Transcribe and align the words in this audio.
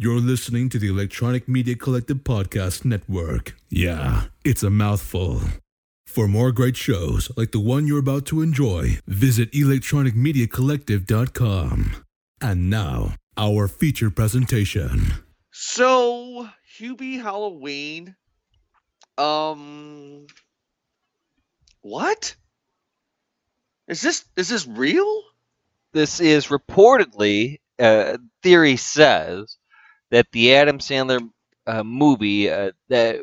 You're 0.00 0.20
listening 0.20 0.68
to 0.68 0.78
the 0.78 0.86
Electronic 0.86 1.48
Media 1.48 1.74
Collective 1.74 2.18
Podcast 2.18 2.84
Network. 2.84 3.56
Yeah, 3.68 4.26
it's 4.44 4.62
a 4.62 4.70
mouthful. 4.70 5.40
For 6.06 6.28
more 6.28 6.52
great 6.52 6.76
shows 6.76 7.32
like 7.36 7.50
the 7.50 7.58
one 7.58 7.88
you're 7.88 7.98
about 7.98 8.24
to 8.26 8.40
enjoy, 8.40 9.00
visit 9.08 9.50
electronicmediacollective.com. 9.50 11.96
And 12.40 12.70
now, 12.70 13.14
our 13.36 13.66
feature 13.66 14.08
presentation. 14.08 15.14
So, 15.50 16.48
Hubie 16.78 17.20
Halloween. 17.20 18.14
Um 19.18 20.28
What? 21.80 22.36
Is 23.88 24.00
this 24.00 24.26
is 24.36 24.48
this 24.48 24.64
real? 24.64 25.24
This 25.92 26.20
is 26.20 26.46
reportedly, 26.46 27.58
uh, 27.80 28.18
theory 28.44 28.76
says, 28.76 29.57
that 30.10 30.30
the 30.32 30.54
Adam 30.54 30.78
Sandler 30.78 31.28
uh, 31.66 31.82
movie 31.82 32.50
uh, 32.50 32.72
that 32.88 33.20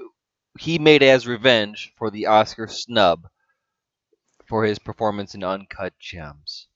he 0.60 0.80
made 0.80 1.04
as 1.04 1.28
revenge 1.28 1.92
for 1.98 2.10
the 2.10 2.28
Oscar 2.28 2.68
snub 2.68 3.28
for 4.46 4.64
his 4.64 4.80
performance 4.80 5.36
in 5.36 5.44
Uncut 5.44 5.94
Gems. 6.00 6.68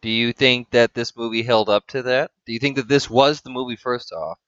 Do 0.00 0.10
you 0.10 0.32
think 0.32 0.70
that 0.70 0.94
this 0.94 1.16
movie 1.16 1.42
held 1.42 1.68
up 1.68 1.86
to 1.88 2.02
that? 2.02 2.30
Do 2.46 2.52
you 2.52 2.58
think 2.58 2.76
that 2.76 2.88
this 2.88 3.08
was 3.08 3.40
the 3.40 3.50
movie 3.50 3.76
first 3.76 4.12
off? 4.12 4.38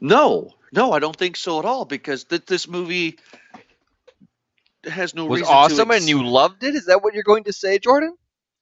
No, 0.00 0.50
no, 0.72 0.92
I 0.92 0.98
don't 0.98 1.16
think 1.16 1.36
so 1.36 1.58
at 1.58 1.64
all 1.64 1.84
because 1.84 2.24
th- 2.24 2.46
this 2.46 2.68
movie 2.68 3.18
has 4.84 5.14
no 5.14 5.26
was 5.26 5.42
awesome 5.42 5.88
to 5.88 5.94
and 5.94 6.08
you 6.08 6.24
loved 6.24 6.62
it? 6.64 6.74
Is 6.74 6.86
that 6.86 7.02
what 7.02 7.14
you're 7.14 7.22
going 7.22 7.44
to 7.44 7.52
say, 7.52 7.78
Jordan? 7.78 8.16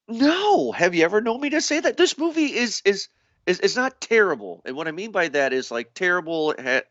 No, 0.09 0.73
have 0.73 0.95
you 0.95 1.05
ever 1.05 1.21
known 1.21 1.41
me 1.41 1.51
to 1.51 1.61
say 1.61 1.81
that? 1.81 1.97
This 1.97 2.19
movie 2.19 2.55
is 2.55 2.83
is 2.85 3.09
is 3.47 3.61
is 3.61 3.77
not 3.77 4.01
terrible, 4.01 4.63
and 4.65 4.77
what 4.77 4.89
I 4.89 4.93
mean 4.93 5.13
by 5.13 5.29
that 5.29 5.53
is 5.53 5.71
like 5.71 5.95
terrible. 5.95 6.55
Ha- 6.59 6.83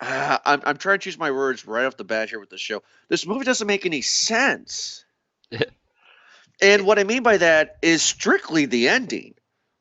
uh, 0.00 0.38
I'm 0.44 0.60
I'm 0.64 0.76
trying 0.76 0.98
to 0.98 1.04
choose 1.04 1.18
my 1.18 1.30
words 1.30 1.66
right 1.66 1.86
off 1.86 1.96
the 1.96 2.04
bat 2.04 2.28
here 2.28 2.40
with 2.40 2.50
the 2.50 2.58
show. 2.58 2.82
This 3.08 3.26
movie 3.26 3.44
doesn't 3.44 3.66
make 3.66 3.86
any 3.86 4.02
sense. 4.02 5.04
and 6.60 6.84
what 6.86 6.98
I 6.98 7.04
mean 7.04 7.22
by 7.22 7.38
that 7.38 7.76
is 7.82 8.02
strictly 8.02 8.66
the 8.66 8.88
ending, 8.88 9.34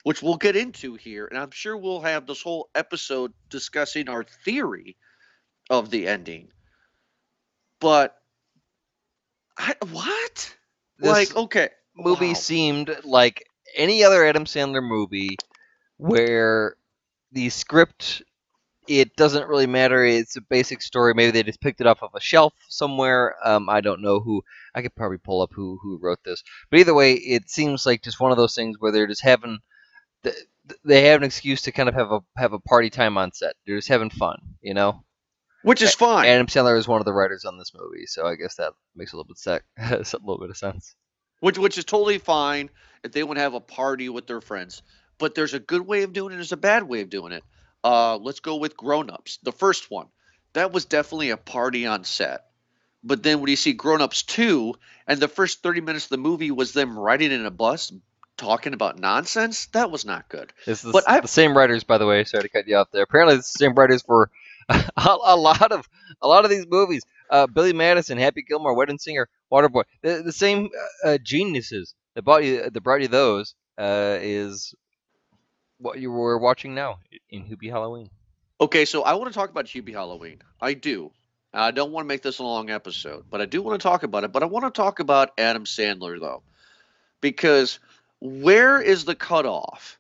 which 0.03 0.21
we'll 0.21 0.37
get 0.37 0.55
into 0.55 0.95
here, 0.95 1.25
and 1.25 1.37
I'm 1.37 1.52
sure 1.52 1.75
we'll 1.75 2.02
have 2.02 2.25
this 2.27 2.41
whole 2.41 2.69
episode 2.75 3.33
discussing 3.49 4.07
our 4.07 4.23
theory 4.23 4.95
of 5.69 5.89
the 5.89 6.07
ending. 6.07 6.49
But 7.80 8.15
I, 9.57 9.75
what? 9.91 10.55
This 10.97 11.09
like 11.09 11.35
okay, 11.35 11.69
movie 11.95 12.27
wow. 12.27 12.33
seemed 12.33 12.97
like 13.03 13.44
any 13.75 14.03
other 14.03 14.25
Adam 14.25 14.45
Sandler 14.45 14.83
movie 14.83 15.37
where 15.97 16.75
the 17.31 17.49
script 17.49 18.23
it 18.87 19.15
doesn't 19.15 19.47
really 19.47 19.65
matter. 19.65 20.05
It's 20.05 20.35
a 20.35 20.41
basic 20.41 20.81
story. 20.81 21.13
Maybe 21.15 21.31
they 21.31 21.41
just 21.41 21.59
picked 21.61 21.81
it 21.81 21.87
off 21.87 22.03
of 22.03 22.11
a 22.13 22.19
shelf 22.19 22.53
somewhere. 22.69 23.35
Um, 23.43 23.67
I 23.67 23.81
don't 23.81 24.01
know 24.01 24.19
who. 24.19 24.43
I 24.75 24.83
could 24.83 24.93
probably 24.95 25.17
pull 25.17 25.41
up 25.41 25.51
who 25.53 25.79
who 25.81 25.97
wrote 26.01 26.19
this. 26.23 26.43
But 26.69 26.79
either 26.81 26.93
way, 26.93 27.13
it 27.13 27.49
seems 27.49 27.85
like 27.85 28.03
just 28.03 28.19
one 28.19 28.31
of 28.31 28.37
those 28.37 28.53
things 28.53 28.77
where 28.79 28.91
they're 28.91 29.07
just 29.07 29.23
having 29.23 29.57
th- 30.23 30.35
they 30.83 31.05
have 31.07 31.21
an 31.21 31.25
excuse 31.25 31.63
to 31.63 31.71
kind 31.71 31.89
of 31.89 31.95
have 31.95 32.11
a 32.11 32.19
have 32.37 32.53
a 32.53 32.59
party 32.59 32.89
time 32.91 33.17
on 33.17 33.31
set. 33.33 33.55
They're 33.65 33.77
just 33.77 33.87
having 33.87 34.11
fun, 34.11 34.37
you 34.61 34.73
know. 34.75 35.03
which 35.63 35.81
is 35.81 35.95
fine. 35.95 36.27
Adam 36.27 36.45
Sandler 36.47 36.77
is 36.77 36.87
one 36.87 37.01
of 37.01 37.05
the 37.05 37.13
writers 37.13 37.43
on 37.45 37.57
this 37.57 37.71
movie, 37.73 38.05
so 38.05 38.27
I 38.27 38.35
guess 38.35 38.55
that 38.55 38.73
makes 38.95 39.13
a 39.13 39.17
little 39.17 39.27
bit 39.27 39.37
sec- 39.39 39.63
a 39.79 39.97
little 39.97 40.37
bit 40.39 40.51
of 40.51 40.57
sense. 40.57 40.95
which 41.39 41.57
which 41.57 41.77
is 41.79 41.85
totally 41.85 42.19
fine 42.19 42.69
if 43.06 43.11
they 43.11 43.23
want 43.23 43.38
to 43.38 43.42
have 43.42 43.53
a 43.53 43.59
party 43.61 44.09
with 44.09 44.28
their 44.28 44.42
friends. 44.42 44.81
But 45.17 45.36
there's 45.36 45.53
a 45.53 45.59
good 45.59 45.86
way 45.88 46.03
of 46.03 46.11
doing 46.11 46.34
it. 46.34 46.36
There's 46.36 46.52
a 46.52 46.58
bad 46.58 46.84
way 46.84 47.02
of 47.02 47.09
doing 47.09 47.31
it. 47.31 47.44
Uh, 47.84 48.17
let's 48.17 48.39
go 48.42 48.58
with 48.58 48.75
Grown 48.75 49.09
Ups. 49.09 49.38
The 49.44 49.52
first 49.52 49.89
one, 49.89 50.08
that 50.53 50.72
was 50.73 50.86
definitely 50.86 51.30
a 51.30 51.38
party 51.38 51.86
on 51.86 52.03
set. 52.03 52.45
But 53.03 53.21
then 53.23 53.39
when 53.39 53.49
you 53.49 53.55
see 53.55 53.73
Grown 53.73 54.02
Ups 54.02 54.23
two, 54.23 54.73
and 55.08 55.20
the 55.20 55.27
first 55.27 55.61
30 55.61 55.82
minutes 55.82 56.05
of 56.05 56.10
the 56.10 56.17
movie 56.17 56.52
was 56.52 56.73
them 56.73 56.98
riding 56.98 57.32
in 57.32 57.45
a 57.45 57.52
bus 57.52 57.94
talking 58.38 58.73
about 58.73 58.99
nonsense, 58.99 59.67
that 59.67 59.92
was 59.92 60.04
not 60.04 60.27
good. 60.27 60.52
This 60.65 60.83
is 60.83 60.92
But 60.92 61.04
I- 61.08 61.20
the 61.21 61.27
same 61.27 61.55
writers, 61.55 61.83
by 61.83 61.98
the 61.99 62.08
way. 62.08 62.23
Sorry 62.23 62.44
to 62.44 62.49
cut 62.49 62.67
you 62.67 62.76
off 62.76 62.92
there. 62.92 63.04
Apparently, 63.04 63.36
it's 63.36 63.54
the 63.54 63.60
same 63.60 63.76
writers 63.76 64.02
for 64.02 64.30
a, 64.70 64.82
a 64.98 65.36
lot 65.38 65.71
of 65.71 65.88
a 66.21 66.27
lot 66.27 66.44
of 66.44 66.49
these 66.49 66.65
movies. 66.67 67.04
Uh, 67.30 67.48
Billy 67.48 67.73
Madison, 67.73 68.17
Happy 68.17 68.42
Gilmore, 68.42 68.76
Wedding 68.76 68.98
Singer, 68.98 69.30
Waterboy. 69.52 69.83
The, 70.02 70.21
the 70.23 70.32
same 70.32 70.70
uh, 71.04 71.17
geniuses 71.20 71.94
that 72.15 72.23
body 72.23 72.58
that 72.58 72.83
brought 72.83 73.02
you 73.02 73.08
those 73.08 73.55
uh, 73.77 74.17
is 74.21 74.73
what 75.77 75.99
you 75.99 76.11
were 76.11 76.37
watching 76.37 76.73
now 76.73 76.99
in 77.30 77.43
Hubie 77.43 77.70
Halloween. 77.70 78.09
Okay, 78.59 78.86
so 78.86 79.03
I 79.03 79.14
want 79.14 79.31
to 79.31 79.37
talk 79.37 79.49
about 79.49 79.65
Hubie 79.65 79.93
Halloween. 79.93 80.42
I 80.61 80.73
do. 80.73 81.11
I 81.53 81.71
don't 81.71 81.92
want 81.92 82.05
to 82.05 82.08
make 82.08 82.21
this 82.21 82.39
a 82.39 82.43
long 82.43 82.70
episode, 82.70 83.26
but 83.30 83.42
I 83.42 83.45
do 83.45 83.61
want 83.61 83.80
to 83.80 83.83
talk 83.83 84.03
about 84.03 84.23
it. 84.23 84.31
But 84.31 84.43
I 84.43 84.45
want 84.45 84.65
to 84.65 84.71
talk 84.71 84.99
about 84.99 85.31
Adam 85.37 85.65
Sandler, 85.65 86.20
though, 86.20 86.43
because 87.21 87.80
where 88.20 88.82
is 88.82 89.05
the 89.05 89.15
cutoff? 89.15 89.99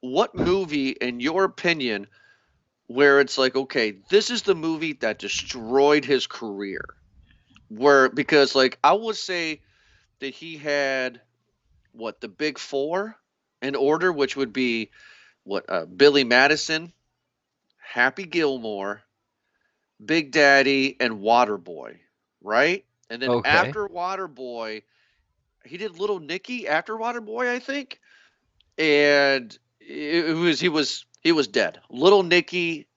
What 0.00 0.34
movie, 0.34 0.90
in 0.90 1.20
your 1.20 1.44
opinion, 1.44 2.06
where 2.86 3.20
it's 3.20 3.38
like, 3.38 3.56
okay, 3.56 3.96
this 4.10 4.30
is 4.30 4.42
the 4.42 4.54
movie 4.54 4.92
that 4.94 5.18
destroyed 5.18 6.04
his 6.04 6.26
career? 6.26 6.84
Where, 7.68 8.08
because, 8.10 8.54
like, 8.54 8.78
I 8.84 8.92
would 8.92 9.16
say 9.16 9.62
that 10.20 10.34
he 10.34 10.56
had, 10.56 11.20
what, 11.94 12.20
the 12.20 12.28
big 12.28 12.58
four 12.58 13.16
in 13.62 13.76
order, 13.76 14.12
which 14.12 14.36
would 14.36 14.52
be, 14.52 14.90
what, 15.44 15.64
uh, 15.68 15.86
Billy 15.86 16.24
Madison, 16.24 16.92
Happy 17.78 18.24
Gilmore, 18.24 19.02
Big 20.04 20.32
Daddy, 20.32 20.96
and 21.00 21.20
Waterboy, 21.20 21.98
right? 22.42 22.84
And 23.10 23.22
then 23.22 23.34
Okay. 23.34 23.44
after 23.44 23.88
Waterboy, 23.88 24.82
he 25.64 25.78
did 25.78 25.98
Little 25.98 26.20
Nicky 26.20 26.68
after 26.68 26.94
Waterboy, 26.96 27.48
I 27.48 27.60
think, 27.60 28.00
and 28.78 29.56
it, 29.80 30.34
was 30.36 30.60
he 30.60 30.68
was 30.68 31.06
he 31.22 31.32
was 31.32 31.48
dead. 31.48 31.80
Little 31.90 32.22
Nicky 32.22 32.88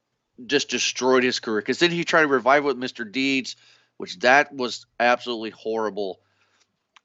just 0.45 0.69
destroyed 0.69 1.23
his 1.23 1.39
career 1.39 1.61
because 1.61 1.79
then 1.79 1.91
he 1.91 2.03
tried 2.05 2.23
to 2.23 2.27
revive 2.27 2.63
it 2.63 2.67
with 2.67 2.77
Mr. 2.77 3.05
Deeds, 3.05 3.55
which 3.97 4.19
that 4.19 4.53
was 4.53 4.85
absolutely 4.99 5.51
horrible. 5.51 6.19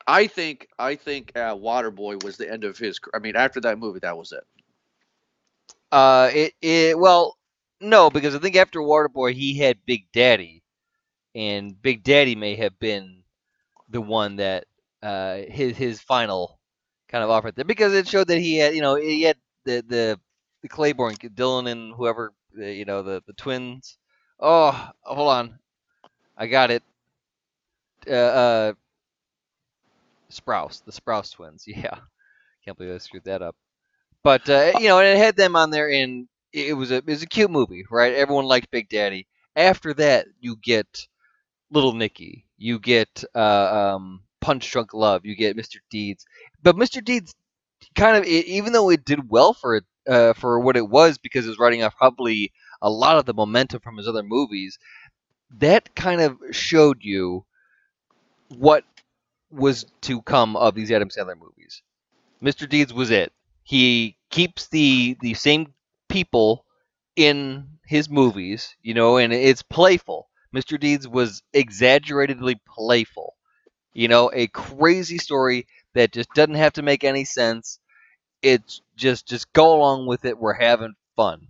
I 0.06 0.26
think 0.26 0.68
I 0.78 0.94
think 0.96 1.32
uh, 1.36 1.54
Waterboy 1.54 2.22
was 2.24 2.36
the 2.36 2.50
end 2.50 2.64
of 2.64 2.78
his. 2.78 3.00
I 3.14 3.18
mean, 3.18 3.36
after 3.36 3.60
that 3.60 3.78
movie, 3.78 4.00
that 4.00 4.16
was 4.16 4.32
it. 4.32 4.44
Uh, 5.90 6.30
it, 6.32 6.54
it 6.62 6.98
well, 6.98 7.36
no, 7.80 8.10
because 8.10 8.34
I 8.34 8.38
think 8.38 8.56
after 8.56 8.80
Waterboy 8.80 9.34
he 9.34 9.58
had 9.58 9.84
Big 9.86 10.06
Daddy, 10.12 10.62
and 11.34 11.80
Big 11.80 12.02
Daddy 12.04 12.34
may 12.34 12.56
have 12.56 12.78
been 12.78 13.22
the 13.90 14.00
one 14.00 14.36
that 14.36 14.66
uh 15.02 15.38
his 15.48 15.76
his 15.76 16.00
final 16.00 16.58
kind 17.08 17.24
of 17.24 17.30
offer 17.30 17.52
there 17.52 17.64
because 17.64 17.92
it 17.94 18.08
showed 18.08 18.28
that 18.28 18.38
he 18.38 18.56
had 18.58 18.74
you 18.74 18.80
know 18.80 18.96
he 18.96 19.22
had 19.22 19.36
the 19.64 19.84
the 19.88 20.20
the 20.62 20.69
Claiborne 20.69 21.16
Dylan 21.16 21.70
and 21.70 21.94
whoever 21.94 22.32
you 22.56 22.84
know 22.84 23.02
the 23.02 23.22
the 23.26 23.34
twins. 23.34 23.98
Oh, 24.40 24.90
hold 25.02 25.28
on, 25.28 25.58
I 26.36 26.46
got 26.46 26.70
it. 26.70 26.82
Uh, 28.08 28.12
uh 28.12 28.72
Sprouse, 30.32 30.84
the 30.84 30.93
Sprouse 30.93 31.32
twins. 31.32 31.65
Yeah, 31.66 31.98
can't 32.65 32.76
believe 32.76 32.94
I 32.94 32.98
screwed 32.98 33.25
that 33.25 33.43
up. 33.43 33.56
But 34.22 34.48
uh, 34.48 34.72
you 34.78 34.88
know, 34.88 34.98
and 34.98 35.09
it 35.09 35.19
had 35.19 35.37
them 35.37 35.56
on 35.56 35.70
there, 35.70 35.91
and 35.91 36.28
it 36.53 36.76
was 36.76 36.91
a 36.91 36.97
it 36.97 37.06
was 37.06 37.22
a 37.22 37.26
cute 37.26 37.50
movie, 37.50 37.84
right? 37.91 38.15
Everyone 38.15 38.44
liked 38.47 38.70
Big 38.70 38.88
Daddy. 38.88 39.26
After 39.56 39.94
that, 39.94 40.26
you 40.41 40.56
get 40.56 41.06
Little 41.70 41.94
Nicky, 41.94 42.47
you 42.59 42.78
get 42.78 43.25
uh, 43.34 43.94
um, 43.94 44.22
Punch 44.41 44.70
Drunk 44.70 44.94
Love, 44.94 45.25
you 45.25 45.34
get 45.34 45.56
Mr. 45.56 45.76
Deeds. 45.91 46.25
But 46.62 46.76
Mr. 46.76 47.04
Deeds 47.04 47.34
kind 47.94 48.16
of, 48.16 48.25
it, 48.25 48.47
even 48.47 48.72
though 48.72 48.91
it 48.91 49.04
did 49.04 49.31
well 49.31 49.54
for 49.54 49.76
it 49.76 49.84
uh, 50.09 50.32
for 50.34 50.61
what 50.61 50.76
it 50.76 50.88
was, 50.88 51.19
because 51.19 51.46
it 51.46 51.49
was 51.50 51.58
writing 51.58 51.82
off 51.82 51.96
probably 51.96 52.52
a 52.82 52.90
lot 52.90 53.19
of 53.19 53.25
the 53.25 53.35
momentum 53.35 53.81
from 53.81 53.96
his 53.96 54.08
other 54.08 54.23
movies, 54.23 54.78
that 55.58 55.94
kind 55.94 56.20
of 56.20 56.38
showed 56.50 56.99
you 57.02 57.44
what 58.49 58.85
was 59.52 59.87
to 60.02 60.22
come 60.22 60.56
of 60.56 60.75
these 60.75 60.90
Adam 60.90 61.08
Sandler 61.10 61.38
movies. 61.38 61.82
Mr. 62.43 62.66
Deeds 62.69 62.93
was 62.93 63.10
it. 63.10 63.32
He 63.64 64.16
keeps 64.31 64.69
the 64.69 65.16
the 65.20 65.34
same 65.34 65.75
people 66.08 66.64
in 67.16 67.78
his 67.87 68.08
movies, 68.08 68.76
you 68.82 68.94
know, 68.94 69.19
and 69.19 69.32
it's 69.32 69.62
playful. 69.62 70.28
Mr. 70.54 70.78
Deeds 70.78 71.08
was 71.08 71.43
exaggeratedly 71.52 72.60
playful. 72.66 73.34
You 73.94 74.08
know, 74.08 74.31
a 74.34 74.49
crazy 74.49 75.19
story 75.19 75.66
that 75.94 76.12
just 76.12 76.31
doesn't 76.34 76.54
have 76.54 76.75
to 76.75 76.82
make 76.82 77.04
any 77.04 77.25
sense. 77.25 77.78
It's 78.43 78.81
just 78.96 79.26
just 79.28 79.52
go 79.52 79.75
along 79.76 80.06
with 80.06 80.25
it. 80.25 80.38
We're 80.38 80.54
having 80.54 80.94
fun. 81.16 81.49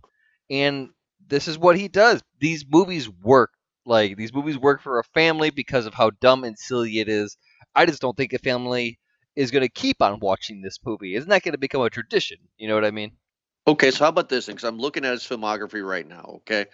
And 0.51 0.91
this 1.29 1.49
is 1.49 1.59
what 1.59 1.79
he 1.79 1.89
does. 1.89 2.23
These 2.41 2.65
movies 2.69 3.09
work. 3.09 3.53
Like 3.85 4.17
these 4.17 4.33
movies 4.33 4.59
work 4.59 4.81
for 4.83 4.99
a 4.99 5.05
family 5.05 5.51
because 5.51 5.87
of 5.87 5.95
how 5.95 6.11
dumb 6.11 6.45
and 6.45 6.59
silly 6.59 7.01
it 7.01 7.09
is. 7.09 7.37
I 7.75 7.87
just 7.87 8.03
don't 8.03 8.17
think 8.17 8.33
a 8.33 8.39
family 8.39 8.99
is 9.37 9.51
going 9.51 9.63
to 9.63 9.69
keep 9.69 10.03
on 10.03 10.21
watching 10.21 10.61
this 10.61 10.79
movie. 10.85 11.15
Isn't 11.15 11.31
that 11.31 11.43
going 11.43 11.53
to 11.53 11.59
become 11.59 11.83
a 11.83 11.91
tradition. 11.91 12.39
You 12.59 12.69
know 12.69 12.75
what 12.75 12.85
I 12.85 12.91
mean? 12.91 13.13
Okay, 13.67 13.91
so 13.91 14.05
how 14.05 14.09
about 14.09 14.29
this? 14.29 14.47
Because 14.47 14.65
I'm 14.65 14.79
looking 14.79 15.05
at 15.05 15.13
his 15.13 15.23
filmography 15.23 15.87
right 15.87 16.07
now. 16.07 16.35
Okay, 16.39 16.67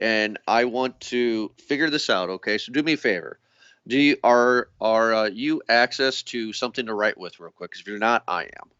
and 0.00 0.38
I 0.46 0.64
want 0.64 1.00
to 1.02 1.50
figure 1.58 1.90
this 1.90 2.08
out. 2.08 2.30
Okay, 2.30 2.58
so 2.58 2.72
do 2.72 2.82
me 2.82 2.92
a 2.92 2.96
favor. 2.96 3.40
Do 3.88 3.98
you 3.98 4.16
are 4.22 4.68
are 4.80 5.14
uh, 5.14 5.24
you 5.26 5.62
access 5.68 6.22
to 6.24 6.52
something 6.52 6.86
to 6.86 6.94
write 6.94 7.18
with 7.18 7.40
real 7.40 7.50
quick? 7.50 7.70
Because 7.70 7.80
if 7.80 7.88
you're 7.88 7.98
not, 7.98 8.22
I 8.28 8.44
am. 8.44 8.70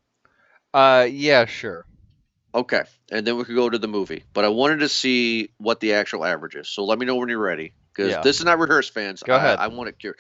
Uh, 0.73 1.05
yeah, 1.11 1.45
sure. 1.45 1.87
Okay, 2.55 2.83
and 3.11 3.27
then 3.27 3.37
we 3.37 3.45
could 3.45 3.57
go 3.57 3.69
to 3.69 3.79
the 3.79 3.89
movie. 3.89 4.25
But 4.33 4.45
I 4.45 4.49
wanted 4.49 4.79
to 4.79 4.89
see 4.89 5.51
what 5.59 5.81
the 5.81 5.95
actual 5.95 6.25
average 6.25 6.55
is. 6.55 6.69
So 6.69 6.85
let 6.85 6.99
me 6.99 7.07
know 7.07 7.17
when 7.17 7.29
you're 7.29 7.39
ready. 7.39 7.73
Because 7.93 8.13
Yeah. 8.13 8.23
this 8.23 8.39
is 8.39 8.45
not 8.45 8.59
rehearsed, 8.59 8.95
fans. 8.95 9.23
Go 9.23 9.35
I, 9.35 9.37
ahead. 9.39 9.59
I 9.59 9.67
want 9.69 9.99
to. 9.99 10.15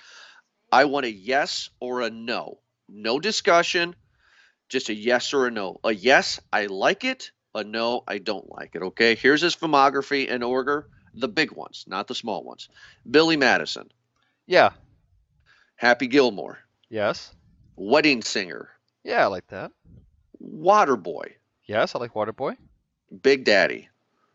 I 0.72 0.84
want 0.86 1.06
a 1.06 1.10
yes 1.12 1.70
or 1.80 2.00
a 2.02 2.10
no. 2.10 2.58
No 2.88 3.18
discussion. 3.20 3.94
Just 4.68 4.88
a 4.88 4.94
yes 4.94 5.32
or 5.32 5.46
a 5.46 5.50
no. 5.50 5.78
A 5.84 5.92
yes, 5.94 6.40
I 6.52 6.66
like 6.66 7.04
it. 7.04 7.30
A 7.54 7.64
no, 7.64 8.02
I 8.06 8.18
don't 8.18 8.50
like 8.50 8.74
it. 8.74 8.82
Okay. 8.82 9.14
Here's 9.14 9.40
his 9.40 9.56
filmography 9.56 10.26
in 10.26 10.42
order. 10.42 10.88
The 11.14 11.28
big 11.28 11.52
ones, 11.52 11.84
not 11.88 12.06
the 12.08 12.14
small 12.14 12.44
ones. 12.44 12.68
Billy 13.10 13.36
Madison, 13.38 13.90
Yeah. 14.46 14.70
Happy 15.76 16.06
Gilmore, 16.08 16.58
Yes. 16.90 17.32
Wedding 17.76 18.20
Singer, 18.22 18.68
Yeah, 19.04 19.22
I 19.24 19.26
like 19.26 19.46
that. 19.48 19.72
Waterboy, 20.42 21.32
Yes, 21.64 21.94
I 21.94 21.98
like 21.98 22.12
Waterboy. 22.14 22.56
Big 23.22 23.44
Daddy. 23.44 23.88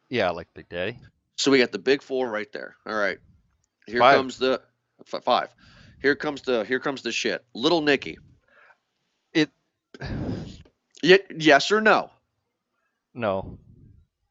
Yeah, 0.10 0.28
I 0.30 0.32
like 0.32 0.54
Big 0.54 0.70
Daddy. 0.70 0.98
So 1.38 1.52
we 1.52 1.60
got 1.60 1.72
the 1.72 1.80
big 1.80 2.02
four 2.02 2.30
right 2.30 2.52
there. 2.52 2.76
All 2.86 2.96
right. 2.96 3.20
Here 3.88 4.00
Five. 4.00 4.18
comes 4.18 4.38
the 4.38 4.62
five. 5.24 5.50
Here 6.02 6.16
comes 6.16 6.42
the 6.42 6.64
here 6.66 6.80
comes 6.80 7.02
the 7.02 7.12
shit. 7.12 7.44
Little 7.54 7.82
Nicky. 7.82 8.18
It. 9.34 9.50
Ye- 11.04 11.20
yes 11.36 11.72
or 11.72 11.82
no? 11.82 12.10
No. 13.14 13.58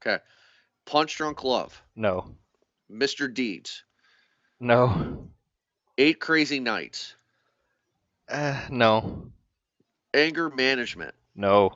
Okay. 0.01 0.23
Punch 0.87 1.17
Drunk 1.17 1.45
Love. 1.45 1.81
No. 1.95 2.35
Mr. 2.91 3.33
Deeds. 3.33 3.85
No. 4.59 5.29
Eight 5.99 6.19
Crazy 6.21 6.61
Nights. 6.61 7.15
Uh, 8.29 8.61
no. 8.71 9.31
Anger 10.15 10.51
Management. 10.51 11.15
No. 11.37 11.73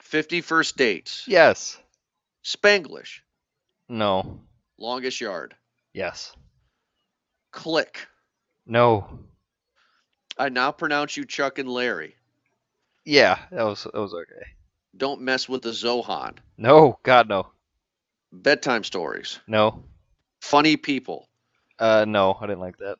50 0.00 0.40
First 0.42 0.76
Dates. 0.76 1.24
Yes. 1.26 1.78
Spanglish. 2.44 3.20
No. 3.88 4.40
Longest 4.78 5.20
Yard. 5.20 5.54
Yes. 5.92 6.34
Click. 7.52 8.06
No. 8.66 9.18
I 10.38 10.48
now 10.48 10.72
pronounce 10.72 11.16
you 11.16 11.24
Chuck 11.24 11.58
and 11.58 11.68
Larry. 11.68 12.16
Yeah, 13.04 13.38
that 13.50 13.64
was 13.64 13.84
that 13.84 13.94
was 13.94 14.14
okay. 14.14 14.46
Don't 14.96 15.22
mess 15.22 15.48
with 15.48 15.62
the 15.62 15.70
Zohan. 15.70 16.36
No, 16.56 16.98
God 17.02 17.28
no. 17.28 17.48
Bedtime 18.32 18.84
stories. 18.84 19.40
No. 19.46 19.82
Funny 20.40 20.76
people. 20.76 21.28
Uh, 21.78 22.04
no, 22.06 22.36
I 22.40 22.46
didn't 22.46 22.60
like 22.60 22.78
that. 22.78 22.98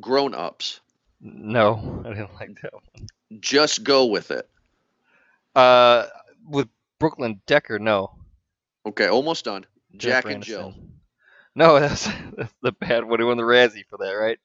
Grown 0.00 0.34
ups. 0.34 0.80
No, 1.20 2.02
I 2.04 2.10
didn't 2.10 2.34
like 2.34 2.60
that 2.62 2.74
one. 2.74 3.40
Just 3.40 3.84
go 3.84 4.06
with 4.06 4.30
it. 4.30 4.48
Uh, 5.54 6.06
with 6.46 6.68
Brooklyn 6.98 7.40
Decker, 7.46 7.78
no. 7.78 8.12
Okay, 8.86 9.08
almost 9.08 9.44
done. 9.44 9.66
Jack 9.96 10.24
Jennifer 10.24 10.28
and 10.28 10.44
Jill. 10.44 10.74
No, 11.54 11.80
that's 11.80 12.08
that's 12.36 12.54
the 12.62 12.72
bad 12.72 13.04
one. 13.04 13.18
He 13.18 13.24
won 13.24 13.36
the 13.36 13.42
Razzie 13.42 13.86
for 13.88 13.98
that, 13.98 14.12
right? 14.12 14.38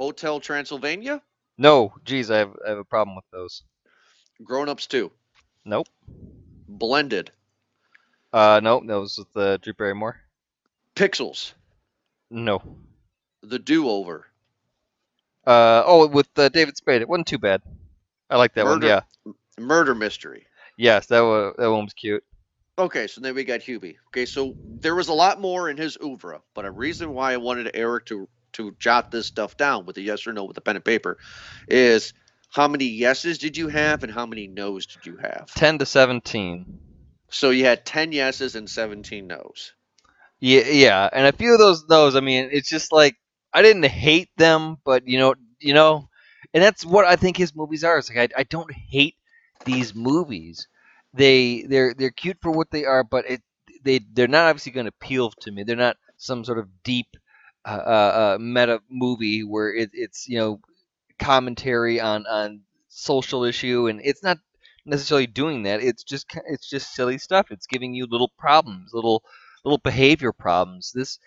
Hotel 0.00 0.40
Transylvania. 0.40 1.20
No, 1.58 1.92
geez, 2.06 2.30
I 2.30 2.38
have 2.38 2.56
I 2.66 2.70
have 2.70 2.78
a 2.78 2.84
problem 2.84 3.14
with 3.16 3.26
those. 3.30 3.64
Grown 4.42 4.70
ups 4.70 4.86
2. 4.86 5.12
Nope. 5.66 5.88
Blended. 6.66 7.30
Uh, 8.32 8.60
nope, 8.62 8.84
that 8.86 8.98
was 8.98 9.18
with 9.18 9.36
uh, 9.36 9.58
Drew 9.58 9.74
Barrymore. 9.74 10.16
Pixels. 10.96 11.52
No. 12.30 12.62
The 13.42 13.58
Do 13.58 13.90
Over. 13.90 14.26
Uh, 15.46 15.82
oh, 15.84 16.06
with 16.06 16.28
uh, 16.38 16.48
David 16.48 16.78
Spade, 16.78 17.02
it 17.02 17.08
wasn't 17.08 17.26
too 17.26 17.38
bad. 17.38 17.60
I 18.30 18.38
like 18.38 18.54
that 18.54 18.64
Murder- 18.64 18.86
one. 18.86 19.02
Yeah. 19.26 19.32
Murder 19.58 19.94
Mystery. 19.94 20.46
Yes, 20.78 21.06
that 21.08 21.20
was 21.20 21.54
that 21.58 21.70
one 21.70 21.84
was 21.84 21.92
cute. 21.92 22.24
Okay, 22.78 23.06
so 23.06 23.20
then 23.20 23.34
we 23.34 23.44
got 23.44 23.60
Hubie. 23.60 23.96
Okay, 24.08 24.24
so 24.24 24.54
there 24.80 24.94
was 24.94 25.08
a 25.08 25.12
lot 25.12 25.42
more 25.42 25.68
in 25.68 25.76
his 25.76 25.98
oeuvre, 26.02 26.40
but 26.54 26.64
a 26.64 26.70
reason 26.70 27.12
why 27.12 27.34
I 27.34 27.36
wanted 27.36 27.70
Eric 27.74 28.06
to 28.06 28.26
to 28.54 28.74
jot 28.78 29.10
this 29.10 29.26
stuff 29.26 29.56
down 29.56 29.86
with 29.86 29.96
a 29.96 30.00
yes 30.00 30.26
or 30.26 30.32
no 30.32 30.44
with 30.44 30.56
a 30.58 30.60
pen 30.60 30.76
and 30.76 30.84
paper 30.84 31.18
is 31.68 32.12
how 32.50 32.66
many 32.66 32.86
yeses 32.86 33.38
did 33.38 33.56
you 33.56 33.68
have 33.68 34.02
and 34.02 34.12
how 34.12 34.26
many 34.26 34.46
nos 34.46 34.86
did 34.86 35.06
you 35.06 35.16
have? 35.16 35.52
Ten 35.54 35.78
to 35.78 35.86
seventeen. 35.86 36.80
So 37.30 37.50
you 37.50 37.64
had 37.64 37.86
10 37.86 38.10
yeses 38.12 38.56
and 38.56 38.68
17 38.68 39.26
nos. 39.26 39.72
Yeah, 40.40 40.62
yeah, 40.66 41.08
and 41.12 41.26
a 41.26 41.32
few 41.32 41.52
of 41.52 41.58
those 41.58 41.84
no's, 41.88 42.16
I 42.16 42.20
mean, 42.20 42.48
it's 42.50 42.68
just 42.68 42.92
like 42.92 43.16
I 43.52 43.62
didn't 43.62 43.84
hate 43.84 44.30
them, 44.36 44.78
but 44.84 45.06
you 45.06 45.18
know, 45.18 45.34
you 45.60 45.74
know, 45.74 46.08
and 46.54 46.62
that's 46.62 46.84
what 46.84 47.04
I 47.04 47.16
think 47.16 47.36
his 47.36 47.54
movies 47.54 47.84
are. 47.84 47.98
It's 47.98 48.08
like 48.08 48.32
I, 48.34 48.40
I 48.40 48.42
don't 48.44 48.72
hate 48.72 49.16
these 49.66 49.94
movies. 49.94 50.66
They 51.12 51.66
they're 51.68 51.94
they're 51.94 52.10
cute 52.10 52.38
for 52.40 52.50
what 52.50 52.70
they 52.70 52.86
are, 52.86 53.04
but 53.04 53.28
it 53.28 53.42
they 53.84 54.00
they're 54.12 54.28
not 54.28 54.48
obviously 54.48 54.72
going 54.72 54.86
to 54.86 54.94
appeal 54.98 55.30
to 55.42 55.52
me. 55.52 55.62
They're 55.62 55.76
not 55.76 55.96
some 56.16 56.44
sort 56.44 56.58
of 56.58 56.68
deep 56.84 57.16
uh, 57.66 58.34
uh, 58.34 58.38
meta 58.40 58.80
movie 58.90 59.44
where 59.44 59.72
it, 59.74 59.90
it's 59.92 60.28
you 60.28 60.38
know 60.38 60.60
commentary 61.18 62.00
on 62.00 62.26
on 62.26 62.62
social 62.88 63.44
issue, 63.44 63.88
and 63.88 64.00
it's 64.04 64.22
not 64.22 64.38
necessarily 64.86 65.26
doing 65.26 65.64
that. 65.64 65.82
It's 65.82 66.04
just 66.04 66.26
it's 66.46 66.68
just 66.68 66.94
silly 66.94 67.18
stuff. 67.18 67.50
It's 67.50 67.66
giving 67.66 67.94
you 67.94 68.06
little 68.06 68.32
problems, 68.38 68.92
little 68.94 69.22
little 69.64 69.78
behavior 69.78 70.32
problems. 70.32 70.92
This 70.94 71.18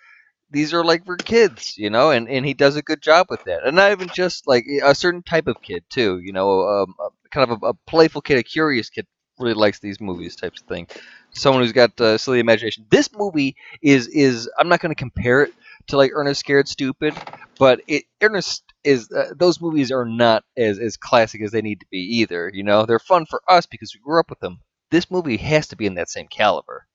these 0.51 0.74
are 0.74 0.83
like 0.83 1.06
for 1.06 1.18
kids, 1.18 1.77
you 1.77 1.89
know, 1.89 2.12
and, 2.12 2.30
and 2.30 2.45
he 2.45 2.53
does 2.53 2.75
a 2.75 2.81
good 2.81 3.01
job 3.01 3.27
with 3.29 3.44
that. 3.45 3.65
And 3.65 3.75
not 3.75 3.91
even 3.91 4.07
just 4.09 4.47
like 4.47 4.65
a 4.83 4.94
certain 4.94 5.24
type 5.24 5.47
of 5.47 5.62
kid 5.62 5.83
too, 5.89 6.19
you 6.19 6.31
know, 6.31 6.68
um, 6.68 6.95
a, 7.00 7.09
kind 7.29 7.50
of 7.50 7.63
a, 7.63 7.68
a 7.69 7.74
playful 7.88 8.21
kid, 8.21 8.38
a 8.38 8.44
curious 8.44 8.89
kid 8.89 9.07
really 9.39 9.56
likes 9.56 9.79
these 9.79 10.00
movies 10.00 10.36
types 10.36 10.62
of 10.62 10.68
thing. 10.68 10.88
Someone 11.31 11.63
who's 11.63 11.71
got 11.71 12.00
uh, 12.00 12.18
silly 12.19 12.39
imagination. 12.39 12.86
This 12.91 13.09
movie 13.13 13.56
is 13.81 14.07
is 14.07 14.50
I'm 14.59 14.69
not 14.69 14.79
going 14.79 14.91
to 14.91 15.00
compare 15.00 15.41
it 15.41 15.53
to 15.88 15.97
like 15.97 16.12
Ernest 16.13 16.39
Scared 16.39 16.68
Stupid, 16.68 17.13
but 17.59 17.81
it 17.88 18.06
Ernest 18.21 18.63
is 18.83 19.12
uh, 19.12 19.33
those 19.35 19.62
movies 19.62 19.91
are 19.91 20.06
not 20.06 20.44
as 20.57 20.80
as 20.80 20.97
classic 20.97 21.41
as 21.41 21.51
they 21.51 21.62
need 21.62 21.80
to 21.81 21.85
be 21.91 22.00
either. 22.19 22.50
You 22.53 22.63
know, 22.63 22.85
they're 22.85 23.00
fun 23.00 23.25
for 23.25 23.41
us 23.47 23.65
because 23.65 23.94
we 23.94 24.01
grew 24.01 24.19
up 24.19 24.30
with 24.30 24.39
them. 24.39 24.59
This 24.91 25.09
movie 25.09 25.38
has 25.38 25.68
to 25.68 25.75
be 25.75 25.85
in 25.85 25.95
that 25.95 26.09
same 26.09 26.27
caliber. 26.27 26.85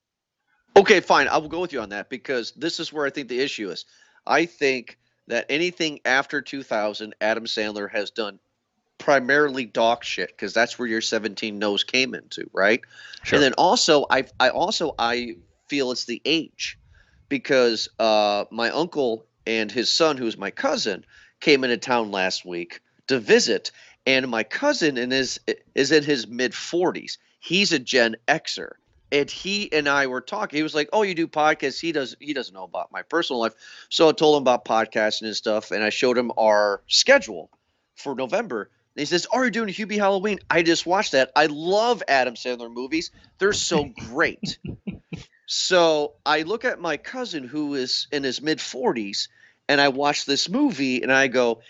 Okay, 0.75 0.99
fine. 0.99 1.27
I 1.27 1.37
will 1.37 1.49
go 1.49 1.59
with 1.59 1.73
you 1.73 1.81
on 1.81 1.89
that 1.89 2.09
because 2.09 2.51
this 2.51 2.79
is 2.79 2.93
where 2.93 3.05
I 3.05 3.09
think 3.09 3.27
the 3.27 3.39
issue 3.39 3.69
is. 3.69 3.85
I 4.25 4.45
think 4.45 4.97
that 5.27 5.45
anything 5.49 5.99
after 6.05 6.41
2000, 6.41 7.15
Adam 7.19 7.45
Sandler 7.45 7.89
has 7.91 8.11
done 8.11 8.39
primarily 8.97 9.65
dog 9.65 10.03
shit 10.03 10.29
because 10.29 10.53
that's 10.53 10.77
where 10.77 10.87
your 10.87 11.01
17 11.01 11.57
nose 11.57 11.83
came 11.83 12.13
into, 12.13 12.49
right? 12.53 12.81
Sure. 13.23 13.37
And 13.37 13.43
then 13.43 13.53
also, 13.53 14.05
I 14.09 14.25
I 14.39 14.49
also 14.49 14.93
I 14.99 15.37
feel 15.67 15.91
it's 15.91 16.05
the 16.05 16.21
age 16.25 16.77
because 17.29 17.87
uh, 17.99 18.45
my 18.51 18.71
uncle 18.71 19.25
and 19.47 19.71
his 19.71 19.89
son, 19.89 20.17
who's 20.17 20.37
my 20.37 20.51
cousin, 20.51 21.05
came 21.39 21.63
into 21.63 21.77
town 21.77 22.11
last 22.11 22.45
week 22.45 22.81
to 23.07 23.19
visit, 23.19 23.71
and 24.05 24.27
my 24.27 24.43
cousin 24.43 24.97
in 24.97 25.11
his 25.11 25.39
is 25.75 25.91
in 25.91 26.03
his 26.03 26.27
mid 26.27 26.51
40s. 26.51 27.17
He's 27.39 27.71
a 27.71 27.79
Gen 27.79 28.17
Xer, 28.27 28.71
and 29.11 29.29
he 29.29 29.71
and 29.71 29.87
I 29.87 30.07
were 30.07 30.21
talking. 30.21 30.57
He 30.57 30.63
was 30.63 30.75
like, 30.75 30.89
"Oh, 30.91 31.03
you 31.03 31.15
do 31.15 31.27
podcasts?" 31.27 31.79
He 31.79 31.91
does. 31.91 32.15
He 32.19 32.33
doesn't 32.33 32.53
know 32.53 32.63
about 32.63 32.91
my 32.91 33.03
personal 33.03 33.39
life, 33.39 33.53
so 33.89 34.09
I 34.09 34.11
told 34.11 34.37
him 34.37 34.43
about 34.43 34.65
podcasting 34.65 35.23
and 35.27 35.35
stuff, 35.35 35.71
and 35.71 35.83
I 35.83 35.89
showed 35.89 36.17
him 36.17 36.31
our 36.37 36.81
schedule 36.87 37.49
for 37.95 38.15
November. 38.15 38.69
And 38.95 39.01
he 39.01 39.05
says, 39.05 39.27
"Oh, 39.31 39.39
you're 39.41 39.51
doing 39.51 39.69
Hubie 39.69 39.97
Halloween? 39.97 40.39
I 40.49 40.63
just 40.63 40.85
watched 40.85 41.13
that. 41.13 41.31
I 41.35 41.45
love 41.45 42.03
Adam 42.07 42.33
Sandler 42.33 42.73
movies. 42.73 43.11
They're 43.37 43.53
so 43.53 43.85
great." 43.85 44.59
so 45.51 46.13
I 46.27 46.43
look 46.43 46.63
at 46.63 46.79
my 46.79 46.97
cousin 46.97 47.43
who 47.43 47.73
is 47.73 48.05
in 48.11 48.21
his 48.21 48.39
mid 48.39 48.59
40s, 48.59 49.29
and 49.67 49.81
I 49.81 49.87
watch 49.87 50.25
this 50.25 50.47
movie, 50.47 51.01
and 51.01 51.11
I 51.11 51.27
go, 51.27 51.61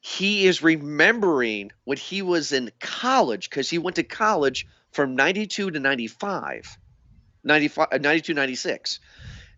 he 0.00 0.44
is 0.48 0.60
remembering 0.60 1.70
when 1.84 1.98
he 1.98 2.20
was 2.20 2.50
in 2.50 2.72
college 2.80 3.48
because 3.48 3.70
he 3.70 3.78
went 3.78 3.94
to 3.94 4.02
college 4.02 4.66
from 4.90 5.14
92 5.14 5.70
to 5.70 5.78
95 5.78 6.76
95 7.44 7.88
uh, 7.92 7.98
92 7.98 8.34
96 8.34 8.98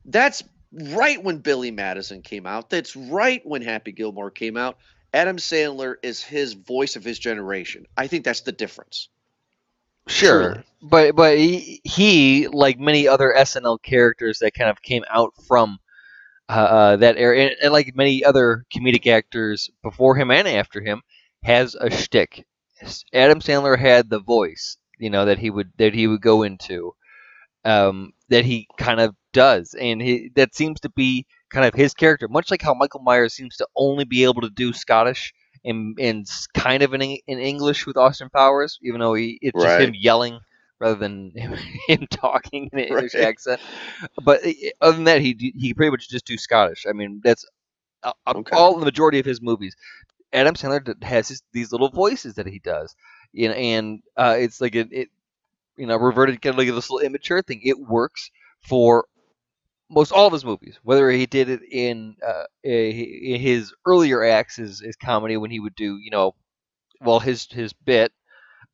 that's 0.04 0.42
right 0.70 1.24
when 1.24 1.38
billy 1.38 1.70
madison 1.70 2.20
came 2.20 2.46
out. 2.46 2.68
That's 2.68 2.94
right 2.94 3.40
when 3.46 3.62
happy 3.62 3.92
gilmore 3.92 4.30
came 4.30 4.58
out. 4.58 4.76
Adam 5.14 5.38
sandler 5.38 5.94
is 6.02 6.22
his 6.22 6.52
voice 6.52 6.96
of 6.96 7.04
his 7.04 7.18
generation. 7.18 7.86
I 7.96 8.08
think 8.08 8.24
that's 8.26 8.42
the 8.42 8.52
difference 8.52 9.08
Sure, 10.06 10.54
Truly. 10.54 10.64
but 10.82 11.14
but 11.16 11.38
he, 11.38 11.80
he, 11.84 12.48
like 12.48 12.78
many 12.78 13.06
other 13.08 13.34
SNL 13.36 13.78
characters 13.82 14.38
that 14.40 14.54
kind 14.54 14.70
of 14.70 14.80
came 14.82 15.04
out 15.10 15.32
from 15.46 15.78
uh, 16.48 16.52
uh, 16.52 16.96
that 16.96 17.16
era, 17.18 17.38
and, 17.38 17.56
and 17.62 17.72
like 17.72 17.94
many 17.96 18.24
other 18.24 18.64
comedic 18.74 19.06
actors 19.06 19.70
before 19.82 20.16
him 20.16 20.30
and 20.30 20.48
after 20.48 20.80
him, 20.82 21.02
has 21.44 21.74
a 21.76 21.90
shtick. 21.90 22.44
Adam 23.14 23.40
Sandler 23.40 23.78
had 23.78 24.10
the 24.10 24.20
voice, 24.20 24.78
you 24.98 25.10
know, 25.10 25.24
that 25.26 25.38
he 25.38 25.50
would 25.50 25.72
that 25.78 25.94
he 25.94 26.06
would 26.06 26.22
go 26.22 26.42
into. 26.42 26.94
um, 27.64 28.12
that 28.28 28.44
he 28.44 28.66
kind 28.78 29.00
of 29.00 29.14
does, 29.32 29.74
and 29.74 30.00
he, 30.02 30.30
that 30.36 30.54
seems 30.54 30.80
to 30.80 30.90
be 30.90 31.26
kind 31.50 31.66
of 31.66 31.74
his 31.74 31.94
character. 31.94 32.28
Much 32.28 32.50
like 32.50 32.62
how 32.62 32.74
Michael 32.74 33.00
Myers 33.02 33.34
seems 33.34 33.56
to 33.56 33.66
only 33.76 34.04
be 34.04 34.24
able 34.24 34.40
to 34.42 34.50
do 34.50 34.72
Scottish 34.72 35.32
and 35.64 35.98
and 36.00 36.26
kind 36.54 36.82
of 36.82 36.94
in, 36.94 37.02
in 37.02 37.38
English 37.38 37.86
with 37.86 37.96
Austin 37.96 38.30
Powers, 38.30 38.78
even 38.82 39.00
though 39.00 39.14
he 39.14 39.38
it's 39.42 39.60
just 39.60 39.78
him 39.78 39.94
yelling 39.94 40.40
rather 40.80 40.96
than 40.96 41.32
him, 41.36 41.54
him 41.88 42.06
talking 42.10 42.68
in 42.72 42.78
an 42.78 42.84
English 42.88 43.16
accent. 43.18 43.60
But 44.22 44.42
other 44.80 44.96
than 44.96 45.04
that, 45.04 45.20
he 45.22 45.52
he 45.58 45.74
pretty 45.74 45.90
much 45.90 46.08
just 46.08 46.26
do 46.26 46.38
Scottish. 46.38 46.86
I 46.88 46.92
mean, 46.92 47.20
that's 47.24 47.44
uh, 48.02 48.12
Okay. 48.34 48.44
all 48.52 48.78
the 48.78 48.84
majority 48.84 49.18
of 49.18 49.26
his 49.26 49.42
movies. 49.42 49.76
Adam 50.32 50.54
Sandler 50.54 51.02
has 51.04 51.28
his, 51.28 51.42
these 51.52 51.72
little 51.72 51.90
voices 51.90 52.34
that 52.34 52.46
he 52.46 52.58
does, 52.60 52.94
you 53.32 53.48
know, 53.48 53.54
and 53.54 54.02
uh, 54.16 54.36
it's 54.38 54.60
like 54.60 54.74
it, 54.74 54.88
it, 54.92 55.08
you 55.76 55.86
know, 55.86 55.96
reverted 55.96 56.40
kind 56.42 56.54
of 56.54 56.58
like 56.58 56.68
this 56.68 56.90
little 56.90 57.06
immature 57.06 57.42
thing. 57.42 57.60
It 57.64 57.78
works 57.78 58.30
for 58.60 59.06
most 59.94 60.12
all 60.12 60.26
of 60.26 60.32
his 60.34 60.44
movies, 60.44 60.78
whether 60.84 61.10
he 61.10 61.26
did 61.26 61.48
it 61.48 61.62
in 61.70 62.16
uh, 62.26 62.44
i- 62.66 62.68
his 63.38 63.74
earlier 63.86 64.24
acts, 64.24 64.58
as, 64.58 64.80
his 64.80 64.96
comedy 64.96 65.36
when 65.38 65.50
he 65.52 65.60
would 65.60 65.74
do, 65.76 65.98
you 65.98 66.10
know, 66.10 66.34
well 67.00 67.20
his 67.20 67.46
his 67.50 67.72
bit, 67.72 68.12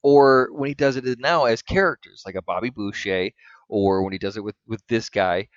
or 0.03 0.51
when 0.53 0.69
he 0.69 0.75
does 0.75 0.97
it 0.97 1.05
now 1.21 1.45
as 1.47 1.63
characters 1.63 2.23
like 2.27 2.37
a 2.37 2.43
Bobby 2.43 2.71
Boucher, 2.71 3.31
or 3.69 4.03
when 4.03 4.13
he 4.13 4.19
does 4.19 4.37
it 4.37 4.45
with 4.45 4.57
with 4.69 4.83
this 4.89 5.11
guy, 5.11 5.49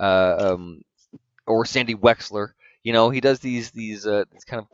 uh, 0.00 0.52
um, 0.54 0.82
or 1.46 1.66
Sandy 1.66 1.94
Wexler. 1.96 2.50
You 2.84 2.92
know, 2.94 3.10
he 3.10 3.20
does 3.20 3.40
these 3.40 3.70
these 3.72 4.06
uh, 4.06 4.24
these 4.32 4.44
kind 4.44 4.60
of 4.62 4.68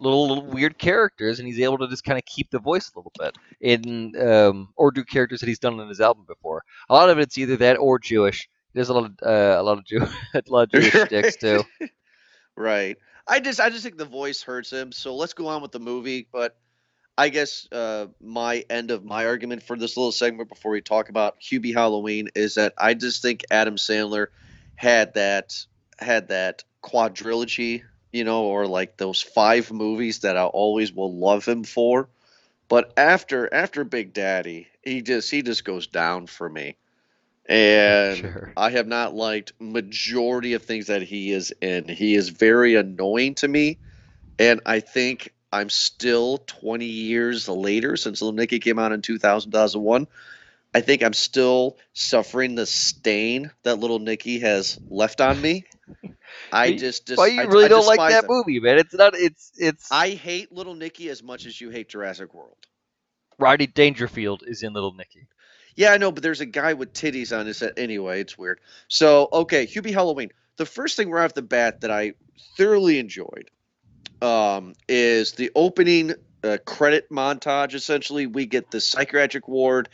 little, 0.00 0.28
little 0.28 0.46
weird 0.46 0.78
characters, 0.78 1.38
and 1.38 1.46
he's 1.48 1.60
able 1.60 1.78
to 1.78 1.88
just 1.88 2.04
kind 2.04 2.18
of 2.18 2.24
keep 2.24 2.50
the 2.50 2.58
voice 2.58 2.90
a 2.94 2.98
little 2.98 3.12
bit, 3.18 3.36
in 3.60 4.14
um, 4.20 4.68
or 4.76 4.90
do 4.90 5.04
characters 5.04 5.40
that 5.40 5.48
he's 5.48 5.58
done 5.58 5.78
in 5.80 5.88
his 5.88 6.00
album 6.00 6.24
before. 6.26 6.62
A 6.88 6.94
lot 6.94 7.10
of 7.10 7.18
it's 7.18 7.38
either 7.38 7.56
that 7.58 7.76
or 7.78 7.98
Jewish. 7.98 8.48
He 8.74 8.80
does 8.80 8.90
a 8.90 8.94
lot 8.94 9.06
of 9.06 9.12
uh, 9.22 9.60
a 9.60 9.62
lot 9.62 9.78
of 9.78 9.84
Jew 9.84 10.00
a 10.34 10.42
lot 10.48 10.64
of 10.64 10.70
Jewish 10.70 10.94
sticks 11.06 11.36
too. 11.36 11.64
Right. 12.56 12.98
I 13.26 13.40
just 13.40 13.60
I 13.60 13.70
just 13.70 13.82
think 13.84 13.96
the 13.98 14.04
voice 14.04 14.42
hurts 14.42 14.70
him. 14.70 14.92
So 14.92 15.16
let's 15.16 15.34
go 15.34 15.48
on 15.48 15.62
with 15.62 15.72
the 15.72 15.80
movie. 15.80 16.28
But 16.30 16.56
I 17.16 17.28
guess 17.28 17.68
uh, 17.72 18.06
my 18.20 18.64
end 18.70 18.90
of 18.90 19.04
my 19.04 19.26
argument 19.26 19.62
for 19.62 19.76
this 19.76 19.96
little 19.96 20.12
segment 20.12 20.48
before 20.48 20.72
we 20.72 20.80
talk 20.80 21.08
about 21.08 21.40
Hubie 21.40 21.74
Halloween 21.74 22.28
is 22.34 22.54
that 22.56 22.74
I 22.78 22.94
just 22.94 23.22
think 23.22 23.44
Adam 23.50 23.76
Sandler 23.76 24.28
had 24.76 25.14
that 25.14 25.54
had 25.98 26.28
that 26.28 26.64
quadrilogy, 26.82 27.82
you 28.12 28.24
know, 28.24 28.44
or 28.44 28.66
like 28.66 28.96
those 28.96 29.22
five 29.22 29.72
movies 29.72 30.20
that 30.20 30.36
I 30.36 30.44
always 30.44 30.92
will 30.92 31.14
love 31.16 31.44
him 31.46 31.64
for. 31.64 32.08
But 32.68 32.92
after 32.96 33.52
after 33.52 33.84
Big 33.84 34.12
Daddy, 34.12 34.68
he 34.82 35.02
just 35.02 35.30
he 35.30 35.42
just 35.42 35.64
goes 35.64 35.86
down 35.86 36.26
for 36.26 36.48
me. 36.48 36.76
And 37.48 38.16
Sure. 38.18 38.52
I 38.56 38.70
have 38.70 38.86
not 38.86 39.14
liked 39.14 39.52
majority 39.60 40.54
of 40.54 40.62
things 40.62 40.86
that 40.86 41.02
he 41.02 41.32
is 41.32 41.52
in. 41.60 41.88
He 41.88 42.14
is 42.14 42.30
very 42.30 42.74
annoying 42.76 43.34
to 43.36 43.48
me, 43.48 43.78
and 44.38 44.60
I 44.66 44.80
think 44.80 45.32
I'm 45.52 45.70
still 45.70 46.38
20 46.38 46.86
years 46.86 47.48
later 47.48 47.96
since 47.96 48.20
Little 48.22 48.34
Nicky 48.36 48.58
came 48.60 48.78
out 48.78 48.92
in 48.92 49.02
2000, 49.02 49.52
2001. 49.52 50.06
I 50.74 50.80
think 50.80 51.02
I'm 51.02 51.12
still 51.14 51.78
suffering 51.92 52.54
the 52.54 52.66
stain 52.66 53.50
that 53.62 53.78
Little 53.78 53.98
Nicky 54.00 54.40
has 54.40 54.78
left 54.88 55.20
on 55.20 55.40
me. 55.40 55.64
I 56.52 56.72
just, 56.72 57.06
just 57.06 57.18
Well, 57.18 57.28
you 57.28 57.40
I- 57.42 57.44
really 57.46 57.64
I 57.64 57.68
don't 57.68 57.86
like 57.86 58.06
that 58.08 58.24
him. 58.24 58.28
movie, 58.28 58.60
man. 58.60 58.78
It's 58.78 58.94
not. 58.94 59.14
It's 59.14 59.52
it's. 59.56 59.90
I 59.90 60.10
hate 60.10 60.52
Little 60.52 60.74
Nicky 60.74 61.08
as 61.08 61.22
much 61.22 61.46
as 61.46 61.60
you 61.60 61.70
hate 61.70 61.88
Jurassic 61.88 62.34
World. 62.34 62.58
Rodney 63.38 63.66
Dangerfield 63.66 64.42
is 64.46 64.62
in 64.62 64.72
Little 64.72 64.92
Nicky. 64.92 65.28
Yeah, 65.76 65.92
I 65.92 65.96
know, 65.96 66.12
but 66.12 66.22
there's 66.22 66.40
a 66.40 66.46
guy 66.46 66.74
with 66.74 66.92
titties 66.92 67.36
on 67.36 67.46
his 67.46 67.60
head. 67.60 67.72
Anyway, 67.76 68.20
it's 68.20 68.38
weird. 68.38 68.60
So, 68.88 69.28
okay, 69.32 69.66
Hubie 69.66 69.92
Halloween. 69.92 70.30
The 70.56 70.66
first 70.66 70.96
thing 70.96 71.10
right 71.10 71.24
off 71.24 71.34
the 71.34 71.42
bat 71.42 71.80
that 71.80 71.90
I 71.90 72.14
thoroughly 72.56 72.98
enjoyed 72.98 73.50
um, 74.22 74.74
is 74.88 75.32
the 75.32 75.50
opening 75.56 76.14
uh, 76.44 76.58
credit 76.64 77.10
montage. 77.10 77.74
Essentially, 77.74 78.26
we 78.26 78.46
get 78.46 78.70
the 78.70 78.80
psychiatric 78.80 79.48
ward 79.48 79.88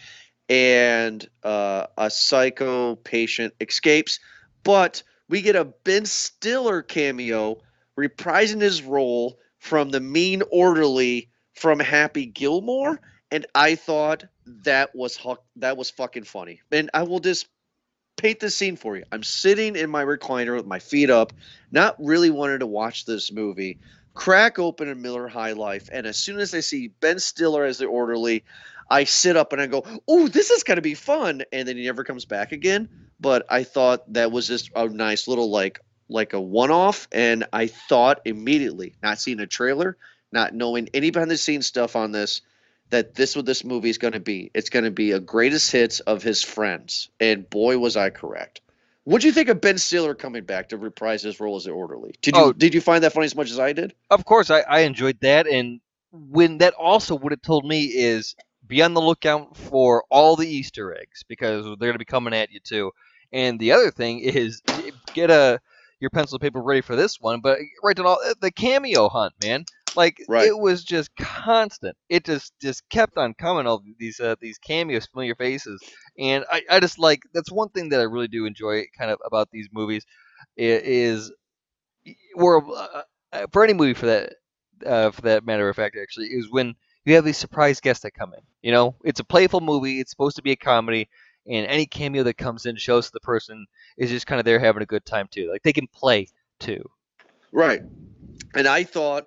and 0.50 1.26
uh, 1.42 1.86
a 1.96 2.10
psycho 2.10 2.96
patient 2.96 3.54
escapes, 3.60 4.20
but 4.64 5.02
we 5.28 5.40
get 5.40 5.56
a 5.56 5.64
Ben 5.64 6.04
Stiller 6.04 6.82
cameo 6.82 7.58
reprising 7.98 8.60
his 8.60 8.82
role 8.82 9.38
from 9.58 9.90
the 9.90 10.00
mean 10.00 10.42
orderly 10.50 11.30
from 11.54 11.78
Happy 11.78 12.26
Gilmore 12.26 13.00
and 13.30 13.46
I 13.54 13.74
thought 13.74 14.24
that 14.62 14.94
was 14.94 15.18
that 15.56 15.76
was 15.76 15.90
fucking 15.90 16.24
funny. 16.24 16.60
And 16.70 16.90
I 16.94 17.02
will 17.04 17.20
just 17.20 17.48
paint 18.16 18.40
the 18.40 18.50
scene 18.50 18.76
for 18.76 18.96
you. 18.96 19.04
I'm 19.10 19.22
sitting 19.22 19.76
in 19.76 19.90
my 19.90 20.04
recliner 20.04 20.56
with 20.56 20.66
my 20.66 20.78
feet 20.78 21.10
up, 21.10 21.32
not 21.70 21.96
really 21.98 22.30
wanting 22.30 22.60
to 22.60 22.66
watch 22.66 23.04
this 23.04 23.32
movie. 23.32 23.78
Crack 24.14 24.58
open 24.58 24.90
a 24.90 24.94
Miller 24.94 25.28
High 25.28 25.52
Life, 25.52 25.88
and 25.92 26.06
as 26.06 26.18
soon 26.18 26.38
as 26.40 26.52
I 26.54 26.60
see 26.60 26.88
Ben 26.88 27.18
Stiller 27.18 27.64
as 27.64 27.78
the 27.78 27.86
orderly, 27.86 28.44
I 28.90 29.04
sit 29.04 29.36
up 29.36 29.52
and 29.52 29.62
I 29.62 29.66
go, 29.66 29.84
"Oh, 30.08 30.28
this 30.28 30.50
is 30.50 30.64
gonna 30.64 30.80
be 30.80 30.94
fun!" 30.94 31.42
And 31.52 31.66
then 31.66 31.76
he 31.76 31.84
never 31.84 32.04
comes 32.04 32.24
back 32.24 32.52
again. 32.52 32.88
But 33.20 33.46
I 33.48 33.64
thought 33.64 34.12
that 34.12 34.32
was 34.32 34.48
just 34.48 34.70
a 34.74 34.88
nice 34.88 35.28
little 35.28 35.50
like 35.50 35.80
like 36.08 36.32
a 36.32 36.40
one-off, 36.40 37.06
and 37.12 37.46
I 37.52 37.68
thought 37.68 38.22
immediately, 38.24 38.96
not 39.00 39.20
seeing 39.20 39.38
a 39.38 39.46
trailer, 39.46 39.96
not 40.32 40.54
knowing 40.54 40.88
any 40.92 41.10
behind 41.10 41.30
the 41.30 41.36
scenes 41.36 41.68
stuff 41.68 41.94
on 41.94 42.10
this, 42.10 42.42
that 42.90 43.14
this 43.14 43.36
what 43.36 43.46
this 43.46 43.64
movie 43.64 43.90
is 43.90 43.98
going 43.98 44.12
to 44.12 44.20
be. 44.20 44.50
It's 44.54 44.70
going 44.70 44.84
to 44.84 44.90
be 44.90 45.12
a 45.12 45.20
greatest 45.20 45.70
hits 45.72 46.00
of 46.00 46.22
his 46.22 46.42
friends, 46.42 47.08
and 47.18 47.48
boy 47.48 47.78
was 47.78 47.96
I 47.96 48.10
correct. 48.10 48.60
What 49.04 49.22
do 49.22 49.28
you 49.28 49.32
think 49.32 49.48
of 49.48 49.60
Ben 49.60 49.78
Stiller 49.78 50.14
coming 50.14 50.44
back 50.44 50.68
to 50.68 50.76
reprise 50.76 51.22
his 51.22 51.40
role 51.40 51.56
as 51.56 51.64
the 51.64 51.70
orderly? 51.70 52.14
Did 52.20 52.36
you 52.36 52.42
Oh. 52.42 52.52
did 52.52 52.74
you 52.74 52.80
find 52.80 53.02
that 53.04 53.12
funny 53.12 53.24
as 53.26 53.34
much 53.34 53.50
as 53.50 53.58
I 53.58 53.72
did? 53.72 53.94
Of 54.10 54.24
course, 54.24 54.50
I, 54.50 54.60
I 54.60 54.80
enjoyed 54.80 55.18
that, 55.20 55.46
and 55.46 55.80
when 56.12 56.58
that 56.58 56.74
also 56.74 57.16
what 57.16 57.32
it 57.32 57.42
told 57.42 57.64
me 57.64 57.84
is 57.84 58.36
be 58.66 58.82
on 58.82 58.94
the 58.94 59.00
lookout 59.00 59.56
for 59.56 60.04
all 60.10 60.36
the 60.36 60.48
Easter 60.48 60.94
eggs 60.96 61.24
because 61.26 61.64
they're 61.64 61.76
going 61.76 61.92
to 61.92 61.98
be 61.98 62.04
coming 62.04 62.34
at 62.34 62.50
you 62.50 62.60
too. 62.60 62.92
And 63.32 63.58
the 63.58 63.72
other 63.72 63.90
thing 63.90 64.20
is 64.20 64.62
get 65.14 65.30
a 65.30 65.60
your 66.00 66.10
pencil 66.10 66.36
and 66.36 66.42
paper 66.42 66.62
ready 66.62 66.80
for 66.80 66.96
this 66.96 67.20
one, 67.20 67.40
but 67.40 67.58
write 67.82 67.96
down 67.96 68.06
all 68.06 68.18
uh, 68.24 68.34
the 68.40 68.50
cameo 68.50 69.08
hunt, 69.08 69.34
man. 69.42 69.64
Like 69.96 70.22
Right. 70.28 70.48
it 70.48 70.58
was 70.58 70.84
just 70.84 71.14
constant. 71.16 71.96
It 72.08 72.24
just 72.24 72.52
just 72.60 72.88
kept 72.88 73.16
on 73.16 73.34
coming. 73.34 73.66
All 73.66 73.82
these 73.98 74.20
uh, 74.20 74.36
these 74.40 74.58
cameos, 74.58 75.06
familiar 75.06 75.34
faces, 75.34 75.80
and 76.18 76.44
I, 76.50 76.62
I 76.70 76.80
just 76.80 76.98
like 76.98 77.22
that's 77.34 77.50
one 77.50 77.70
thing 77.70 77.88
that 77.90 78.00
I 78.00 78.04
really 78.04 78.28
do 78.28 78.46
enjoy 78.46 78.84
kind 78.96 79.10
of 79.10 79.18
about 79.24 79.50
these 79.50 79.68
movies 79.72 80.04
is 80.56 81.32
or 82.34 82.64
uh, 82.76 83.02
uh, 83.32 83.46
for 83.52 83.64
any 83.64 83.72
movie 83.72 83.94
for 83.94 84.06
that 84.06 84.34
uh, 84.86 85.10
for 85.10 85.22
that 85.22 85.44
matter 85.44 85.68
of 85.68 85.76
fact 85.76 85.96
actually 86.00 86.26
is 86.26 86.50
when 86.50 86.74
you 87.04 87.14
have 87.14 87.24
these 87.24 87.36
surprise 87.38 87.80
guests 87.80 88.02
that 88.02 88.12
come 88.12 88.32
in. 88.34 88.40
You 88.62 88.72
know, 88.72 88.94
it's 89.04 89.20
a 89.20 89.24
playful 89.24 89.60
movie. 89.60 90.00
It's 90.00 90.10
supposed 90.10 90.36
to 90.36 90.42
be 90.42 90.52
a 90.52 90.56
comedy, 90.56 91.08
and 91.46 91.66
any 91.66 91.86
cameo 91.86 92.22
that 92.24 92.36
comes 92.36 92.66
in 92.66 92.76
shows 92.76 93.10
the 93.10 93.20
person 93.20 93.66
is 93.96 94.10
just 94.10 94.26
kind 94.26 94.38
of 94.38 94.44
there 94.44 94.58
having 94.58 94.82
a 94.82 94.86
good 94.86 95.04
time 95.04 95.28
too. 95.30 95.50
Like 95.50 95.62
they 95.62 95.72
can 95.72 95.86
play 95.88 96.28
too. 96.58 96.82
Right. 97.52 97.80
And 98.54 98.66
I 98.66 98.84
thought 98.84 99.24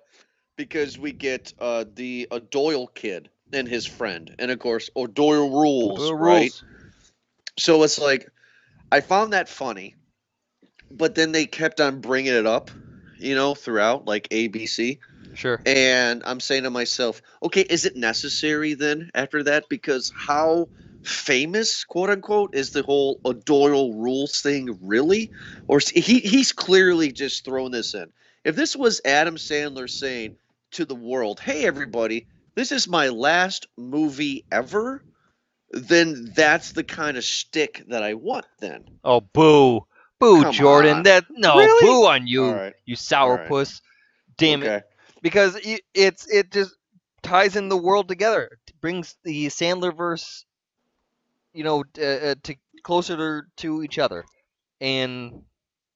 because 0.56 0.98
we 0.98 1.12
get 1.12 1.52
uh, 1.58 1.84
the 1.94 2.28
O'Doyle 2.30 2.86
kid 2.86 3.30
and 3.52 3.68
his 3.68 3.86
friend, 3.86 4.34
and 4.38 4.50
of 4.50 4.58
course 4.58 4.90
O'Doyle 4.96 5.50
rules, 5.50 6.10
right? 6.12 6.42
rules. 6.42 6.64
So 7.58 7.82
it's 7.82 8.00
like 8.00 8.28
I 8.90 9.00
found 9.00 9.32
that 9.32 9.48
funny, 9.48 9.94
but 10.90 11.14
then 11.14 11.32
they 11.32 11.46
kept 11.46 11.80
on 11.80 12.00
bringing 12.00 12.34
it 12.34 12.46
up, 12.46 12.70
you 13.18 13.34
know, 13.34 13.54
throughout 13.54 14.06
like 14.06 14.28
ABC. 14.28 14.98
Sure. 15.34 15.60
And 15.66 16.22
I'm 16.24 16.40
saying 16.40 16.64
to 16.64 16.70
myself, 16.70 17.22
okay, 17.42 17.62
is 17.62 17.84
it 17.84 17.96
necessary 17.96 18.74
then 18.74 19.10
after 19.14 19.42
that? 19.44 19.68
Because 19.68 20.12
how 20.16 20.68
famous, 21.02 21.84
quote 21.84 22.10
unquote, 22.10 22.54
is 22.54 22.70
the 22.70 22.82
whole 22.82 23.20
O'Doyle 23.24 23.94
rules 23.94 24.40
thing 24.40 24.78
really? 24.82 25.30
Or 25.68 25.80
he 25.92 26.20
he's 26.20 26.52
clearly 26.52 27.12
just 27.12 27.44
throwing 27.44 27.72
this 27.72 27.94
in. 27.94 28.12
If 28.44 28.56
this 28.56 28.76
was 28.76 29.00
Adam 29.04 29.36
Sandler 29.36 29.88
saying 29.88 30.36
to 30.74 30.84
the 30.84 30.94
world, 30.94 31.40
"Hey 31.40 31.64
everybody, 31.64 32.26
this 32.54 32.72
is 32.72 32.88
my 32.88 33.08
last 33.08 33.66
movie 33.76 34.44
ever," 34.52 35.02
then 35.70 36.32
that's 36.34 36.72
the 36.72 36.84
kind 36.84 37.16
of 37.16 37.24
stick 37.24 37.84
that 37.88 38.02
I 38.02 38.14
want. 38.14 38.46
Then, 38.60 39.00
Oh, 39.04 39.20
boo, 39.20 39.86
boo, 40.18 40.42
Come 40.42 40.54
Jordan. 40.54 40.98
on. 40.98 41.02
That 41.04 41.24
no, 41.30 41.56
Really? 41.58 41.86
boo 41.86 42.06
on 42.06 42.26
you, 42.26 42.44
right, 42.50 42.74
you 42.86 42.96
All 43.20 43.30
right. 43.30 43.48
sourpuss. 43.48 43.80
Damn 44.36 44.62
it. 44.62 44.84
because 45.22 45.56
it, 45.56 45.82
it's 45.94 46.26
it 46.28 46.50
just 46.50 46.76
ties 47.22 47.56
in 47.56 47.68
the 47.68 47.76
world 47.76 48.08
together, 48.08 48.58
It 48.68 48.80
brings 48.80 49.16
the 49.24 49.46
Sandler 49.46 49.96
verse, 49.96 50.44
you 51.52 51.64
know, 51.64 51.84
uh, 51.98 52.02
uh, 52.02 52.34
to 52.44 52.56
closer 52.82 53.16
to, 53.16 53.42
to 53.58 53.82
each 53.82 53.98
other. 53.98 54.24
And 54.80 55.42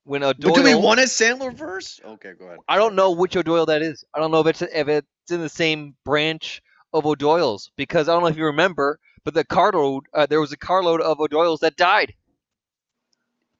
when 0.09 0.23
O'Doyle, 0.23 0.55
but 0.55 0.63
do 0.63 0.65
we 0.65 0.75
want 0.75 1.01
a 1.01 1.05
Sandler 1.05 1.53
verse? 1.53 2.01
Okay, 2.03 2.33
go 2.39 2.47
ahead. 2.47 2.59
I 2.67 2.77
don't 2.77 2.95
know 2.95 3.11
which 3.11 3.37
O'Doyle 3.37 3.67
that 3.67 3.83
is. 3.83 4.05
I 4.15 4.19
don't 4.19 4.31
know 4.31 4.41
if 4.41 4.47
it's 4.47 4.63
if 4.63 4.89
it's 4.89 5.07
in 5.31 5.41
the 5.41 5.51
same 5.51 5.95
branch 6.05 6.63
of 6.95 7.05
O'Doyle's 7.05 7.71
because 7.77 8.09
I 8.09 8.15
don't 8.15 8.23
know 8.23 8.29
if 8.29 8.37
you 8.37 8.47
remember, 8.47 8.99
but 9.25 9.35
the 9.35 9.45
carload 9.45 10.05
uh, 10.15 10.25
there 10.25 10.41
was 10.41 10.53
a 10.53 10.57
carload 10.57 11.03
of 11.03 11.21
O'Doyle's 11.21 11.61
that 11.61 11.77
died. 11.77 12.15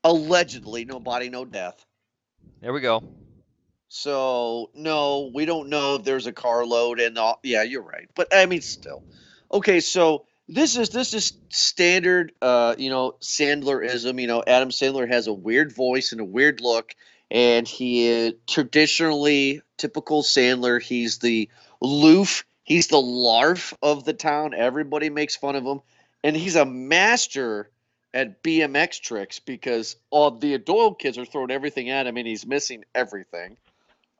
Allegedly, 0.05 0.87
no 0.87 0.99
body, 0.99 1.29
no 1.29 1.45
death. 1.45 1.85
There 2.63 2.73
we 2.73 2.81
go. 2.81 3.03
So 3.89 4.71
no, 4.75 5.31
we 5.35 5.45
don't 5.45 5.69
know 5.69 5.97
if 5.97 6.05
there's 6.05 6.27
a 6.27 6.33
carload 6.33 6.99
and 6.99 7.19
all. 7.19 7.41
Yeah, 7.43 7.63
you're 7.63 7.83
right. 7.83 8.09
But 8.15 8.29
I 8.35 8.47
mean, 8.47 8.63
still, 8.63 9.05
okay. 9.53 9.81
So 9.81 10.25
this 10.49 10.77
is 10.77 10.89
this 10.91 11.13
is 11.13 11.35
standard. 11.51 12.33
Uh, 12.41 12.75
you 12.79 12.91
know, 12.91 13.17
Sandlerism. 13.21 14.21
You 14.21 14.27
know, 14.27 14.43
Adam 14.47 14.71
Sandler 14.71 15.09
has 15.09 15.27
a 15.27 15.33
weird 15.33 15.75
voice 15.75 16.13
and 16.13 16.21
a 16.21 16.25
weird 16.25 16.61
look, 16.61 16.95
and 17.31 17.69
he 17.69 18.07
is 18.07 18.35
traditionally 18.47 19.61
typical 19.77 20.23
Sandler. 20.23 20.83
He's 20.83 21.19
the 21.19 21.49
loof. 21.81 22.45
He's 22.65 22.89
the 22.89 23.01
larf 23.01 23.75
of 23.83 24.05
the 24.05 24.15
town. 24.15 24.55
Everybody 24.55 25.11
makes 25.11 25.37
fun 25.37 25.55
of 25.55 25.65
him, 25.65 25.81
and 26.25 26.37
he's 26.37 26.57
a 26.57 26.65
master 26.65 27.71
at 28.15 28.43
BMX 28.43 29.01
tricks 29.01 29.39
because 29.39 29.97
all 30.11 30.31
the 30.31 30.55
adult 30.55 30.99
kids 30.99 31.19
are 31.19 31.27
throwing 31.27 31.51
everything 31.51 31.91
at 31.91 32.07
him, 32.07 32.17
and 32.17 32.27
he's 32.27 32.47
missing 32.47 32.85
everything. 32.95 33.59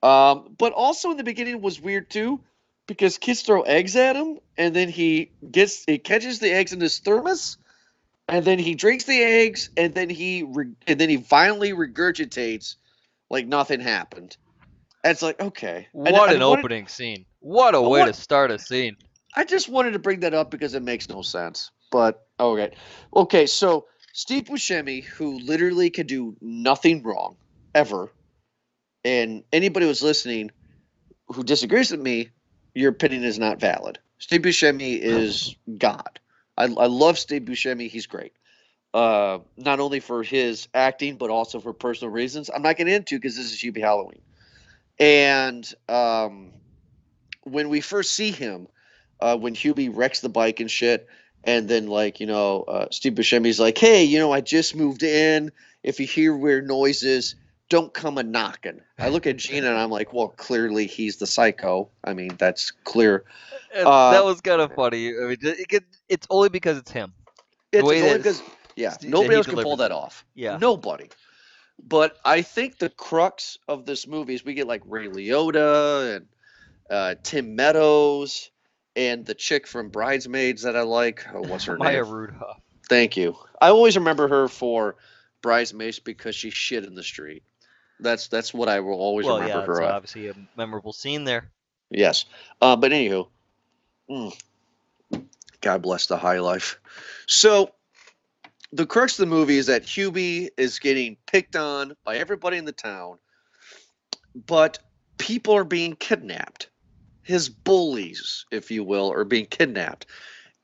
Um, 0.03 0.55
but 0.59 0.73
also 0.73 1.11
in 1.11 1.17
the 1.17 1.25
beginning 1.25 1.61
was 1.61 1.81
weird 1.81 2.09
too, 2.11 2.41
because 2.89 3.19
kids 3.19 3.43
throw 3.43 3.63
eggs 3.63 3.95
at 3.95 4.17
him, 4.17 4.39
and 4.57 4.75
then 4.75 4.89
he 4.89 5.31
gets 5.49 5.85
he 5.85 5.99
catches 5.99 6.41
the 6.41 6.51
eggs 6.53 6.73
in 6.73 6.81
his 6.81 6.99
thermos, 6.99 7.57
and 8.27 8.45
then 8.45 8.59
he 8.59 8.75
drinks 8.75 9.05
the 9.05 9.23
eggs, 9.23 9.71
and 9.77 9.95
then 9.95 10.11
he 10.11 10.43
re- 10.43 10.73
and 10.89 10.99
then 10.99 11.09
he 11.09 11.17
violently 11.17 11.71
regurgitates 11.73 12.75
like 13.31 13.47
nothing 13.47 13.79
happened. 13.79 14.37
And 15.05 15.13
it's 15.13 15.23
like 15.23 15.41
okay, 15.41 15.87
What 15.93 16.09
I 16.15 16.33
an 16.35 16.41
wanted- 16.41 16.59
opening 16.59 16.89
scene. 16.89 17.25
What 17.39 17.77
a 17.77 17.81
way 17.81 18.01
what- 18.01 18.07
to 18.07 18.13
start 18.15 18.51
a 18.51 18.59
scene. 18.59 18.97
I 19.37 19.45
just 19.45 19.69
wanted 19.69 19.93
to 19.93 20.01
bring 20.01 20.21
that 20.21 20.35
up 20.35 20.51
because 20.51 20.75
it 20.75 20.83
makes 20.83 21.09
no 21.09 21.23
sense. 21.23 21.71
But 21.93 22.27
okay, 22.41 22.75
okay. 23.15 23.47
So 23.47 23.87
Steve 24.15 24.45
Buscemi, 24.45 25.05
who 25.05 25.39
literally 25.41 25.91
could 25.91 26.07
do 26.09 26.37
nothing 26.41 27.03
wrong 27.03 27.37
ever, 27.75 28.11
and 29.05 29.45
anybody 29.53 29.87
who's 29.87 30.03
listening 30.03 30.51
who 31.29 31.45
disagrees 31.45 31.91
with 31.91 32.01
me, 32.01 32.31
your 32.75 32.91
opinion 32.91 33.25
is 33.25 33.39
not 33.39 33.61
valid. 33.61 33.99
Steve 34.19 34.43
Buscemi 34.43 34.99
is 34.99 35.55
God. 35.79 36.21
I, 36.57 36.65
I 36.65 36.87
love 36.87 37.19
Steve 37.19 37.43
Buscemi. 37.43 37.89
He's 37.89 38.07
great. 38.07 38.33
Uh, 38.93 39.39
not 39.57 39.81
only 39.81 40.01
for 40.01 40.23
his 40.23 40.69
acting, 40.75 41.17
but 41.17 41.31
also 41.31 41.61
for 41.61 41.73
personal 41.73 42.13
reasons. 42.13 42.51
I'm 42.53 42.63
not 42.63 42.77
getting 42.77 42.95
into 42.95 43.17
because 43.17 43.37
this 43.37 43.53
is 43.53 43.59
Hubie 43.59 43.81
Halloween. 43.81 44.23
And 44.99 45.71
um, 45.89 46.53
when 47.45 47.69
we 47.69 47.81
first 47.81 48.15
see 48.15 48.31
him, 48.31 48.69
uh, 49.21 49.37
when 49.37 49.55
Hubie 49.55 49.95
wrecks 49.95 50.21
the 50.21 50.29
bike 50.29 50.61
and 50.61 50.71
shit, 50.71 51.07
and 51.45 51.69
then 51.69 51.87
like 51.87 52.21
you 52.21 52.27
know, 52.27 52.63
uh, 52.63 52.87
Steve 52.91 53.15
Buscemi's 53.15 53.61
like, 53.61 53.79
"Hey, 53.79 54.05
you 54.05 54.19
know, 54.19 54.33
I 54.33 54.41
just 54.41 54.75
moved 54.75 55.03
in. 55.03 55.53
If 55.83 56.01
you 56.01 56.07
hear 56.07 56.37
weird 56.37 56.67
noises, 56.67 57.37
don't 57.69 57.93
come 57.93 58.19
a 58.19 58.23
knocking." 58.23 58.81
I 58.99 59.09
look 59.09 59.27
at 59.27 59.37
Gina 59.37 59.69
and 59.69 59.79
I'm 59.79 59.91
like, 59.91 60.13
"Well, 60.13 60.29
clearly 60.29 60.87
he's 60.87 61.17
the 61.17 61.27
psycho. 61.27 61.89
I 62.05 62.15
mean, 62.15 62.31
that's 62.39 62.71
clear. 62.71 63.25
Uh, 63.75 64.13
that 64.13 64.25
was 64.25 64.41
kind 64.41 64.61
of 64.61 64.75
funny. 64.75 65.09
I 65.09 65.21
mean, 65.21 65.37
it, 65.43 65.67
it, 65.71 65.85
it's 66.09 66.27
only 66.31 66.49
because 66.49 66.79
it's 66.79 66.91
him. 66.91 67.13
It's 67.73 67.83
only 67.83 68.17
because 68.17 68.43
yeah, 68.77 68.95
nobody 69.03 69.37
else 69.37 69.47
can 69.47 69.57
pull 69.57 69.77
that 69.77 69.93
off. 69.93 70.25
Yeah. 70.35 70.59
Nobody. 70.59 71.09
But 71.87 72.17
I 72.25 72.43
think 72.43 72.79
the 72.79 72.89
crux 72.89 73.59
of 73.69 73.87
this 73.87 74.07
movie 74.07 74.35
is 74.35 74.45
we 74.45 74.55
get 74.55 74.67
like 74.67 74.83
Ray 74.85 75.09
Liotta 75.09 76.17
and 76.17 76.27
uh, 76.91 77.15
Tim 77.23 77.55
Meadows 77.55 78.51
and 78.97 79.25
the 79.25 79.35
chick 79.35 79.67
from 79.67 79.91
Bridesmaids 79.91 80.63
that 80.63 80.77
I 80.77 80.83
like. 80.83 81.25
Oh, 81.33 81.43
what's 81.43 81.65
her 81.65 81.77
Maya 81.79 81.93
name? 81.93 82.03
Maya 82.03 82.13
Rudolph. 82.13 82.61
Thank 82.89 83.17
you. 83.17 83.37
I 83.61 83.69
always 83.69 83.97
remember 83.97 84.29
her 84.29 84.49
for 84.49 84.97
Bridesmaids 85.43 85.99
because 85.99 86.35
she 86.35 86.51
shit 86.51 86.85
in 86.85 86.95
the 86.95 87.03
street. 87.03 87.43
That's 88.01 88.29
that's 88.29 88.55
what 88.55 88.69
I 88.69 88.81
will 88.81 88.95
always 88.95 89.27
Well, 89.27 89.39
yeah, 89.39 89.45
remember 89.49 89.73
it's 89.73 89.81
her. 89.81 89.85
at. 89.85 89.95
obviously 89.95 90.29
a 90.29 90.35
memorable 90.57 90.93
scene 90.93 91.25
there. 91.25 91.51
Yes. 91.91 92.27
Uh, 92.61 92.77
but 92.77 92.93
anywho, 92.93 93.29
mm, 94.11 94.41
God 95.61 95.83
bless 95.83 96.07
the 96.07 96.17
high 96.17 96.39
life. 96.39 96.79
So 97.27 97.71
the 98.73 98.87
crux 98.87 99.19
of 99.19 99.29
the 99.29 99.35
movie 99.35 99.59
is 99.59 99.67
that 99.67 99.83
Hubie 99.85 100.49
is 100.57 100.79
getting 100.79 101.17
picked 101.27 101.57
on 101.57 101.95
by 102.05 102.17
everybody 102.17 102.57
in 102.59 102.65
the 102.65 102.73
town, 102.73 103.19
but 104.47 104.79
people 105.19 105.55
are 105.55 105.65
being 105.65 105.97
kidnapped. 105.97 106.69
His 107.23 107.49
bullies, 107.49 108.47
if 108.51 108.71
you 108.71 108.85
will, 108.85 109.13
are 109.13 109.25
being 109.25 109.47
kidnapped. 109.47 110.07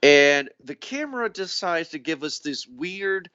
And 0.03 0.51
the 0.63 0.75
camera 0.75 1.31
decides 1.31 1.91
to 1.91 1.99
give 1.99 2.23
us 2.23 2.39
this 2.39 2.67
weird 2.67 3.31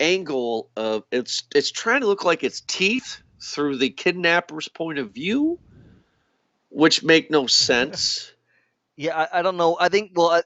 angle 0.00 0.70
of 0.76 1.04
it's 1.12 1.44
it's 1.54 1.70
trying 1.70 2.00
to 2.00 2.06
look 2.08 2.24
like 2.24 2.42
it's 2.42 2.60
teeth 2.62 3.21
through 3.42 3.76
the 3.76 3.90
kidnapper's 3.90 4.68
point 4.68 4.98
of 4.98 5.12
view 5.12 5.58
which 6.72 7.02
make 7.02 7.30
no 7.30 7.46
sense. 7.46 8.32
Yeah, 8.96 9.16
I, 9.16 9.38
I 9.38 9.42
don't 9.42 9.56
know. 9.56 9.76
I 9.78 9.88
think 9.88 10.12
well, 10.14 10.30
I, 10.30 10.42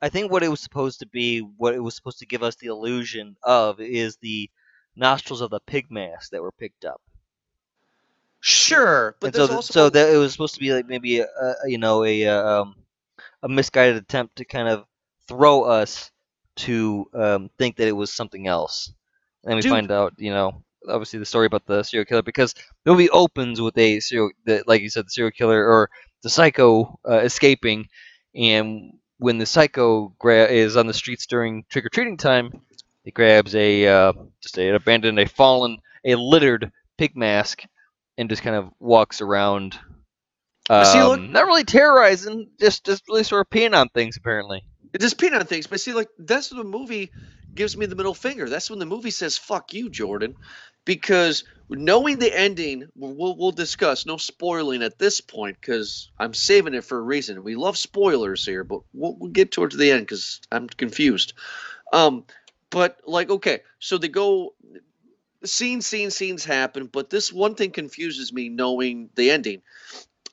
I 0.00 0.08
think 0.08 0.30
what 0.30 0.42
it 0.42 0.48
was 0.48 0.60
supposed 0.60 1.00
to 1.00 1.06
be, 1.06 1.40
what 1.40 1.74
it 1.74 1.80
was 1.80 1.94
supposed 1.94 2.18
to 2.18 2.26
give 2.26 2.42
us 2.42 2.56
the 2.56 2.66
illusion 2.66 3.36
of, 3.42 3.80
is 3.80 4.16
the 4.16 4.50
nostrils 4.96 5.40
of 5.40 5.50
the 5.50 5.60
pig 5.60 5.90
mask 5.90 6.30
that 6.30 6.42
were 6.42 6.52
picked 6.52 6.84
up. 6.84 7.00
Sure, 8.40 9.16
but 9.20 9.28
and 9.28 9.36
so, 9.36 9.46
th- 9.46 9.56
also 9.56 9.72
so 9.72 9.90
that 9.90 10.12
it 10.12 10.16
was 10.16 10.32
supposed 10.32 10.54
to 10.54 10.60
be 10.60 10.72
like 10.72 10.86
maybe 10.86 11.20
a, 11.20 11.26
a 11.26 11.54
you 11.66 11.78
know 11.78 12.04
a 12.04 12.26
uh, 12.26 12.62
um, 12.62 12.74
a 13.42 13.48
misguided 13.48 13.96
attempt 13.96 14.36
to 14.36 14.44
kind 14.44 14.68
of 14.68 14.84
throw 15.28 15.62
us 15.62 16.10
to 16.54 17.06
um, 17.14 17.50
think 17.56 17.76
that 17.76 17.88
it 17.88 17.92
was 17.92 18.12
something 18.12 18.48
else. 18.48 18.92
And 19.44 19.54
we 19.56 19.62
Dude. 19.62 19.70
find 19.70 19.90
out, 19.90 20.14
you 20.18 20.30
know, 20.30 20.62
obviously 20.88 21.18
the 21.18 21.26
story 21.26 21.46
about 21.46 21.66
the 21.66 21.82
serial 21.82 22.04
killer 22.04 22.22
because 22.22 22.54
the 22.84 22.90
movie 22.90 23.10
opens 23.10 23.60
with 23.60 23.76
a 23.78 24.00
serial, 24.00 24.30
the, 24.44 24.62
like 24.66 24.82
you 24.82 24.90
said, 24.90 25.06
the 25.06 25.10
serial 25.10 25.30
killer 25.30 25.64
or 25.66 25.90
the 26.22 26.30
psycho 26.30 26.98
uh, 27.08 27.18
escaping, 27.18 27.88
and 28.34 28.92
when 29.18 29.38
the 29.38 29.46
psycho 29.46 30.14
gra- 30.18 30.48
is 30.48 30.76
on 30.76 30.86
the 30.86 30.94
streets 30.94 31.26
during 31.26 31.64
trick 31.68 31.84
or 31.84 31.88
treating 31.88 32.16
time, 32.16 32.50
he 33.04 33.10
grabs 33.10 33.54
a 33.54 33.86
uh, 33.86 34.12
just 34.40 34.58
a, 34.58 34.68
an 34.68 34.74
abandoned, 34.74 35.18
a 35.18 35.26
fallen, 35.26 35.78
a 36.04 36.14
littered 36.14 36.70
pig 36.98 37.16
mask, 37.16 37.64
and 38.18 38.28
just 38.28 38.42
kind 38.42 38.56
of 38.56 38.70
walks 38.78 39.20
around. 39.20 39.78
Um, 40.70 40.84
See, 40.84 41.02
look- 41.02 41.20
not 41.20 41.46
really 41.46 41.64
terrorizing, 41.64 42.48
just 42.60 42.84
just 42.86 43.02
really 43.08 43.24
sort 43.24 43.46
of 43.46 43.50
peeing 43.50 43.76
on 43.76 43.88
things 43.88 44.16
apparently. 44.16 44.62
just 45.00 45.18
peeing 45.18 45.38
on 45.38 45.44
things. 45.46 45.66
But 45.66 45.80
see, 45.80 45.92
like 45.92 46.08
that's 46.18 46.48
the 46.50 46.62
movie 46.64 47.10
gives 47.54 47.76
me 47.76 47.86
the 47.86 47.96
middle 47.96 48.14
finger. 48.14 48.48
That's 48.48 48.70
when 48.70 48.78
the 48.78 48.86
movie 48.86 49.10
says 49.10 49.38
"fuck 49.38 49.72
you, 49.74 49.90
Jordan," 49.90 50.34
because 50.84 51.44
knowing 51.68 52.18
the 52.18 52.36
ending, 52.36 52.88
we'll 52.96 53.36
we'll 53.36 53.52
discuss. 53.52 54.06
No 54.06 54.16
spoiling 54.16 54.82
at 54.82 54.98
this 54.98 55.20
point 55.20 55.58
because 55.60 56.10
I'm 56.18 56.34
saving 56.34 56.74
it 56.74 56.84
for 56.84 56.98
a 56.98 57.02
reason. 57.02 57.44
We 57.44 57.56
love 57.56 57.78
spoilers 57.78 58.44
here, 58.44 58.64
but 58.64 58.80
we'll, 58.92 59.16
we'll 59.18 59.30
get 59.30 59.52
towards 59.52 59.76
the 59.76 59.90
end 59.90 60.02
because 60.02 60.40
I'm 60.50 60.68
confused. 60.68 61.34
Um, 61.92 62.24
but 62.70 62.98
like, 63.06 63.30
okay, 63.30 63.60
so 63.78 63.98
they 63.98 64.08
go. 64.08 64.54
Scenes, 65.44 65.86
scenes, 65.86 66.14
scenes 66.16 66.44
happen, 66.44 66.86
but 66.86 67.10
this 67.10 67.32
one 67.32 67.56
thing 67.56 67.72
confuses 67.72 68.32
me 68.32 68.48
knowing 68.48 69.10
the 69.16 69.30
ending 69.30 69.62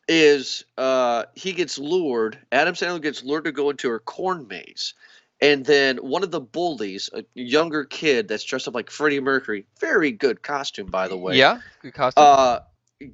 is 0.08 0.66
uh, 0.78 1.26
he 1.36 1.54
gets 1.54 1.78
lured. 1.80 2.40
Adam 2.52 2.76
Sandler 2.76 3.02
gets 3.02 3.24
lured 3.24 3.46
to 3.46 3.52
go 3.52 3.70
into 3.70 3.92
a 3.92 4.00
corn 4.00 4.48
maze, 4.48 4.94
and 5.42 5.66
then 5.66 5.98
one 5.98 6.24
of 6.24 6.32
the 6.32 6.42
bullies, 6.42 7.10
a 7.14 7.24
younger 7.34 7.84
kid 7.86 8.28
that's 8.28 8.44
dressed 8.44 8.68
up 8.68 8.76
like 8.76 8.90
Freddie 8.90 9.20
Mercury, 9.20 9.66
very 9.80 10.12
good 10.12 10.42
costume 10.42 10.88
by 10.88 11.08
the 11.08 11.18
way. 11.18 11.38
Yeah, 11.38 11.62
good 11.82 11.94
costume. 11.94 12.24
Uh, 12.26 12.60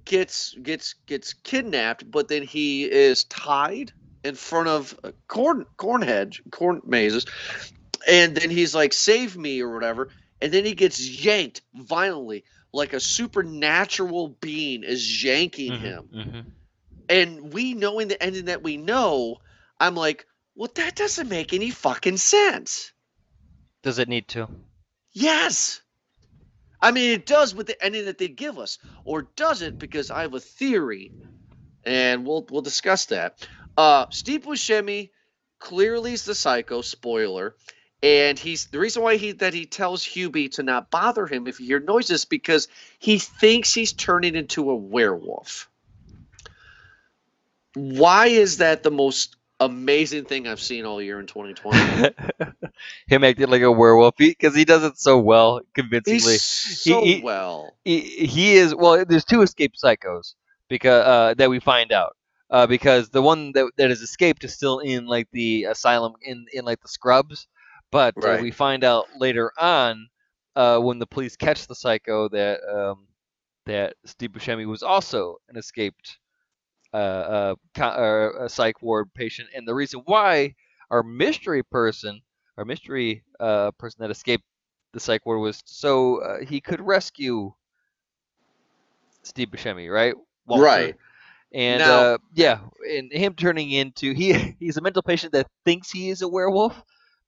gets 0.06 0.54
gets 0.64 0.96
gets 1.08 1.34
kidnapped, 1.34 2.10
but 2.10 2.28
then 2.28 2.44
he 2.44 2.84
is 2.90 3.24
tied 3.26 3.92
in 4.24 4.36
front 4.36 4.68
of 4.68 5.00
a 5.04 5.14
corn 5.28 5.66
corn 5.78 6.02
hedge, 6.02 6.42
corn 6.52 6.82
mazes, 6.86 7.26
and 8.08 8.36
then 8.36 8.50
he's 8.50 8.74
like, 8.74 8.94
"Save 8.94 9.38
me" 9.38 9.62
or 9.62 9.74
whatever, 9.74 10.10
and 10.42 10.52
then 10.52 10.66
he 10.66 10.74
gets 10.74 11.00
yanked 11.24 11.62
violently, 11.76 12.44
like 12.74 12.94
a 12.94 13.00
supernatural 13.00 14.30
being 14.42 14.84
is 14.84 15.24
yanking 15.24 15.74
Mhm, 15.74 15.80
him 15.80 16.10
mhm. 16.14 16.46
and 17.10 17.54
we 17.54 17.74
knowing 17.74 18.08
the 18.08 18.22
ending 18.22 18.46
that 18.46 18.64
we 18.64 18.78
know, 18.78 19.38
I'm 19.80 19.96
like, 19.96 20.26
well, 20.56 20.72
that 20.76 20.96
doesn't 20.96 21.30
make 21.30 21.54
any 21.54 21.70
fucking 21.70 22.18
sense. 22.18 22.94
Does 23.84 24.00
it 24.00 24.10
need 24.10 24.28
to? 24.30 24.48
Yes. 25.12 25.82
I 26.82 26.92
mean, 26.92 27.12
it 27.12 27.26
does 27.26 27.54
with 27.54 27.68
the 27.68 27.84
ending 27.84 28.06
that 28.06 28.18
they 28.18 28.28
give 28.28 28.58
us, 28.60 28.80
or 29.04 29.24
does 29.36 29.62
it? 29.62 29.80
Because 29.80 30.12
I 30.12 30.22
have 30.22 30.34
a 30.34 30.40
theory, 30.40 31.12
and 31.84 32.26
we'll 32.26 32.46
we'll 32.50 32.62
discuss 32.62 33.06
that. 33.08 33.48
Uh, 33.78 34.06
Steve 34.12 34.44
Buscemi 34.44 35.10
clearly 35.60 36.14
is 36.14 36.26
the 36.26 36.36
psycho. 36.36 36.82
Spoiler, 36.82 37.56
and 38.04 38.38
he's 38.38 38.68
the 38.68 38.80
reason 38.80 39.04
why 39.04 39.18
he 39.18 39.32
that 39.34 39.54
he 39.54 39.66
tells 39.66 40.06
Hubie 40.06 40.52
to 40.54 40.64
not 40.64 40.92
bother 40.92 41.26
him 41.28 41.48
if 41.48 41.60
you 41.60 41.66
hear 41.66 41.80
noises 41.80 42.26
because 42.26 42.68
he 43.00 43.20
thinks 43.20 43.74
he's 43.74 43.94
turning 43.94 44.36
into 44.36 44.70
a 44.70 44.76
werewolf. 44.76 45.70
Why 47.74 48.28
is 48.28 48.58
that 48.58 48.84
the 48.84 48.92
most 48.92 49.36
amazing 49.60 50.26
thing 50.26 50.48
I've 50.48 50.60
seen 50.62 50.86
all 50.86 51.02
year 51.02 51.20
in 51.20 51.28
2020. 51.28 52.14
Him 53.08 53.24
acting 53.24 53.50
like 53.50 53.62
a 53.62 53.72
werewolf 53.72 54.16
because 54.18 54.56
he, 54.56 54.66
does 54.66 54.84
it 54.84 54.98
so 54.98 55.20
well, 55.20 55.62
convincingly. 55.74 56.20
He's 56.20 56.42
so 56.42 57.02
he- 57.02 57.22
well. 57.22 57.76
he, 57.84 58.00
he 58.00 58.56
is 58.56 58.76
well. 58.76 59.04
There's 59.06 59.26
two 59.26 59.42
escaped 59.42 59.80
psychos 59.82 60.36
because 60.70 61.06
uh, 61.06 61.34
that 61.38 61.50
we 61.50 61.60
find 61.60 61.92
out 61.92 62.16
uh, 62.50 62.68
because 62.68 63.10
the 63.10 63.22
one 63.22 63.52
that 63.54 63.72
that 63.78 63.90
has 63.90 64.02
escaped 64.02 64.44
is 64.44 64.54
still 64.54 64.80
in 64.80 65.06
like 65.06 65.28
the 65.32 65.66
asylum 65.66 66.14
in 66.22 66.46
in 66.54 66.66
like 66.66 66.82
the 66.82 66.88
scrubs, 66.88 67.48
but 67.92 68.16
uh, 68.24 68.38
we 68.40 68.52
find 68.52 68.84
out 68.84 69.06
later 69.18 69.52
on 69.58 70.10
uh, 70.56 70.80
when 70.80 71.00
the 71.00 71.08
police 71.08 71.36
catch 71.36 71.68
the 71.68 71.76
psycho 71.76 72.28
that 72.30 72.60
um, 72.64 73.08
that 73.66 73.96
Steve 74.06 74.32
Buscemi 74.32 74.66
was 74.66 74.84
also 74.84 75.38
an 75.50 75.58
escaped 75.58 76.18
uh, 76.96 77.56
uh, 77.78 78.30
a 78.46 78.50
psych 78.50 78.82
ward 78.82 79.14
patient, 79.14 79.50
and 79.56 79.68
the 79.68 79.76
reason 79.76 80.02
why 80.06 80.56
our 80.90 81.04
mystery 81.04 81.64
person, 81.64 82.22
our 82.58 82.66
mystery 82.66 83.24
uh, 83.40 83.72
person 83.72 84.02
that 84.02 84.12
escaped 84.12 84.44
the 84.94 85.00
psych 85.00 85.26
ward 85.26 85.42
was 85.42 85.62
so 85.66 86.22
uh, 86.22 86.46
he 86.46 86.62
could 86.62 86.82
rescue 86.82 87.54
Steve 89.24 89.50
Buscemi, 89.50 89.92
right? 89.92 90.14
Right. 90.48 90.96
And 91.54 91.80
Now- 91.80 92.02
uh, 92.02 92.18
yeah, 92.34 92.60
and 92.90 93.12
him 93.12 93.36
turning 93.36 93.72
into 93.72 94.14
he 94.14 94.34
he's 94.60 94.78
a 94.78 94.82
mental 94.82 95.04
patient 95.04 95.34
that 95.34 95.48
thinks 95.66 95.92
he 95.92 96.10
is 96.10 96.22
a 96.22 96.28
werewolf, 96.28 96.84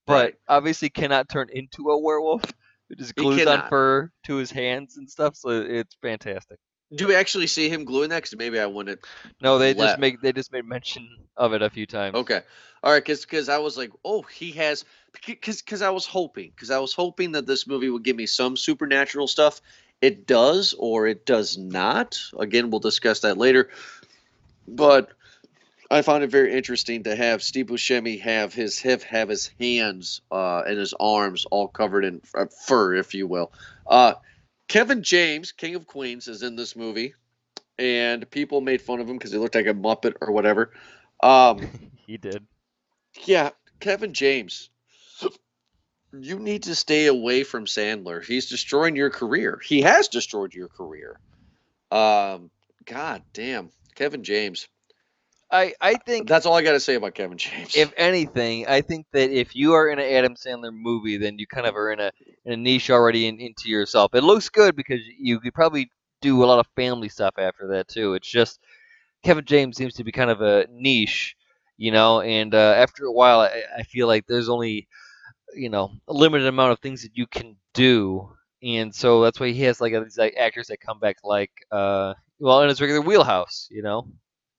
but 0.05 0.33
obviously 0.47 0.89
cannot 0.89 1.29
turn 1.29 1.49
into 1.51 1.89
a 1.89 1.97
werewolf. 1.99 2.43
It 2.89 2.99
just 2.99 3.15
glues 3.15 3.45
on 3.45 3.63
fur 3.69 4.11
to 4.25 4.35
his 4.35 4.51
hands 4.51 4.97
and 4.97 5.09
stuff, 5.09 5.35
so 5.35 5.49
it's 5.49 5.95
fantastic. 6.01 6.59
Do 6.95 7.07
we 7.07 7.15
actually 7.15 7.47
see 7.47 7.69
him 7.69 7.83
gluing 7.83 8.09
that? 8.09 8.23
'Cause 8.23 8.35
maybe 8.37 8.59
I 8.59 8.65
wouldn't. 8.65 9.01
No, 9.41 9.57
they 9.57 9.73
Left. 9.73 9.91
just 9.91 9.99
make 9.99 10.21
they 10.21 10.31
just 10.31 10.51
made 10.51 10.65
mention 10.65 11.07
of 11.35 11.53
it 11.53 11.61
a 11.61 11.69
few 11.69 11.85
times. 11.85 12.15
Okay. 12.15 12.41
All 12.83 12.91
right. 12.91 13.03
Because 13.03 13.21
because 13.21 13.49
I 13.49 13.57
was 13.57 13.77
like, 13.77 13.91
oh, 14.05 14.21
he 14.21 14.51
has. 14.53 14.85
Because 15.25 15.61
because 15.61 15.81
I 15.81 15.89
was 15.89 16.05
hoping. 16.05 16.51
Because 16.55 16.71
I 16.71 16.79
was 16.79 16.93
hoping 16.93 17.33
that 17.33 17.45
this 17.45 17.67
movie 17.67 17.89
would 17.89 18.03
give 18.03 18.15
me 18.15 18.25
some 18.25 18.55
supernatural 18.55 19.27
stuff. 19.27 19.61
It 20.01 20.27
does 20.27 20.73
or 20.77 21.07
it 21.07 21.25
does 21.25 21.57
not. 21.57 22.19
Again, 22.39 22.69
we'll 22.69 22.79
discuss 22.79 23.21
that 23.21 23.37
later. 23.37 23.69
But 24.67 25.11
I 25.89 26.01
found 26.01 26.23
it 26.23 26.29
very 26.29 26.53
interesting 26.53 27.03
to 27.03 27.15
have 27.15 27.41
Steve 27.41 27.67
Buscemi 27.67 28.19
have 28.21 28.53
his 28.53 28.79
have, 28.81 29.03
have 29.03 29.29
his 29.29 29.51
hands 29.59 30.21
uh, 30.31 30.63
and 30.67 30.77
his 30.77 30.93
arms 30.99 31.45
all 31.49 31.67
covered 31.67 32.05
in 32.05 32.21
fur, 32.65 32.95
if 32.95 33.13
you 33.13 33.27
will. 33.27 33.51
Uh, 33.85 34.13
Kevin 34.67 35.03
James, 35.03 35.51
King 35.51 35.75
of 35.75 35.87
Queens, 35.87 36.27
is 36.27 36.43
in 36.43 36.55
this 36.55 36.75
movie, 36.75 37.13
and 37.79 38.29
people 38.29 38.61
made 38.61 38.81
fun 38.81 38.99
of 38.99 39.09
him 39.09 39.17
because 39.17 39.31
he 39.31 39.37
looked 39.37 39.55
like 39.55 39.67
a 39.67 39.73
muppet 39.73 40.15
or 40.21 40.31
whatever. 40.31 40.71
Um, 41.21 41.59
He 42.07 42.17
did. 42.17 42.45
yeah, 43.25 43.49
Kevin 43.81 44.13
James. 44.13 44.69
You 46.13 46.39
need 46.39 46.63
to 46.63 46.73
stay 46.75 47.07
away 47.07 47.43
from 47.43 47.65
Sandler. 47.65 48.23
He's 48.23 48.49
destroying 48.49 48.95
your 48.95 49.09
career. 49.09 49.59
He 49.63 49.81
has 49.81 50.07
destroyed 50.07 50.53
your 50.53 50.69
career. 50.69 51.19
Um, 51.91 52.49
God 52.85 53.23
damn, 53.33 53.71
Kevin 53.95 54.23
James. 54.23 54.69
I 55.49 55.73
I 55.79 55.95
think 55.95 56.27
That's 56.27 56.45
all 56.45 56.55
I 56.55 56.61
got 56.61 56.73
to 56.73 56.79
say 56.79 56.95
about 56.95 57.13
Kevin 57.15 57.37
James. 57.37 57.75
if 57.75 57.93
anything, 57.95 58.67
I 58.67 58.81
think 58.81 59.05
that 59.13 59.31
if 59.31 59.55
you 59.55 59.73
are 59.73 59.89
in 59.89 59.99
an 59.99 60.05
Adam 60.13 60.35
Sandler 60.35 60.73
movie, 60.73 61.17
then 61.17 61.39
you 61.39 61.47
kind 61.47 61.65
of 61.65 61.75
are 61.75 61.91
in 61.91 61.99
a 61.99 62.11
in 62.45 62.53
a 62.53 62.57
niche 62.57 62.89
already 62.89 63.27
in, 63.27 63.39
into 63.39 63.69
yourself. 63.69 64.13
It 64.13 64.23
looks 64.23 64.49
good 64.49 64.75
because 64.75 64.99
you 65.17 65.39
could 65.39 65.53
probably 65.53 65.89
do 66.21 66.43
a 66.43 66.45
lot 66.47 66.59
of 66.59 66.67
family 66.75 67.07
stuff 67.09 67.35
after 67.37 67.67
that 67.69 67.87
too. 67.87 68.13
It's 68.15 68.27
just 68.29 68.59
Kevin 69.23 69.45
James 69.45 69.77
seems 69.77 69.95
to 69.95 70.03
be 70.03 70.11
kind 70.11 70.29
of 70.31 70.41
a 70.41 70.67
niche, 70.71 71.35
you 71.77 71.91
know. 71.91 72.21
And 72.21 72.53
uh, 72.55 72.73
after 72.77 73.05
a 73.05 73.13
while, 73.13 73.41
I, 73.41 73.63
I 73.79 73.83
feel 73.83 74.07
like 74.07 74.27
there's 74.27 74.49
only 74.49 74.87
you 75.55 75.69
know 75.69 75.91
a 76.07 76.13
limited 76.13 76.47
amount 76.47 76.73
of 76.73 76.79
things 76.79 77.03
that 77.03 77.15
you 77.15 77.27
can 77.27 77.55
do, 77.73 78.29
and 78.63 78.93
so 78.93 79.21
that's 79.23 79.39
why 79.39 79.51
he 79.51 79.63
has 79.63 79.81
like 79.81 79.93
these 79.93 80.17
like 80.17 80.35
actors 80.37 80.67
that 80.67 80.81
come 80.81 80.99
back 80.99 81.17
like 81.23 81.51
uh 81.71 82.13
well 82.39 82.61
in 82.63 82.69
his 82.69 82.81
regular 82.81 83.01
wheelhouse, 83.01 83.67
you 83.71 83.81
know. 83.83 84.07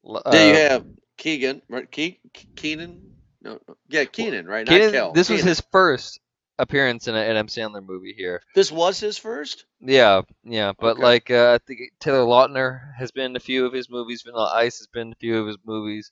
L- 0.08 0.22
then 0.24 0.48
you 0.54 0.60
uh, 0.60 0.68
have 0.70 0.86
Keegan, 1.16 1.62
right? 1.68 1.90
Ke- 1.90 2.18
Kenan? 2.56 3.14
No, 3.42 3.60
yeah, 3.88 4.04
Kenan, 4.04 4.46
right? 4.46 4.66
Not 4.66 4.72
Kenan- 4.72 4.92
Kel. 4.92 5.12
this 5.12 5.28
was 5.28 5.42
his 5.42 5.60
first 5.72 6.20
appearance 6.58 7.06
in 7.06 7.14
an 7.14 7.28
Adam 7.30 7.46
Sandler 7.46 7.84
movie 7.86 8.12
here. 8.16 8.42
This 8.54 8.72
was 8.72 8.98
his 8.98 9.16
first. 9.18 9.64
Yeah, 9.80 10.22
yeah, 10.44 10.72
but 10.78 10.92
Okay. 10.96 11.02
like 11.02 11.30
uh, 11.30 11.52
I 11.54 11.58
think 11.64 11.80
Taylor 12.00 12.26
Lautner 12.26 12.94
has 12.96 13.10
been 13.12 13.26
in 13.26 13.36
a 13.36 13.40
few 13.40 13.64
of 13.66 13.72
his 13.72 13.88
movies. 13.88 14.22
Vanilla 14.22 14.52
Ice 14.56 14.78
has 14.78 14.86
been 14.88 15.08
in 15.08 15.12
a 15.12 15.16
few 15.16 15.38
of 15.40 15.46
his 15.46 15.58
movies. 15.64 16.10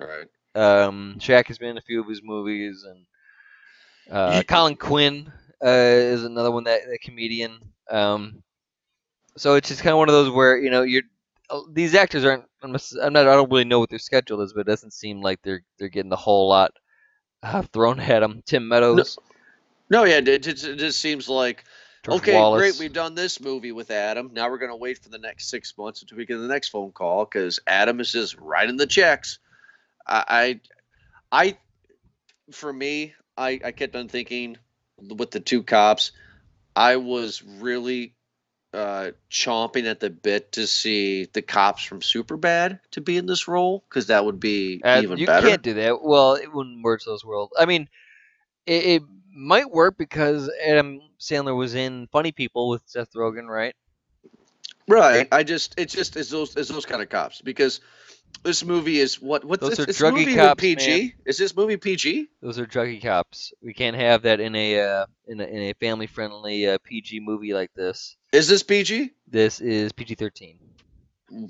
All 0.00 0.06
right. 0.08 0.26
Um, 0.54 1.16
Shaq 1.20 1.46
has 1.48 1.58
been 1.58 1.70
in 1.70 1.78
a 1.78 1.82
few 1.82 2.00
of 2.00 2.08
his 2.08 2.22
movies, 2.22 2.84
and 2.88 3.06
uh, 4.10 4.42
Colin 4.48 4.76
Quinn 4.76 5.30
uh, 5.64 5.68
is 5.68 6.24
another 6.24 6.50
one 6.50 6.64
that 6.64 6.80
a 6.92 6.98
comedian. 6.98 7.58
Um, 7.90 8.42
so 9.36 9.54
it's 9.54 9.68
just 9.68 9.82
kind 9.82 9.92
of 9.92 9.98
one 9.98 10.08
of 10.08 10.14
those 10.14 10.30
where 10.30 10.56
you 10.56 10.70
know 10.70 10.82
you're 10.82 11.02
uh, 11.02 11.06
these 11.72 11.94
actors 11.94 12.24
aren't. 12.24 12.44
I'm 12.62 12.72
not. 12.72 12.82
I 13.02 13.10
don't 13.10 13.50
really 13.50 13.64
know 13.64 13.78
what 13.78 13.90
their 13.90 13.98
schedule 13.98 14.40
is, 14.40 14.52
but 14.52 14.60
it 14.60 14.66
doesn't 14.66 14.92
seem 14.92 15.20
like 15.20 15.40
they're 15.42 15.62
they're 15.78 15.88
getting 15.88 16.12
a 16.12 16.16
whole 16.16 16.48
lot 16.48 16.72
uh, 17.42 17.62
thrown 17.62 18.00
at 18.00 18.20
them. 18.20 18.42
Tim 18.46 18.68
Meadows, 18.68 19.18
No, 19.90 20.04
yeah, 20.04 20.20
it 20.24 20.42
just, 20.42 20.64
it 20.64 20.76
just 20.76 20.98
seems 20.98 21.28
like 21.28 21.64
George 22.04 22.22
okay, 22.22 22.34
Wallace. 22.34 22.60
great. 22.60 22.80
We've 22.80 22.92
done 22.92 23.14
this 23.14 23.40
movie 23.40 23.72
with 23.72 23.90
Adam. 23.90 24.30
Now 24.32 24.50
we're 24.50 24.58
gonna 24.58 24.76
wait 24.76 24.98
for 24.98 25.08
the 25.08 25.18
next 25.18 25.48
six 25.48 25.76
months 25.78 26.02
until 26.02 26.18
we 26.18 26.26
get 26.26 26.38
the 26.38 26.48
next 26.48 26.68
phone 26.68 26.92
call 26.92 27.24
because 27.24 27.60
Adam 27.66 28.00
is 28.00 28.10
just 28.10 28.36
writing 28.38 28.76
the 28.76 28.86
checks. 28.86 29.38
I, 30.06 30.60
I, 31.32 31.46
I 31.46 31.58
for 32.52 32.72
me, 32.72 33.14
I, 33.36 33.60
I 33.64 33.72
kept 33.72 33.96
on 33.96 34.08
thinking 34.08 34.56
with 34.98 35.30
the 35.30 35.40
two 35.40 35.62
cops. 35.62 36.12
I 36.74 36.96
was 36.96 37.42
really 37.42 38.15
uh, 38.72 39.10
chomping 39.30 39.86
at 39.86 40.00
the 40.00 40.10
bit 40.10 40.52
to 40.52 40.66
see 40.66 41.24
the 41.32 41.42
cops 41.42 41.82
from 41.82 42.00
Superbad 42.00 42.80
to 42.92 43.00
be 43.00 43.16
in 43.16 43.26
this 43.26 43.48
role 43.48 43.84
because 43.88 44.08
that 44.08 44.24
would 44.24 44.40
be 44.40 44.80
Uh, 44.84 45.00
even 45.02 45.18
you 45.18 45.26
better. 45.26 45.46
can't 45.48 45.62
do 45.62 45.74
that. 45.74 46.02
Well, 46.02 46.34
it 46.34 46.52
wouldn't 46.52 46.82
work 46.82 47.02
those 47.04 47.24
worlds. 47.24 47.52
I 47.58 47.64
mean, 47.64 47.88
it, 48.66 48.84
it 48.84 49.02
might 49.34 49.70
work 49.70 49.96
because 49.96 50.50
Adam 50.66 51.00
Sandler 51.18 51.56
was 51.56 51.74
in 51.74 52.08
Funny 52.08 52.32
People 52.32 52.68
with 52.68 52.82
Seth 52.86 53.12
Rogen, 53.14 53.48
right? 53.48 53.74
Right. 54.88 55.16
Right? 55.16 55.28
I 55.32 55.42
just 55.42 55.74
it's 55.78 55.94
just 55.94 56.16
it's 56.16 56.30
those 56.30 56.56
it's 56.56 56.68
those 56.68 56.86
kind 56.86 57.02
of 57.02 57.08
cops 57.08 57.40
because 57.40 57.80
this 58.42 58.64
movie 58.64 59.00
is 59.00 59.20
what 59.20 59.44
What's 59.44 59.60
Those 59.60 59.72
it's, 59.72 59.80
are 59.80 59.90
it's 59.90 60.00
druggy 60.00 60.26
movie 60.26 60.34
cops, 60.36 60.60
PG. 60.60 61.00
man. 61.00 61.12
Is 61.24 61.38
this 61.38 61.56
movie 61.56 61.76
PG? 61.76 62.28
Those 62.40 62.58
are 62.58 62.66
druggy 62.66 63.02
cops. 63.02 63.52
We 63.62 63.74
can't 63.74 63.96
have 63.96 64.22
that 64.22 64.40
in 64.40 64.54
a 64.54 64.80
uh, 64.80 65.06
in 65.26 65.40
a, 65.40 65.44
in 65.44 65.58
a 65.58 65.72
family 65.74 66.06
friendly 66.06 66.68
uh, 66.68 66.78
PG 66.84 67.20
movie 67.20 67.52
like 67.54 67.72
this. 67.74 68.16
Is 68.32 68.48
this 68.48 68.62
PG? 68.62 69.12
This 69.28 69.60
is 69.60 69.92
PG 69.92 70.14
thirteen. 70.14 70.58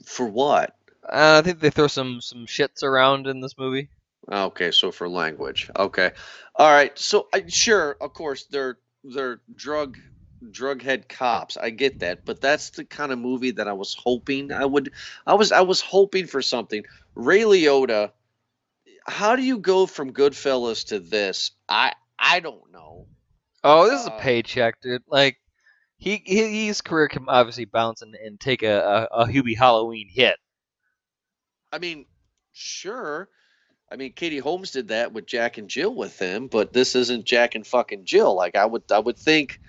For 0.04 0.26
what? 0.26 0.74
Uh, 1.04 1.40
I 1.40 1.42
think 1.42 1.60
they 1.60 1.70
throw 1.70 1.86
some 1.86 2.20
some 2.20 2.46
shits 2.46 2.82
around 2.82 3.26
in 3.26 3.40
this 3.40 3.56
movie. 3.58 3.88
Okay, 4.30 4.72
so 4.72 4.90
for 4.90 5.08
language. 5.08 5.70
Okay. 5.76 6.10
All 6.56 6.70
right. 6.70 6.98
So 6.98 7.28
I 7.32 7.44
sure, 7.46 7.96
of 8.00 8.12
course, 8.12 8.46
they're 8.46 8.78
they're 9.04 9.40
drug 9.54 9.98
drug 10.50 10.82
head 10.82 11.08
cops. 11.08 11.56
I 11.56 11.70
get 11.70 12.00
that, 12.00 12.24
but 12.24 12.40
that's 12.40 12.70
the 12.70 12.84
kind 12.84 13.12
of 13.12 13.18
movie 13.18 13.52
that 13.52 13.68
I 13.68 13.72
was 13.72 13.94
hoping 13.94 14.52
I 14.52 14.64
would 14.64 14.92
I 15.26 15.34
was 15.34 15.52
I 15.52 15.62
was 15.62 15.80
hoping 15.80 16.26
for 16.26 16.42
something. 16.42 16.84
Ray 17.14 17.40
Liotta, 17.40 18.12
how 19.06 19.36
do 19.36 19.42
you 19.42 19.58
go 19.58 19.86
from 19.86 20.12
Goodfellas 20.12 20.88
to 20.88 21.00
this? 21.00 21.52
I 21.68 21.92
I 22.18 22.40
don't 22.40 22.72
know. 22.72 23.06
Oh, 23.64 23.90
this 23.90 24.00
is 24.00 24.06
a 24.06 24.12
Uh, 24.12 24.20
paycheck, 24.20 24.80
dude. 24.80 25.02
Like 25.08 25.38
he, 25.98 26.22
he 26.24 26.66
his 26.66 26.82
career 26.82 27.08
can 27.08 27.24
obviously 27.28 27.64
bounce 27.64 28.02
and, 28.02 28.14
and 28.14 28.38
take 28.38 28.62
a, 28.62 29.08
a, 29.10 29.22
a 29.22 29.26
Hubie 29.26 29.56
Halloween 29.56 30.08
hit. 30.08 30.36
I 31.72 31.78
mean, 31.78 32.06
sure. 32.52 33.28
I 33.90 33.96
mean, 33.96 34.12
Katie 34.12 34.38
Holmes 34.38 34.72
did 34.72 34.88
that 34.88 35.12
with 35.12 35.26
Jack 35.26 35.58
and 35.58 35.68
Jill 35.68 35.94
with 35.94 36.18
him, 36.18 36.48
but 36.48 36.72
this 36.72 36.94
isn't 36.96 37.24
Jack 37.24 37.54
and 37.54 37.66
fucking 37.66 38.04
Jill. 38.04 38.34
Like 38.34 38.56
I 38.56 38.66
would, 38.66 38.82
I 38.90 38.98
would 38.98 39.16
think, 39.16 39.60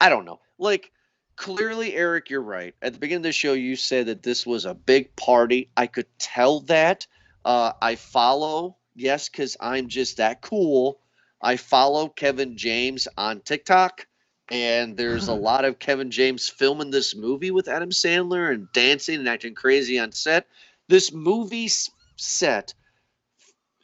I 0.00 0.08
don't 0.08 0.24
know. 0.24 0.40
Like 0.58 0.90
clearly, 1.36 1.94
Eric, 1.94 2.30
you're 2.30 2.42
right. 2.42 2.74
At 2.82 2.92
the 2.92 2.98
beginning 2.98 3.20
of 3.20 3.24
the 3.24 3.32
show, 3.32 3.52
you 3.52 3.76
said 3.76 4.06
that 4.06 4.22
this 4.22 4.46
was 4.46 4.64
a 4.64 4.74
big 4.74 5.14
party. 5.16 5.70
I 5.76 5.86
could 5.86 6.06
tell 6.18 6.60
that. 6.60 7.06
Uh, 7.44 7.72
I 7.80 7.94
follow, 7.94 8.76
yes, 8.94 9.28
because 9.28 9.56
I'm 9.60 9.88
just 9.88 10.18
that 10.18 10.42
cool. 10.42 11.00
I 11.40 11.56
follow 11.56 12.08
Kevin 12.08 12.58
James 12.58 13.08
on 13.16 13.40
TikTok, 13.40 14.06
and 14.50 14.96
there's 14.96 15.28
a 15.28 15.34
lot 15.48 15.64
of 15.64 15.78
Kevin 15.78 16.10
James 16.10 16.48
filming 16.48 16.90
this 16.90 17.16
movie 17.16 17.50
with 17.50 17.68
Adam 17.68 17.90
Sandler 17.90 18.52
and 18.52 18.70
dancing 18.72 19.20
and 19.20 19.28
acting 19.28 19.54
crazy 19.54 19.98
on 19.98 20.12
set 20.12 20.46
this 20.90 21.12
movie 21.12 21.70
set 22.16 22.74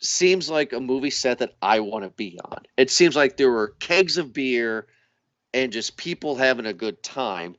seems 0.00 0.50
like 0.50 0.72
a 0.72 0.80
movie 0.80 1.10
set 1.10 1.38
that 1.38 1.54
I 1.62 1.80
want 1.80 2.04
to 2.04 2.10
be 2.10 2.38
on. 2.44 2.58
It 2.76 2.90
seems 2.90 3.16
like 3.16 3.36
there 3.36 3.50
were 3.50 3.74
kegs 3.78 4.18
of 4.18 4.32
beer 4.32 4.86
and 5.54 5.72
just 5.72 5.96
people 5.96 6.36
having 6.36 6.66
a 6.66 6.72
good 6.72 7.02
time. 7.02 7.56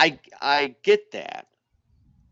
I 0.00 0.18
I 0.40 0.76
get 0.82 1.12
that. 1.12 1.46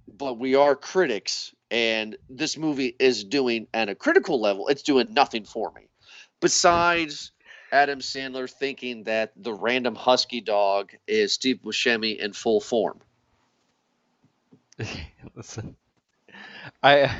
But 0.08 0.38
we 0.38 0.54
are 0.54 0.76
critics 0.76 1.54
and 1.70 2.16
this 2.28 2.56
movie 2.56 2.94
is 2.98 3.24
doing 3.24 3.66
at 3.74 3.88
a 3.88 3.94
critical 3.94 4.40
level, 4.40 4.68
it's 4.68 4.82
doing 4.82 5.12
nothing 5.12 5.44
for 5.44 5.72
me. 5.72 5.88
Besides 6.40 7.32
Adam 7.72 8.00
Sandler 8.00 8.50
thinking 8.50 9.04
that 9.04 9.32
the 9.36 9.52
random 9.52 9.94
husky 9.96 10.40
dog 10.40 10.92
is 11.08 11.34
Steve 11.34 11.60
Buscemi 11.64 12.16
in 12.18 12.32
full 12.32 12.60
form. 12.60 13.00
Listen, 15.34 15.76
I 16.82 17.10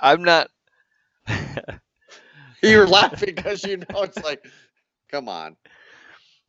I'm 0.00 0.22
not. 0.24 0.48
You're 2.62 2.86
laughing 2.88 3.34
because 3.34 3.64
you 3.64 3.78
know 3.78 4.02
it's 4.02 4.22
like, 4.22 4.44
come 5.10 5.28
on. 5.28 5.56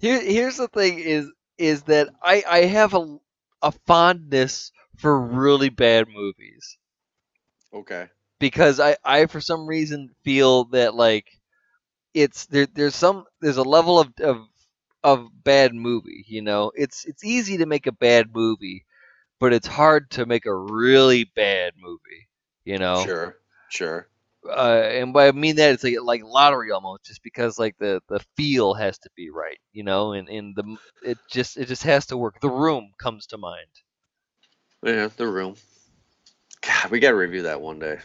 Here, 0.02 0.22
here's 0.22 0.58
the 0.58 0.68
thing: 0.68 1.00
is 1.00 1.32
is 1.58 1.84
that 1.84 2.10
I 2.22 2.44
I 2.48 2.60
have 2.66 2.94
a 2.94 3.20
a 3.62 3.72
fondness 3.72 4.74
for 4.98 5.18
really 5.20 5.70
bad 5.70 6.10
movies 6.10 6.78
Okay. 7.74 8.10
because 8.40 8.80
I 8.80 8.98
I 9.04 9.26
for 9.28 9.42
some 9.42 9.68
reason 9.68 10.10
feel 10.24 10.66
that 10.66 10.96
like 10.96 11.40
it's 12.14 12.48
there 12.48 12.68
there's 12.68 12.96
some 12.96 13.26
there's 13.42 13.58
a 13.58 13.64
level 13.64 14.00
of 14.00 14.14
of 14.22 14.48
of 15.04 15.30
bad 15.44 15.74
movie. 15.76 16.26
You 16.28 16.42
know, 16.42 16.72
it's 16.76 17.06
it's 17.06 17.24
easy 17.26 17.58
to 17.58 17.68
make 17.68 17.88
a 17.88 17.92
bad 17.94 18.34
movie, 18.36 18.86
but 19.40 19.54
it's 19.54 19.68
hard 19.68 20.12
to 20.12 20.26
make 20.26 20.46
a 20.46 20.56
really 20.56 21.26
bad 21.26 21.74
movie. 21.80 22.30
You 22.66 22.80
know, 22.80 23.12
Sure. 23.12 23.38
Sure. 23.70 24.11
Uh, 24.50 24.82
and 24.92 25.14
by 25.14 25.28
I 25.28 25.32
mean 25.32 25.58
that 25.58 25.74
it's 25.74 25.84
like 25.84 25.98
like 26.02 26.24
lottery 26.24 26.72
almost, 26.72 27.06
just 27.06 27.24
because 27.24 27.60
like 27.60 27.78
the 27.80 28.02
the 28.10 28.20
feel 28.38 28.74
has 28.74 28.98
to 29.00 29.10
be 29.16 29.30
right, 29.30 29.60
you 29.74 29.84
know, 29.84 30.14
and 30.14 30.30
and 30.30 30.56
the 30.56 30.78
it 31.04 31.18
just 31.30 31.58
it 31.58 31.68
just 31.68 31.84
has 31.84 32.08
to 32.08 32.18
work. 32.18 32.40
The 32.42 32.50
Room 32.50 32.92
comes 33.00 33.28
to 33.28 33.38
mind. 33.38 33.68
Yeah, 34.84 35.10
the 35.16 35.28
room. 35.28 35.56
God, 36.62 36.92
we 36.92 37.00
gotta 37.00 37.16
review 37.16 37.44
that 37.44 37.62
one 37.62 37.80
day. 37.80 38.00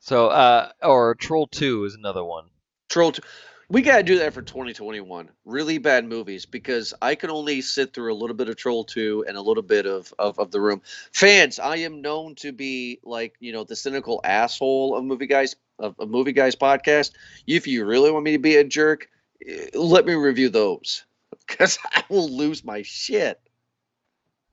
So, 0.00 0.28
uh, 0.28 0.70
or 0.82 1.14
Troll 1.14 1.46
Two 1.46 1.84
is 1.84 1.94
another 1.94 2.24
one. 2.24 2.46
Troll. 2.88 3.12
T- 3.12 3.22
we 3.68 3.82
gotta 3.82 4.02
do 4.02 4.18
that 4.18 4.34
for 4.34 4.42
2021. 4.42 5.30
Really 5.44 5.78
bad 5.78 6.04
movies 6.04 6.46
because 6.46 6.92
I 7.00 7.14
can 7.14 7.30
only 7.30 7.60
sit 7.60 7.92
through 7.94 8.12
a 8.12 8.16
little 8.16 8.36
bit 8.36 8.48
of 8.48 8.56
Troll 8.56 8.84
2 8.84 9.24
and 9.26 9.36
a 9.36 9.40
little 9.40 9.62
bit 9.62 9.86
of, 9.86 10.12
of 10.18 10.38
of 10.38 10.50
the 10.50 10.60
room. 10.60 10.82
Fans, 11.12 11.58
I 11.58 11.76
am 11.78 12.02
known 12.02 12.34
to 12.36 12.52
be 12.52 13.00
like 13.02 13.34
you 13.40 13.52
know 13.52 13.64
the 13.64 13.76
cynical 13.76 14.20
asshole 14.24 14.96
of 14.96 15.04
movie 15.04 15.26
guys 15.26 15.56
of, 15.78 15.94
of 15.98 16.08
movie 16.08 16.32
guys 16.32 16.56
podcast. 16.56 17.12
If 17.46 17.66
you 17.66 17.84
really 17.84 18.10
want 18.10 18.24
me 18.24 18.32
to 18.32 18.38
be 18.38 18.56
a 18.56 18.64
jerk, 18.64 19.08
eh, 19.46 19.68
let 19.74 20.04
me 20.06 20.14
review 20.14 20.48
those 20.50 21.04
because 21.46 21.78
I 21.94 22.04
will 22.08 22.28
lose 22.30 22.64
my 22.64 22.82
shit. 22.82 23.40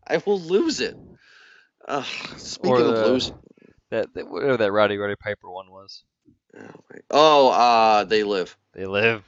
I 0.07 0.17
will 0.25 0.39
lose 0.39 0.79
it. 0.79 0.97
Ugh, 1.87 2.05
speaking 2.37 2.71
Or 2.71 2.79
of 2.81 2.95
the- 2.95 3.07
lose, 3.07 3.31
That, 3.89 4.13
that 4.13 4.29
whatever 4.29 4.57
that 4.57 4.71
Roddy 4.71 4.97
Roddy 4.97 5.15
Piper 5.15 5.49
one 5.49 5.69
was. 5.69 6.03
Oh, 6.57 6.69
oh, 7.11 7.49
uh, 7.51 8.03
they 8.05 8.23
live. 8.23 8.57
They 8.73 8.85
live. 8.85 9.23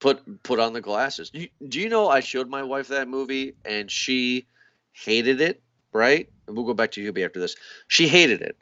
put 0.00 0.42
put 0.42 0.60
on 0.60 0.72
the 0.72 0.80
glasses. 0.80 1.30
You, 1.32 1.48
do 1.66 1.80
you 1.80 1.88
know 1.88 2.08
I 2.08 2.20
showed 2.20 2.48
my 2.48 2.62
wife 2.62 2.88
that 2.88 3.08
movie 3.08 3.54
and 3.64 3.90
she 3.90 4.46
hated 4.92 5.40
it, 5.40 5.60
right? 5.92 6.28
And 6.46 6.56
we'll 6.56 6.66
go 6.66 6.74
back 6.74 6.92
to 6.92 7.12
Hubie 7.12 7.24
after 7.24 7.40
this. 7.40 7.56
She 7.88 8.08
hated 8.08 8.42
it, 8.42 8.56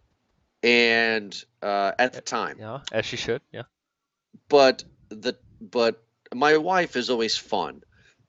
and 0.62 1.36
uh, 1.62 1.92
at 1.98 2.12
the 2.12 2.20
time, 2.20 2.56
Yeah, 2.58 2.80
as 2.92 3.06
she 3.06 3.16
should. 3.16 3.42
Yeah. 3.52 3.62
but 4.48 4.84
the 5.08 5.34
but 5.60 6.02
my 6.34 6.56
wife 6.56 6.96
is 6.96 7.10
always 7.10 7.36
fun 7.36 7.82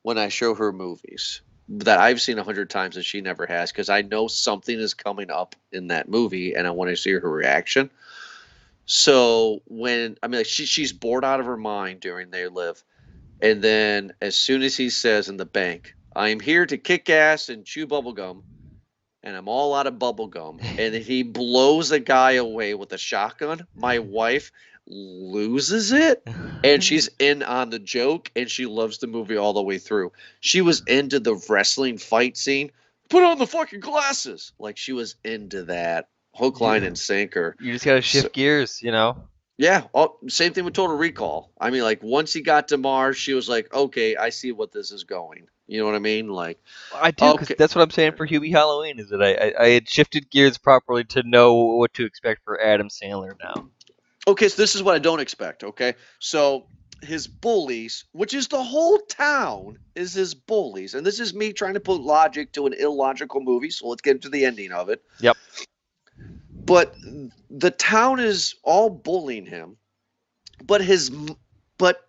when 0.03 0.17
I 0.17 0.29
show 0.29 0.53
her 0.55 0.71
movies 0.71 1.41
that 1.69 1.99
I've 1.99 2.21
seen 2.21 2.37
a 2.39 2.43
hundred 2.43 2.69
times 2.69 2.95
and 2.95 3.03
she 3.03 3.19
never 3.19 3.45
has 3.45 3.71
because 3.71 3.89
I 3.89 4.01
know 4.01 4.27
something 4.27 4.79
is 4.79 4.93
coming 4.93 5.29
up 5.29 5.55
in 5.71 5.87
that 5.87 6.07
movie 6.07 6.53
and 6.53 6.65
I 6.65 6.71
want 6.71 6.89
to 6.91 6.95
see 6.95 7.11
her 7.11 7.29
reaction. 7.29 7.89
So 8.87 9.61
when 9.65 10.17
I 10.23 10.27
mean, 10.27 10.39
like 10.39 10.47
she 10.47 10.65
she's 10.65 10.93
bored 10.93 11.25
out 11.25 11.41
of 11.41 11.45
her 11.45 11.57
mind 11.57 11.99
during 11.99 12.31
They 12.31 12.47
Live, 12.47 12.83
and 13.41 13.61
then 13.61 14.13
as 14.21 14.35
soon 14.35 14.63
as 14.63 14.77
he 14.77 14.89
says 14.89 15.27
in 15.27 15.35
the 15.35 15.45
bank, 15.45 15.93
"I 16.15 16.29
am 16.29 16.39
here 16.39 16.65
to 16.65 16.77
kick 16.77 17.09
ass 17.09 17.49
and 17.49 17.65
chew 17.65 17.85
bubblegum," 17.85 18.43
and 19.23 19.35
I'm 19.35 19.49
all 19.49 19.75
out 19.75 19.87
of 19.87 19.95
bubblegum, 19.95 20.61
and 20.79 20.95
he 20.95 21.23
blows 21.23 21.91
a 21.91 21.99
guy 21.99 22.33
away 22.33 22.73
with 22.75 22.93
a 22.93 22.97
shotgun, 22.97 23.67
my 23.75 23.99
wife 23.99 24.51
loses 24.89 25.91
it 25.91 26.25
and 26.63 26.81
she's 26.81 27.09
in 27.19 27.43
on 27.43 27.69
the 27.69 27.79
joke 27.79 28.31
and 28.37 28.49
she 28.49 28.65
loves 28.65 28.99
the 28.99 29.07
movie 29.07 29.35
all 29.35 29.51
the 29.51 29.61
way 29.61 29.77
through. 29.77 30.11
She 30.39 30.61
was 30.61 30.81
into 30.87 31.19
the 31.19 31.35
wrestling 31.49 31.97
fight 31.97 32.37
scene. 32.37 32.71
Put 33.09 33.23
on 33.23 33.37
the 33.37 33.47
fucking 33.47 33.81
glasses. 33.81 34.53
Like 34.59 34.77
she 34.77 34.93
was 34.93 35.15
into 35.25 35.63
that 35.63 36.07
hook, 36.37 36.61
line, 36.61 36.83
and 36.83 36.97
sinker. 36.97 37.55
You 37.59 37.73
just 37.73 37.85
gotta 37.85 38.01
shift 38.01 38.23
So- 38.25 38.29
gears, 38.29 38.81
you 38.81 38.91
know. 38.91 39.27
Yeah. 39.59 39.85
Oh, 39.95 40.17
same 40.27 40.53
thing 40.53 40.65
with 40.65 40.75
Total 40.75 40.95
Recall. 40.95 41.51
I 41.59 41.71
mean, 41.71 41.81
like 41.81 42.03
once 42.03 42.31
he 42.31 42.41
got 42.41 42.67
to 42.67 42.77
Mars, 42.77 43.17
she 43.17 43.33
was 43.33 43.49
like, 43.49 43.73
okay, 43.73 44.15
I 44.15 44.29
see 44.29 44.51
what 44.51 44.71
this 44.71 44.91
is 44.91 45.03
going. 45.03 45.47
You 45.65 45.79
know 45.79 45.85
what 45.85 45.95
I 45.95 45.99
mean? 45.99 46.27
Like, 46.29 46.59
I 46.93 47.09
do, 47.11 47.25
Okay. 47.25 47.55
that's 47.57 47.75
what 47.75 47.81
I'm 47.81 47.89
saying 47.89 48.13
for 48.15 48.27
Hubie 48.27 48.51
Halloween. 48.51 48.99
Is 48.99 49.09
that 49.09 49.21
I, 49.21 49.33
I 49.33 49.63
I 49.65 49.69
had 49.69 49.89
shifted 49.89 50.29
gears 50.29 50.57
properly 50.59 51.03
to 51.05 51.23
know 51.23 51.55
what 51.55 51.93
to 51.95 52.05
expect 52.05 52.43
for 52.45 52.61
Adam 52.61 52.87
Sandler 52.89 53.33
now. 53.43 53.67
okay, 54.27 54.47
so 54.47 54.61
this 54.61 54.75
is 54.75 54.83
what 54.83 54.93
I 54.95 54.99
don't 54.99 55.19
expect. 55.19 55.63
Okay. 55.63 55.95
So 56.19 56.67
his 57.01 57.27
bullies, 57.27 58.05
which 58.11 58.33
is 58.35 58.47
the 58.47 58.61
whole 58.63 58.99
town, 58.99 59.77
is 59.95 60.13
his 60.13 60.33
bullies. 60.35 60.93
And 60.93 61.05
this 61.05 61.19
is 61.19 61.33
me 61.33 61.51
trying 61.51 61.73
to 61.73 61.79
put 61.79 61.99
logic 62.01 62.51
to 62.53 62.65
an 62.67 62.73
illogical 62.73 63.41
movie. 63.41 63.69
So 63.71 63.87
let's 63.87 64.01
get 64.01 64.21
to 64.21 64.29
the 64.29 64.45
ending 64.45 64.71
of 64.71 64.89
it. 64.89 65.01
Yep. 65.19 65.35
But 66.67 66.95
the 67.51 67.71
town 67.71 68.21
is 68.21 68.55
all 68.63 68.91
bullying 68.91 69.47
him. 69.47 69.77
But 70.65 70.81
his, 70.83 71.11
but, 71.77 72.01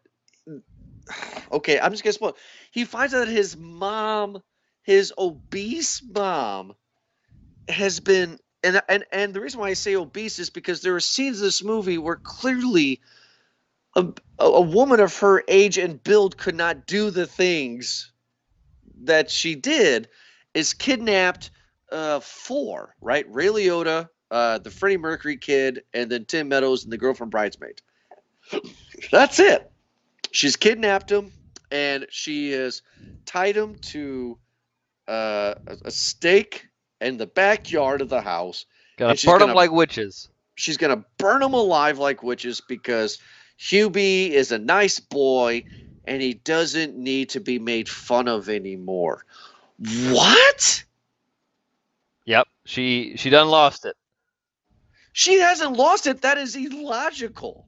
okay, 1.53 1.81
I'm 1.81 1.93
just 1.93 2.05
to 2.05 2.13
spoil. 2.13 2.37
He 2.73 2.85
finds 2.85 3.15
out 3.15 3.27
that 3.27 3.29
his 3.29 3.57
mom, 3.57 4.43
his 4.85 5.13
obese 5.19 6.03
mom, 6.03 6.75
has 7.69 8.01
been 8.01 8.39
and 8.63 8.83
and 8.89 9.05
and 9.13 9.35
the 9.35 9.41
reason 9.41 9.61
why 9.61 9.69
I 9.69 9.75
say 9.75 9.97
obese 9.97 10.39
is 10.39 10.51
because 10.51 10.83
there 10.83 10.95
are 10.97 11.01
scenes 11.01 11.41
in 11.41 11.47
this 11.47 11.63
movie 11.65 11.99
where 11.99 12.17
clearly 12.17 13.01
a, 13.97 14.07
a 14.39 14.45
a 14.45 14.63
woman 14.63 15.01
of 15.01 15.17
her 15.19 15.45
age 15.49 15.79
and 15.79 16.03
build 16.03 16.39
could 16.39 16.57
not 16.57 16.87
do 16.87 17.11
the 17.11 17.27
things 17.27 18.13
that 19.05 19.31
she 19.31 19.55
did 19.55 20.09
is 20.55 20.75
kidnapped 20.75 21.51
uh 21.93 22.21
four 22.21 22.95
right 23.01 23.27
ray 23.31 23.47
liotta 23.49 24.09
uh 24.31 24.59
the 24.59 24.71
freddie 24.71 24.97
mercury 24.97 25.37
kid 25.37 25.83
and 25.95 26.11
then 26.11 26.25
tim 26.25 26.49
meadows 26.49 26.85
and 26.85 26.93
the 26.93 26.99
girl 26.99 27.15
from 27.15 27.31
bridesmaid 27.31 27.81
that's 29.13 29.39
it 29.39 29.71
she's 30.33 30.57
kidnapped 30.57 31.11
him 31.11 31.33
and 31.71 32.07
she 32.11 32.51
has 32.53 32.83
tied 33.27 33.57
him 33.57 33.75
to 33.77 34.39
uh, 35.07 35.55
a, 35.85 35.91
stake 35.91 36.67
in 37.01 37.17
the 37.17 37.27
backyard 37.27 38.01
of 38.01 38.09
the 38.09 38.21
house 38.21 38.67
Gonna 38.97 39.17
she's 39.17 39.29
burn 39.31 39.39
them 39.39 39.49
gonna- 39.49 39.57
like 39.57 39.71
witches. 39.73 40.29
she's 40.55 40.77
gonna 40.77 41.05
burn 41.19 41.41
them 41.41 41.55
alive 41.55 41.99
like 41.99 42.23
witches 42.23 42.61
because 42.69 43.19
Hubie 43.59 44.31
is 44.31 44.53
a 44.53 44.59
nice 44.59 45.01
boy 45.01 45.65
and 46.05 46.23
he 46.23 46.35
doesn't 46.35 46.97
need 46.97 47.31
to 47.31 47.41
be 47.41 47.59
made 47.59 47.89
fun 47.89 48.29
of 48.29 48.49
anymore. 48.49 49.25
What? 50.11 50.85
Yep. 52.25 52.47
She 52.65 53.17
she 53.17 53.31
done 53.31 53.49
lost 53.49 53.85
it. 53.85 53.97
She 55.19 55.41
hasn't 55.41 55.73
lost 55.73 56.07
it. 56.07 56.23
That 56.23 56.39
is 56.39 56.55
illogical. 56.55 57.67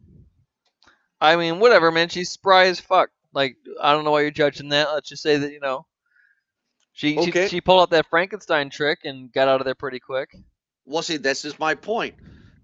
I 1.20 1.34
mean, 1.34 1.58
whatever, 1.58 1.90
man. 1.90 2.08
She's 2.08 2.30
spry 2.30 2.66
as 2.66 2.78
fuck. 2.78 3.10
Like, 3.34 3.56
I 3.82 3.90
don't 3.92 4.04
know 4.04 4.12
why 4.12 4.20
you're 4.20 4.30
judging 4.30 4.68
that. 4.68 4.92
Let's 4.92 5.08
just 5.08 5.20
say 5.20 5.36
that 5.36 5.50
you 5.52 5.58
know, 5.58 5.84
she 6.92 7.18
Okay. 7.18 7.46
she, 7.48 7.56
she 7.56 7.60
pulled 7.60 7.80
out 7.82 7.90
that 7.90 8.06
Frankenstein 8.08 8.70
trick 8.70 9.00
and 9.02 9.32
got 9.32 9.48
out 9.48 9.60
of 9.60 9.64
there 9.64 9.74
pretty 9.74 9.98
quick. 9.98 10.36
Well, 10.84 11.02
see, 11.02 11.16
this 11.16 11.44
is 11.44 11.58
my 11.58 11.74
point 11.74 12.14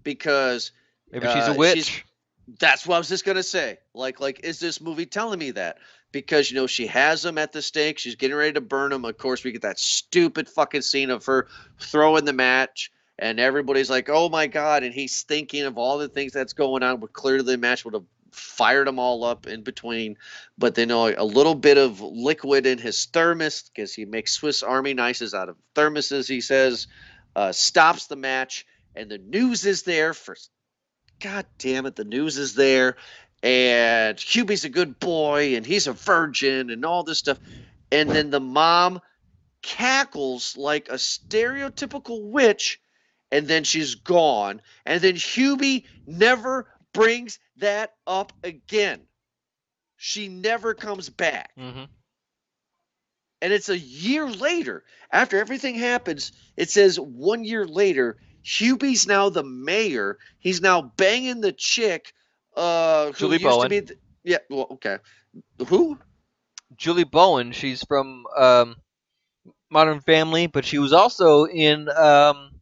because 0.03 0.71
Maybe 1.11 1.25
she's 1.27 1.35
Uh, 1.35 1.39
a 1.39 1.45
she's- 1.47 1.57
witch. 1.57 2.05
that's 2.57 2.87
what 2.87 2.95
I 2.95 2.97
was 2.99 3.09
just 3.09 3.25
gonna 3.25 3.43
say. 3.43 3.79
Like, 3.93 4.21
like, 4.21 4.39
is 4.45 4.57
this 4.57 4.79
movie 4.79 5.05
telling 5.05 5.37
me 5.39 5.51
that? 5.51 5.79
Because 6.13 6.49
you 6.49 6.55
know 6.55 6.65
she 6.65 6.87
has 6.87 7.25
him 7.25 7.37
at 7.37 7.51
the 7.51 7.61
stake, 7.61 7.99
she's 7.99 8.15
getting 8.15 8.37
ready 8.37 8.53
to 8.53 8.61
burn 8.61 8.93
him. 8.93 9.03
Of 9.03 9.17
course, 9.17 9.43
we 9.43 9.51
get 9.51 9.63
that 9.63 9.79
stupid 9.81 10.47
fucking 10.47 10.83
scene 10.83 11.09
of 11.09 11.25
her 11.25 11.49
throwing 11.77 12.23
the 12.23 12.31
match, 12.31 12.89
and 13.19 13.39
everybody's 13.39 13.89
like, 13.89 14.09
"Oh 14.09 14.29
my 14.29 14.47
god!" 14.47 14.83
And 14.83 14.93
he's 14.93 15.23
thinking 15.23 15.63
of 15.63 15.77
all 15.77 15.97
the 15.97 16.07
things 16.07 16.33
that's 16.33 16.53
going 16.53 16.83
on. 16.83 16.99
But 16.99 17.13
clearly, 17.13 17.55
the 17.55 17.57
match 17.57 17.85
would 17.85 17.93
have 17.93 18.05
fired 18.31 18.87
them 18.87 18.99
all 18.99 19.23
up 19.23 19.47
in 19.47 19.63
between. 19.63 20.17
But 20.57 20.75
they 20.75 20.85
know 20.85 21.13
a 21.15 21.25
little 21.25 21.55
bit 21.55 21.77
of 21.77 22.01
liquid 22.01 22.65
in 22.65 22.77
his 22.77 23.05
thermos 23.05 23.63
because 23.63 23.93
he 23.93 24.05
makes 24.05 24.33
Swiss 24.33 24.63
Army 24.63 24.93
knives 24.93 25.33
out 25.33 25.49
of 25.49 25.57
thermoses. 25.75 26.27
He 26.27 26.41
says, 26.41 26.87
uh, 27.35 27.51
stops 27.51 28.07
the 28.07 28.15
match, 28.15 28.65
and 28.95 29.09
the 29.09 29.17
news 29.17 29.65
is 29.65 29.83
there 29.83 30.13
for 30.13 30.35
God 31.19 31.45
damn 31.57 31.85
it, 31.85 31.95
the 31.95 32.03
news 32.03 32.37
is 32.37 32.53
there, 32.53 32.95
and 33.41 34.19
Hubie's 34.19 34.65
a 34.65 34.69
good 34.69 34.99
boy, 34.99 35.55
and 35.55 35.65
he's 35.65 35.87
a 35.87 35.93
virgin, 35.93 36.69
and 36.69 36.85
all 36.85 37.03
this 37.03 37.19
stuff. 37.19 37.39
And 37.91 38.09
then 38.09 38.29
the 38.29 38.39
mom 38.39 39.01
cackles 39.61 40.55
like 40.57 40.89
a 40.89 40.95
stereotypical 40.95 42.23
witch, 42.29 42.79
and 43.31 43.47
then 43.47 43.63
she's 43.63 43.95
gone, 43.95 44.61
and 44.85 45.01
then 45.01 45.15
Hubie 45.15 45.85
never 46.05 46.67
brings 46.93 47.39
that 47.57 47.93
up 48.05 48.33
again. 48.43 49.07
She 49.97 50.27
never 50.27 50.73
comes 50.73 51.09
back. 51.09 51.51
hmm 51.57 51.85
And 53.41 53.53
it's 53.53 53.69
a 53.69 53.77
year 53.77 54.27
later, 54.29 54.83
after 55.11 55.37
everything 55.37 55.75
happens, 55.75 56.31
it 56.55 56.69
says 56.69 56.99
one 56.99 57.43
year 57.43 57.65
later, 57.67 58.17
Hubie's 58.43 59.07
now 59.07 59.29
the 59.29 59.43
mayor. 59.43 60.17
He's 60.39 60.61
now 60.61 60.81
banging 60.81 61.41
the 61.41 61.51
chick 61.51 62.13
uh, 62.55 63.11
who 63.13 63.29
Julie 63.29 63.37
used 63.37 63.61
to 63.61 63.67
Bowen. 63.67 63.67
be. 63.67 63.79
The, 63.81 63.95
yeah, 64.23 64.37
well, 64.49 64.67
okay. 64.71 64.97
Who? 65.67 65.99
Julie 66.75 67.03
Bowen. 67.03 67.51
She's 67.51 67.83
from 67.83 68.25
um, 68.37 68.75
Modern 69.69 70.01
Family, 70.01 70.47
but 70.47 70.65
she 70.65 70.79
was 70.79 70.93
also 70.93 71.45
in 71.45 71.89
um, 71.89 72.56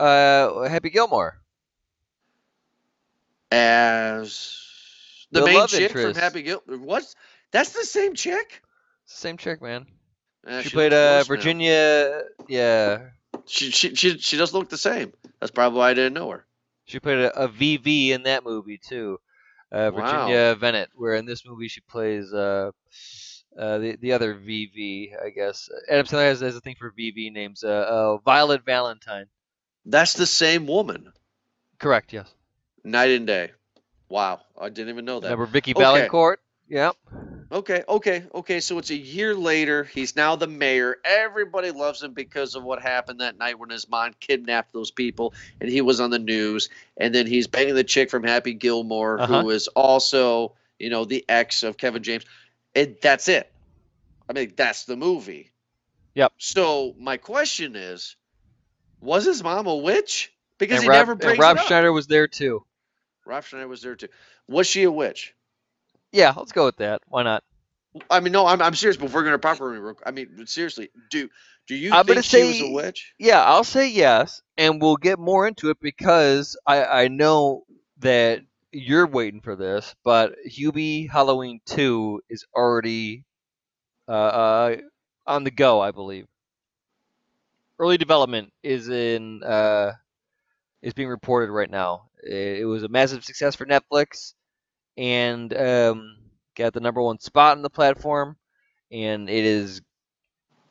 uh, 0.00 0.68
Happy 0.68 0.90
Gilmore. 0.90 1.40
As 3.52 4.56
the, 5.32 5.40
The 5.40 5.46
main 5.46 5.66
chick 5.66 5.92
from. 5.92 6.14
Happy 6.14 6.42
Gilmore. 6.42 6.78
What? 6.78 7.04
That's 7.50 7.72
the 7.72 7.84
same 7.84 8.14
chick? 8.14 8.62
Same 9.06 9.36
chick, 9.36 9.60
man. 9.60 9.86
Eh, 10.46 10.62
she, 10.62 10.64
looks 10.64 10.70
played 10.72 10.92
uh, 10.92 11.24
worse 11.26 11.28
now. 11.28 11.34
Virginia. 11.34 12.22
Yeah, 12.48 12.98
She, 13.46 13.70
she 13.70 13.94
she 13.94 14.18
she 14.18 14.36
does 14.36 14.54
look 14.54 14.68
the 14.68 14.78
same. 14.78 15.12
That's 15.40 15.50
probably 15.50 15.78
why 15.78 15.90
I 15.90 15.94
didn't 15.94 16.14
know 16.14 16.30
her. 16.30 16.46
she 16.84 17.00
played 17.00 17.18
a, 17.18 17.44
a 17.44 17.48
VV 17.48 18.10
in 18.10 18.22
that 18.24 18.44
movie 18.44 18.78
too. 18.78 19.18
Uh, 19.72 19.90
Wow. 19.94 20.26
Virginia 20.28 20.56
Venit, 20.56 20.86
where 20.94 21.14
in 21.14 21.26
this 21.26 21.44
movie 21.46 21.68
she 21.68 21.80
plays 21.80 22.32
uh, 22.32 22.70
uh, 23.58 23.78
the 23.78 23.96
the 24.00 24.12
other 24.12 24.34
VV, 24.34 25.10
I 25.24 25.30
guess. 25.30 25.68
Adam 25.88 26.06
Sandler 26.06 26.24
has, 26.28 26.40
has 26.40 26.56
a 26.56 26.60
thing 26.60 26.76
for 26.78 26.92
VV 26.92 27.32
names. 27.32 27.62
Uh, 27.64 27.68
uh, 27.68 28.16
Violet 28.24 28.64
Valentine. 28.64 29.26
That's 29.84 30.14
the 30.14 30.26
same 30.26 30.66
woman. 30.66 31.12
Correct. 31.78 32.12
Yes. 32.12 32.34
Night 32.84 33.10
and 33.10 33.26
day. 33.26 33.52
Wow, 34.08 34.40
I 34.60 34.68
didn't 34.68 34.90
even 34.90 35.04
know 35.04 35.20
that. 35.20 35.28
Remember 35.28 35.46
Vicky 35.46 35.72
Okay. 35.72 35.82
Valancourt? 35.82 36.40
Yep. 36.68 36.96
Okay, 37.52 37.82
okay, 37.88 38.24
okay. 38.34 38.60
So 38.60 38.78
it's 38.78 38.90
a 38.90 38.96
year 38.96 39.34
later. 39.34 39.82
He's 39.84 40.14
now 40.14 40.36
the 40.36 40.46
mayor. 40.46 40.96
Everybody 41.04 41.70
loves 41.72 42.02
him 42.02 42.12
because 42.12 42.54
of 42.54 42.62
what 42.62 42.80
happened 42.80 43.20
that 43.20 43.38
night 43.38 43.58
when 43.58 43.70
his 43.70 43.88
mom 43.88 44.12
kidnapped 44.20 44.72
those 44.72 44.90
people, 44.90 45.34
and 45.60 45.68
he 45.68 45.80
was 45.80 46.00
on 46.00 46.10
the 46.10 46.18
news. 46.18 46.68
And 46.96 47.12
then 47.14 47.26
he's 47.26 47.48
banging 47.48 47.74
the 47.74 47.84
chick 47.84 48.10
from 48.10 48.22
Happy 48.22 48.54
Gilmore, 48.54 49.20
Uh-huh. 49.20 49.42
who 49.42 49.50
is 49.50 49.66
also, 49.68 50.54
you 50.78 50.90
know, 50.90 51.04
the 51.04 51.24
ex 51.28 51.62
of 51.62 51.76
Kevin 51.76 52.02
James. 52.02 52.24
And 52.74 52.96
that's 53.02 53.28
it. 53.28 53.50
I 54.28 54.32
mean, 54.32 54.52
that's 54.56 54.84
the 54.84 54.96
movie. 54.96 55.50
Yep. 56.14 56.32
So 56.38 56.94
my 56.98 57.16
question 57.16 57.74
is, 57.74 58.16
was 59.00 59.24
his 59.24 59.42
mom 59.42 59.66
a 59.66 59.76
witch? 59.76 60.32
Because 60.58 60.78
and 60.78 60.82
he 60.82 60.88
Rob, 60.88 60.90
never 60.90 61.14
and 61.20 61.22
brings 61.22 61.38
Rob 61.38 61.56
it 61.56 61.58
up. 61.58 61.66
Schneider 61.66 61.92
was 61.92 62.06
there 62.06 62.28
too. 62.28 62.64
Rob 63.26 63.44
Schneider 63.44 63.68
was 63.68 63.82
there 63.82 63.96
too. 63.96 64.08
Was 64.48 64.66
she 64.66 64.82
a 64.84 64.90
witch? 64.90 65.34
Yeah, 66.12 66.32
let's 66.36 66.52
go 66.52 66.66
with 66.66 66.76
that. 66.78 67.02
Why 67.06 67.22
not? 67.22 67.42
I 68.10 68.20
mean, 68.20 68.32
no, 68.32 68.46
I'm, 68.46 68.62
I'm 68.62 68.74
serious. 68.74 68.96
But 68.96 69.12
we're 69.12 69.24
gonna 69.24 69.38
properly, 69.38 69.94
I 70.04 70.10
mean, 70.10 70.46
seriously, 70.46 70.90
do 71.10 71.28
do 71.66 71.74
you 71.74 71.92
I'm 71.92 72.06
think 72.06 72.24
she 72.24 72.44
was 72.44 72.60
a 72.60 72.68
witch? 72.68 73.14
Yeah, 73.18 73.42
I'll 73.42 73.64
say 73.64 73.88
yes, 73.90 74.42
and 74.56 74.80
we'll 74.80 74.96
get 74.96 75.18
more 75.18 75.46
into 75.46 75.70
it 75.70 75.78
because 75.80 76.56
I, 76.66 76.84
I 76.84 77.08
know 77.08 77.64
that 77.98 78.42
you're 78.72 79.06
waiting 79.06 79.40
for 79.40 79.56
this, 79.56 79.94
but 80.04 80.34
Hubie 80.48 81.10
Halloween 81.10 81.60
2 81.66 82.22
is 82.30 82.44
already 82.54 83.24
uh, 84.08 84.12
uh, 84.12 84.76
on 85.26 85.44
the 85.44 85.50
go, 85.50 85.80
I 85.80 85.90
believe. 85.92 86.26
Early 87.80 87.96
development 87.96 88.52
is 88.62 88.90
in 88.90 89.42
uh, 89.42 89.92
is 90.82 90.92
being 90.92 91.08
reported 91.08 91.50
right 91.50 91.70
now. 91.70 92.10
It, 92.22 92.66
was 92.66 92.82
a 92.82 92.88
massive 92.88 93.24
success 93.24 93.56
for 93.56 93.64
Netflix, 93.64 94.34
and 94.98 95.50
um, 95.56 96.16
got 96.54 96.74
the 96.74 96.80
number 96.80 97.00
one 97.00 97.18
spot 97.20 97.56
on 97.56 97.62
the 97.62 97.70
platform, 97.70 98.36
and 98.92 99.30
it 99.30 99.46
is 99.46 99.80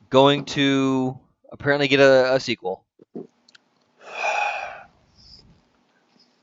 going 0.08 0.44
to 0.44 1.18
apparently 1.50 1.88
get 1.88 1.98
a, 1.98 2.34
a 2.34 2.40
sequel. 2.40 2.84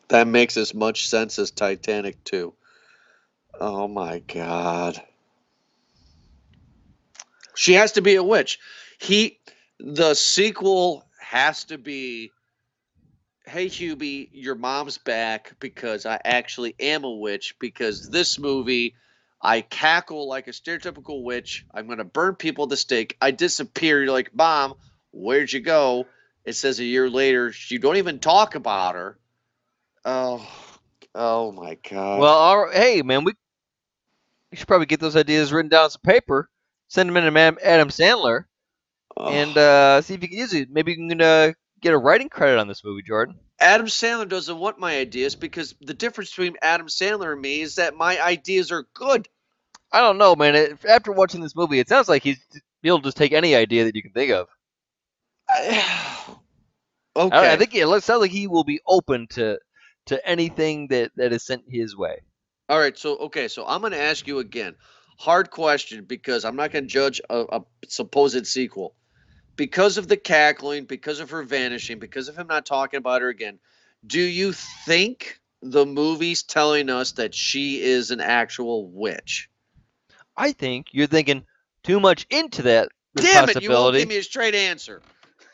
That 0.10 0.26
makes 0.26 0.56
as 0.56 0.74
much 0.74 1.10
sense 1.10 1.38
as 1.38 1.52
Titanic 1.52 2.24
2. 2.24 2.54
Oh 3.60 3.90
my 3.90 4.20
god. 4.20 5.04
She 7.56 7.74
has 7.74 7.92
to 7.92 8.02
be 8.02 8.16
a 8.16 8.24
witch. 8.24 8.58
He 9.00 9.38
the 9.80 10.14
sequel 10.14 11.06
has 11.20 11.66
to 11.66 11.78
be 11.78 12.32
Hey 13.46 13.68
Hubie, 13.68 14.28
your 14.34 14.56
mom's 14.56 14.98
back 14.98 15.54
because 15.62 16.06
I 16.06 16.20
actually 16.26 16.76
am 16.82 17.06
a 17.06 17.12
witch 17.12 17.56
because 17.60 18.10
this 18.10 18.38
movie 18.38 18.96
I 19.42 19.62
cackle 19.62 20.28
like 20.28 20.48
a 20.48 20.52
stereotypical 20.52 21.24
witch. 21.24 21.66
I'm 21.74 21.86
going 21.86 22.00
to 22.00 22.04
burn 22.04 22.36
people 22.36 22.66
at 22.66 22.70
the 22.72 22.78
stake. 22.78 23.16
I 23.22 23.32
disappear. 23.32 24.04
You're 24.04 24.12
like, 24.12 24.36
"Mom, 24.36 24.74
where'd 25.14 25.54
you 25.54 25.62
go?" 25.62 26.08
It 26.44 26.54
says 26.54 26.80
a 26.80 26.84
year 26.84 27.10
later, 27.10 27.54
you 27.70 27.80
don't 27.80 27.98
even 27.98 28.20
talk 28.20 28.56
about 28.56 28.96
her. 28.96 29.18
Oh, 30.04 30.46
oh 31.14 31.52
my 31.52 31.78
God. 31.90 32.20
Well, 32.20 32.34
all 32.34 32.66
right, 32.66 32.76
hey 32.76 33.02
man, 33.02 33.24
we 33.24 33.34
we 34.52 34.58
should 34.58 34.68
probably 34.68 34.88
get 34.88 35.00
those 35.00 35.16
ideas 35.16 35.54
written 35.54 35.70
down 35.70 35.86
on 35.86 35.90
some 35.92 36.02
paper, 36.02 36.50
send 36.88 37.10
them 37.10 37.18
in 37.18 37.34
to 37.34 37.66
Adam 37.66 37.90
Sandler, 37.90 38.46
Ugh. 39.20 39.34
and 39.34 39.58
uh, 39.58 40.02
see 40.02 40.14
if 40.14 40.22
you 40.22 40.30
can 40.30 40.38
use 40.38 40.54
it. 40.54 40.70
Maybe 40.70 40.92
you 40.92 41.08
can 41.08 41.22
uh, 41.22 41.54
get 41.82 41.94
a 41.94 41.98
writing 41.98 42.30
credit 42.30 42.60
on 42.60 42.68
this 42.68 42.84
movie, 42.84 43.04
Jordan. 43.04 43.36
Adam 43.60 43.88
Sandler 43.88 44.30
doesn't 44.30 44.60
want 44.60 44.80
my 44.80 44.98
ideas 44.98 45.36
because 45.36 45.74
the 45.82 45.94
difference 45.94 46.30
between 46.30 46.56
Adam 46.62 46.88
Sandler 46.88 47.34
and 47.34 47.42
me 47.42 47.62
is 47.62 47.76
that 47.76 47.96
my 47.96 48.22
ideas 48.22 48.72
are 48.72 48.86
good. 48.94 49.28
I 49.92 50.02
don't 50.02 50.18
know, 50.18 50.36
man. 50.36 50.56
It, 50.56 50.86
after 50.86 51.12
watching 51.12 51.42
this 51.42 51.56
movie, 51.56 51.80
it 51.80 51.90
sounds 51.90 52.10
like 52.10 52.24
he's 52.24 52.40
he'll 52.84 53.00
just 53.00 53.18
take 53.18 53.32
any 53.32 53.56
idea 53.56 53.86
that 53.86 53.96
you 53.96 54.04
can 54.04 54.12
think 54.12 54.32
of. 54.32 54.48
okay. 57.16 57.36
I, 57.36 57.54
I 57.54 57.58
think 57.58 57.74
it 57.74 57.88
sounds 58.04 58.22
like 58.22 58.32
he 58.32 58.48
will 58.48 58.64
be 58.64 58.82
open 58.86 59.28
to 59.32 59.60
to 60.08 60.28
anything 60.28 60.88
that 60.90 61.12
that 61.16 61.34
is 61.34 61.46
sent 61.46 61.64
his 61.68 61.96
way. 61.96 62.22
All 62.70 62.80
right. 62.80 62.98
So, 62.98 63.18
okay. 63.18 63.48
So 63.48 63.66
I'm 63.66 63.82
going 63.82 63.94
to 63.94 64.02
ask 64.02 64.28
you 64.28 64.40
again. 64.40 64.76
Hard 65.20 65.50
question 65.50 66.04
because 66.04 66.46
I'm 66.46 66.56
not 66.56 66.72
going 66.72 66.84
to 66.84 66.90
judge 66.90 67.22
a, 67.30 67.46
a 67.52 67.62
supposed 67.88 68.46
sequel. 68.46 68.94
Because 69.58 69.98
of 69.98 70.08
the 70.08 70.16
cackling, 70.16 70.86
because 70.86 71.20
of 71.20 71.32
her 71.32 71.44
vanishing, 71.44 72.00
because 72.00 72.30
of 72.30 72.38
him 72.38 72.48
not 72.48 72.66
talking 72.66 73.00
about 73.00 73.22
her 73.22 73.30
again, 73.30 73.60
do 74.06 74.22
you 74.22 74.54
think 74.54 75.42
the 75.62 75.86
movie's 75.86 76.44
telling 76.44 76.90
us 76.90 77.14
that 77.14 77.36
she 77.36 77.82
is 77.82 78.12
an 78.12 78.22
actual 78.22 78.88
witch? 78.88 79.50
I 80.38 80.54
think 80.54 80.88
you're 80.92 81.08
thinking 81.08 81.44
too 81.84 82.00
much 82.00 82.26
into 82.30 82.62
that 82.64 82.90
Damn 83.16 83.50
it! 83.50 83.62
You 83.62 83.72
won't 83.72 83.96
give 83.96 84.08
me 84.08 84.18
a 84.18 84.24
straight 84.24 84.56
answer. 84.56 85.02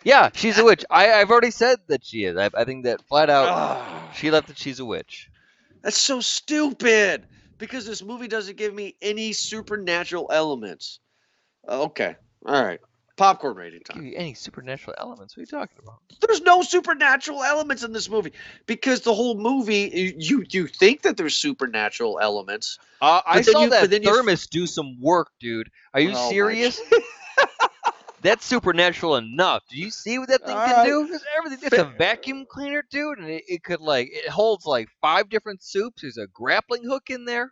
yeah, 0.03 0.29
she's 0.33 0.57
a 0.57 0.63
witch. 0.63 0.83
I, 0.89 1.13
I've 1.13 1.31
already 1.31 1.51
said 1.51 1.79
that 1.87 2.03
she 2.03 2.25
is. 2.25 2.37
I, 2.37 2.49
I 2.53 2.65
think 2.65 2.85
that 2.85 3.01
flat 3.07 3.29
out. 3.29 4.15
She 4.15 4.31
left 4.31 4.47
that 4.47 4.57
she's 4.57 4.79
a 4.79 4.85
witch. 4.85 5.29
That's 5.81 5.97
so 5.97 6.19
stupid 6.19 7.25
because 7.57 7.85
this 7.85 8.03
movie 8.03 8.27
doesn't 8.27 8.57
give 8.57 8.73
me 8.73 8.95
any 9.01 9.33
supernatural 9.33 10.29
elements. 10.31 10.99
Okay, 11.67 12.15
all 12.45 12.63
right. 12.63 12.81
Popcorn 13.15 13.55
rating 13.55 13.81
Give 13.85 13.95
time. 13.95 14.05
you 14.05 14.13
any 14.15 14.33
supernatural 14.33 14.95
elements? 14.99 15.37
What 15.37 15.41
are 15.41 15.43
you 15.43 15.47
talking 15.47 15.77
about? 15.83 15.99
There's 16.19 16.41
no 16.41 16.63
supernatural 16.63 17.43
elements 17.43 17.83
in 17.83 17.93
this 17.93 18.09
movie 18.09 18.33
because 18.65 19.01
the 19.01 19.13
whole 19.13 19.35
movie 19.35 19.91
you 19.93 20.13
you, 20.17 20.45
you 20.49 20.67
think 20.67 21.03
that 21.03 21.15
there's 21.15 21.35
supernatural 21.35 22.19
elements. 22.19 22.79
Uh, 23.01 23.21
I 23.25 23.35
But 23.37 23.45
saw 23.45 23.63
you- 23.63 23.69
that 23.69 23.81
but 23.81 23.89
then 23.91 24.01
you- 24.03 24.09
thermos 24.13 24.47
do 24.47 24.65
some 24.65 24.99
work, 24.99 25.29
dude. 25.39 25.69
Are 25.93 25.99
you 25.99 26.13
Oh 26.15 26.29
serious? 26.31 26.81
That's 28.21 28.45
supernatural 28.45 29.17
enough. 29.17 29.63
Do 29.69 29.77
you 29.77 29.89
see 29.91 30.17
what 30.17 30.29
that 30.29 30.39
thing 30.45 30.55
can 30.55 30.69
Alright. 30.69 30.85
do? 30.87 31.13
It's 31.13 31.25
everything. 31.37 31.59
It's 31.67 31.77
a 31.77 31.83
vacuum 31.97 32.45
cleaner, 32.49 32.81
dude, 32.89 33.17
and 33.19 33.27
it, 33.29 33.43
it 33.49 33.63
could 33.63 33.81
like 33.81 34.09
it 34.11 34.29
holds 34.29 34.65
like 34.65 34.87
five 35.01 35.27
different 35.29 35.61
soups. 35.61 36.01
There's 36.03 36.17
a 36.17 36.27
grappling 36.27 36.83
hook 36.85 37.09
in 37.09 37.25
there. 37.25 37.51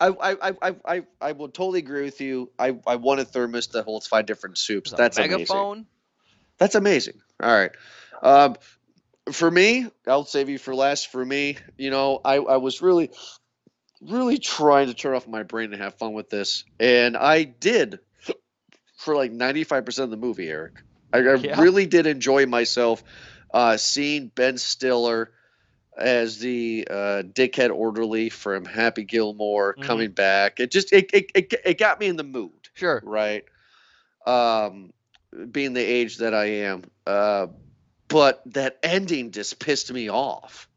I 0.00 0.08
I, 0.08 0.52
I, 0.62 0.76
I, 0.84 1.02
I 1.20 1.32
will 1.32 1.48
totally 1.48 1.80
agree 1.80 2.02
with 2.04 2.20
you. 2.20 2.50
I, 2.58 2.78
I 2.86 2.96
want 2.96 3.20
a 3.20 3.24
thermos 3.24 3.68
that 3.68 3.84
holds 3.84 4.06
five 4.06 4.26
different 4.26 4.58
soups. 4.58 4.92
That's 4.92 5.18
amazing. 5.18 5.38
megaphone. 5.38 5.86
That's 6.58 6.74
amazing. 6.74 7.20
All 7.42 7.50
right. 7.54 7.70
Um, 8.22 8.56
for 9.32 9.50
me, 9.50 9.86
I'll 10.06 10.24
save 10.24 10.48
you 10.48 10.58
for 10.58 10.74
last. 10.74 11.10
For 11.10 11.24
me, 11.24 11.58
you 11.76 11.90
know, 11.90 12.20
I, 12.24 12.36
I 12.36 12.56
was 12.56 12.82
really, 12.82 13.10
really 14.00 14.38
trying 14.38 14.88
to 14.88 14.94
turn 14.94 15.14
off 15.14 15.28
my 15.28 15.42
brain 15.42 15.72
and 15.72 15.82
have 15.82 15.94
fun 15.94 16.14
with 16.14 16.30
this. 16.30 16.64
And 16.80 17.16
I 17.16 17.44
did 17.44 18.00
for 18.96 19.14
like 19.14 19.32
95% 19.32 19.98
of 20.00 20.10
the 20.10 20.16
movie, 20.16 20.48
Eric. 20.48 20.76
I, 21.12 21.18
I 21.18 21.20
Yeah. 21.42 21.60
really 21.60 21.86
did 21.86 22.06
enjoy 22.06 22.46
myself 22.46 23.02
uh, 23.54 23.76
seeing 23.76 24.30
Ben 24.34 24.58
Stiller 24.58 25.30
as 25.98 26.38
the 26.38 26.86
uh, 26.90 27.22
dickhead 27.32 27.70
orderly 27.70 28.28
from 28.30 28.64
Happy 28.64 29.04
Gilmore 29.04 29.74
Mhm. 29.74 29.82
coming 29.82 30.10
back. 30.12 30.60
It 30.60 30.70
just, 30.70 30.92
it, 30.92 31.10
it, 31.12 31.30
it, 31.34 31.54
it 31.64 31.78
got 31.78 32.00
me 32.00 32.06
in 32.06 32.16
the 32.16 32.24
mood 32.24 32.68
Sure. 32.74 33.02
right? 33.04 33.44
Um, 34.26 34.92
being 35.50 35.72
the 35.72 35.84
age 35.84 36.18
that 36.18 36.34
I 36.34 36.44
am, 36.44 36.84
uh, 37.06 37.48
but 38.08 38.42
that 38.52 38.78
ending 38.82 39.32
just 39.32 39.58
pissed 39.58 39.92
me 39.92 40.08
off. 40.10 40.68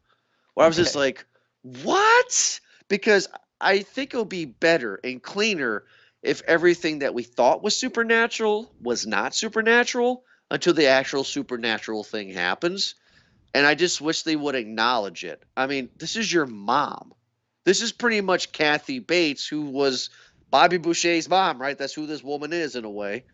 Where 0.54 0.64
I 0.64 0.68
was 0.68 0.76
just 0.76 0.94
like, 0.94 1.24
what? 1.62 2.60
Because 2.88 3.28
I 3.60 3.80
think 3.80 4.12
it'll 4.12 4.24
be 4.24 4.44
better 4.44 5.00
and 5.02 5.22
cleaner 5.22 5.84
if 6.22 6.42
everything 6.46 7.00
that 7.00 7.14
we 7.14 7.22
thought 7.22 7.62
was 7.62 7.74
supernatural 7.76 8.70
was 8.80 9.06
not 9.06 9.34
supernatural 9.34 10.24
until 10.50 10.74
the 10.74 10.86
actual 10.86 11.24
supernatural 11.24 12.04
thing 12.04 12.30
happens. 12.30 12.94
And 13.54 13.66
I 13.66 13.74
just 13.74 14.00
wish 14.00 14.22
they 14.22 14.36
would 14.36 14.54
acknowledge 14.54 15.24
it. 15.24 15.42
I 15.56 15.66
mean, 15.66 15.90
this 15.98 16.16
is 16.16 16.32
your 16.32 16.46
mom. 16.46 17.12
This 17.64 17.82
is 17.82 17.92
pretty 17.92 18.20
much 18.20 18.50
Kathy 18.52 18.98
Bates, 18.98 19.46
who 19.46 19.62
was 19.66 20.10
Bobby 20.50 20.78
Boucher's 20.78 21.28
mom, 21.28 21.60
right? 21.60 21.76
That's 21.76 21.94
who 21.94 22.06
this 22.06 22.22
woman 22.22 22.52
is 22.52 22.76
in 22.76 22.84
a 22.84 22.90
way. 22.90 23.24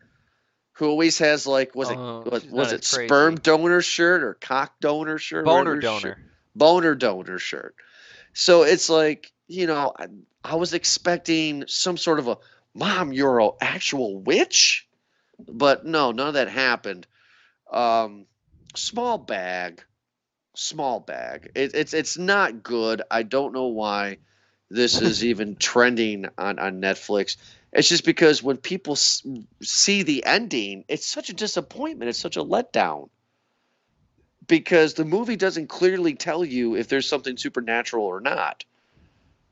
Who 0.73 0.89
always 0.89 1.19
has 1.19 1.47
like 1.47 1.75
was 1.75 1.91
Oh, 1.91 2.23
it 2.27 2.31
was, 2.33 2.47
was 2.47 2.73
it 2.73 2.87
crazy. 2.89 3.09
sperm 3.09 3.37
donor 3.37 3.81
shirt 3.83 4.23
or 4.23 4.35
cock 4.35 4.75
donor 4.81 5.19
shirt? 5.19 5.45
Boner 5.45 5.77
whatever 5.77 6.01
shirt- 6.01 6.03
donor. 6.03 6.19
boner 6.55 6.95
donor 6.95 7.39
shirt. 7.39 7.75
So 8.33 8.63
it's 8.63 8.89
like, 8.89 9.33
you 9.49 9.67
know, 9.67 9.93
I, 9.99 10.07
I 10.45 10.55
was 10.57 10.75
expecting 10.75 11.65
some 11.67 11.97
sort 11.97 12.19
of 12.21 12.29
a 12.29 12.39
mom, 12.75 13.13
you're 13.13 13.41
an 13.41 13.51
actual 13.61 14.21
witch, 14.21 14.87
but 15.49 15.85
no, 15.85 16.13
none 16.13 16.29
of 16.29 16.35
that 16.35 16.49
happened. 16.49 17.07
Um, 17.73 18.27
small 18.77 19.19
bag, 19.19 19.83
small 20.59 21.01
bag. 21.01 21.51
It, 21.55 21.73
it's 21.75 21.95
it's 21.95 22.19
not 22.19 22.63
good. 22.63 23.03
I 23.11 23.23
don't 23.23 23.55
know 23.55 23.69
why 23.69 24.19
this 24.71 25.01
is 25.01 25.25
even 25.33 25.57
trending 25.57 26.27
on 26.39 26.59
on 26.59 26.81
Netflix. 26.83 27.37
It's 27.73 27.89
just 27.89 28.05
because 28.05 28.43
when 28.43 28.59
people 28.59 28.95
s- 28.95 29.23
see 29.63 30.03
the 30.03 30.25
ending, 30.27 30.85
it's 30.89 31.07
such 31.07 31.31
a 31.31 31.35
disappointment. 31.35 32.09
It's 32.11 32.19
such 32.21 32.37
a 32.37 32.45
letdown 32.45 33.11
because 34.47 34.95
the 34.95 35.05
movie 35.05 35.37
doesn't 35.37 35.69
clearly 35.69 36.15
tell 36.15 36.45
you 36.45 36.77
if 36.77 36.89
there's 36.89 37.09
something 37.09 37.37
supernatural 37.37 38.05
or 38.05 38.21
not 38.21 38.65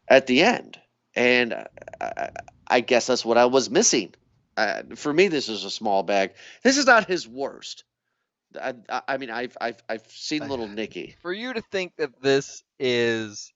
at 0.09 0.26
the 0.26 0.42
end. 0.42 0.78
And 1.14 1.54
I, 2.00 2.30
I 2.66 2.80
guess 2.80 3.07
that's 3.07 3.24
what 3.24 3.38
I 3.38 3.46
was 3.46 3.70
missing. 3.70 4.14
Uh, 4.57 4.82
for 4.96 5.12
me, 5.12 5.28
this 5.28 5.48
is 5.48 5.64
a 5.64 5.70
small 5.70 6.02
bag. 6.02 6.32
This 6.62 6.78
is 6.78 6.86
not 6.86 7.07
his 7.09 7.28
worst. 7.28 7.84
I, 8.57 9.02
I, 9.09 9.16
mean, 9.18 9.30
I've, 9.30 9.57
I've, 9.61 9.82
I've 9.88 10.07
seen 10.09 10.48
Little 10.48 10.68
Nicky. 10.68 11.16
For 11.22 11.32
you 11.32 11.52
to 11.52 11.61
think 11.61 11.96
that 11.98 12.20
this 12.22 12.62
is, 12.78 13.52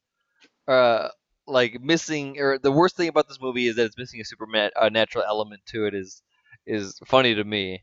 uh, 0.68 1.09
like 1.46 1.80
missing, 1.80 2.38
or 2.38 2.59
the 2.59 2.72
worst 2.72 2.96
thing 2.96 3.09
about 3.09 3.28
this 3.28 3.40
movie 3.40 3.66
is 3.66 3.76
that 3.76 3.86
it's 3.86 3.98
missing 3.98 4.20
a 4.20 4.24
supernatural 4.24 5.24
element 5.26 5.62
to 5.66 5.86
it 5.86 5.94
is, 5.94 6.22
is 6.66 6.98
funny 7.07 7.34
to 7.34 7.44
me. 7.44 7.82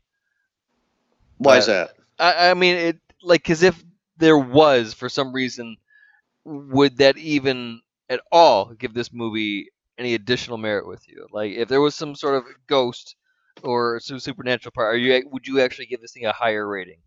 Why 1.38 1.58
is 1.58 1.68
Uh, 1.68 1.72
that? 1.72 1.96
I, 2.18 2.50
I 2.50 2.54
mean, 2.54 2.76
it 2.76 2.98
like 3.22 3.42
because 3.42 3.62
if 3.62 3.82
there 4.16 4.38
was 4.38 4.94
for 4.94 5.08
some 5.08 5.32
reason, 5.32 5.76
would 6.44 6.98
that 6.98 7.16
even 7.18 7.80
at 8.08 8.20
all 8.32 8.72
give 8.74 8.94
this 8.94 9.12
movie 9.12 9.68
any 9.98 10.14
additional 10.14 10.58
merit 10.58 10.86
with 10.86 11.06
you? 11.08 11.26
Like, 11.32 11.52
if 11.52 11.68
there 11.68 11.80
was 11.80 11.94
some 11.94 12.14
sort 12.14 12.36
of 12.36 12.44
ghost 12.66 13.16
or 13.62 14.00
some 14.00 14.18
supernatural 14.18 14.72
part, 14.72 14.94
are 14.94 14.98
you 14.98 15.28
would 15.30 15.46
you 15.46 15.60
actually 15.60 15.86
give 15.86 16.00
this 16.00 16.12
thing 16.12 16.26
a 16.26 16.32
higher 16.32 16.66
rating? 16.66 17.00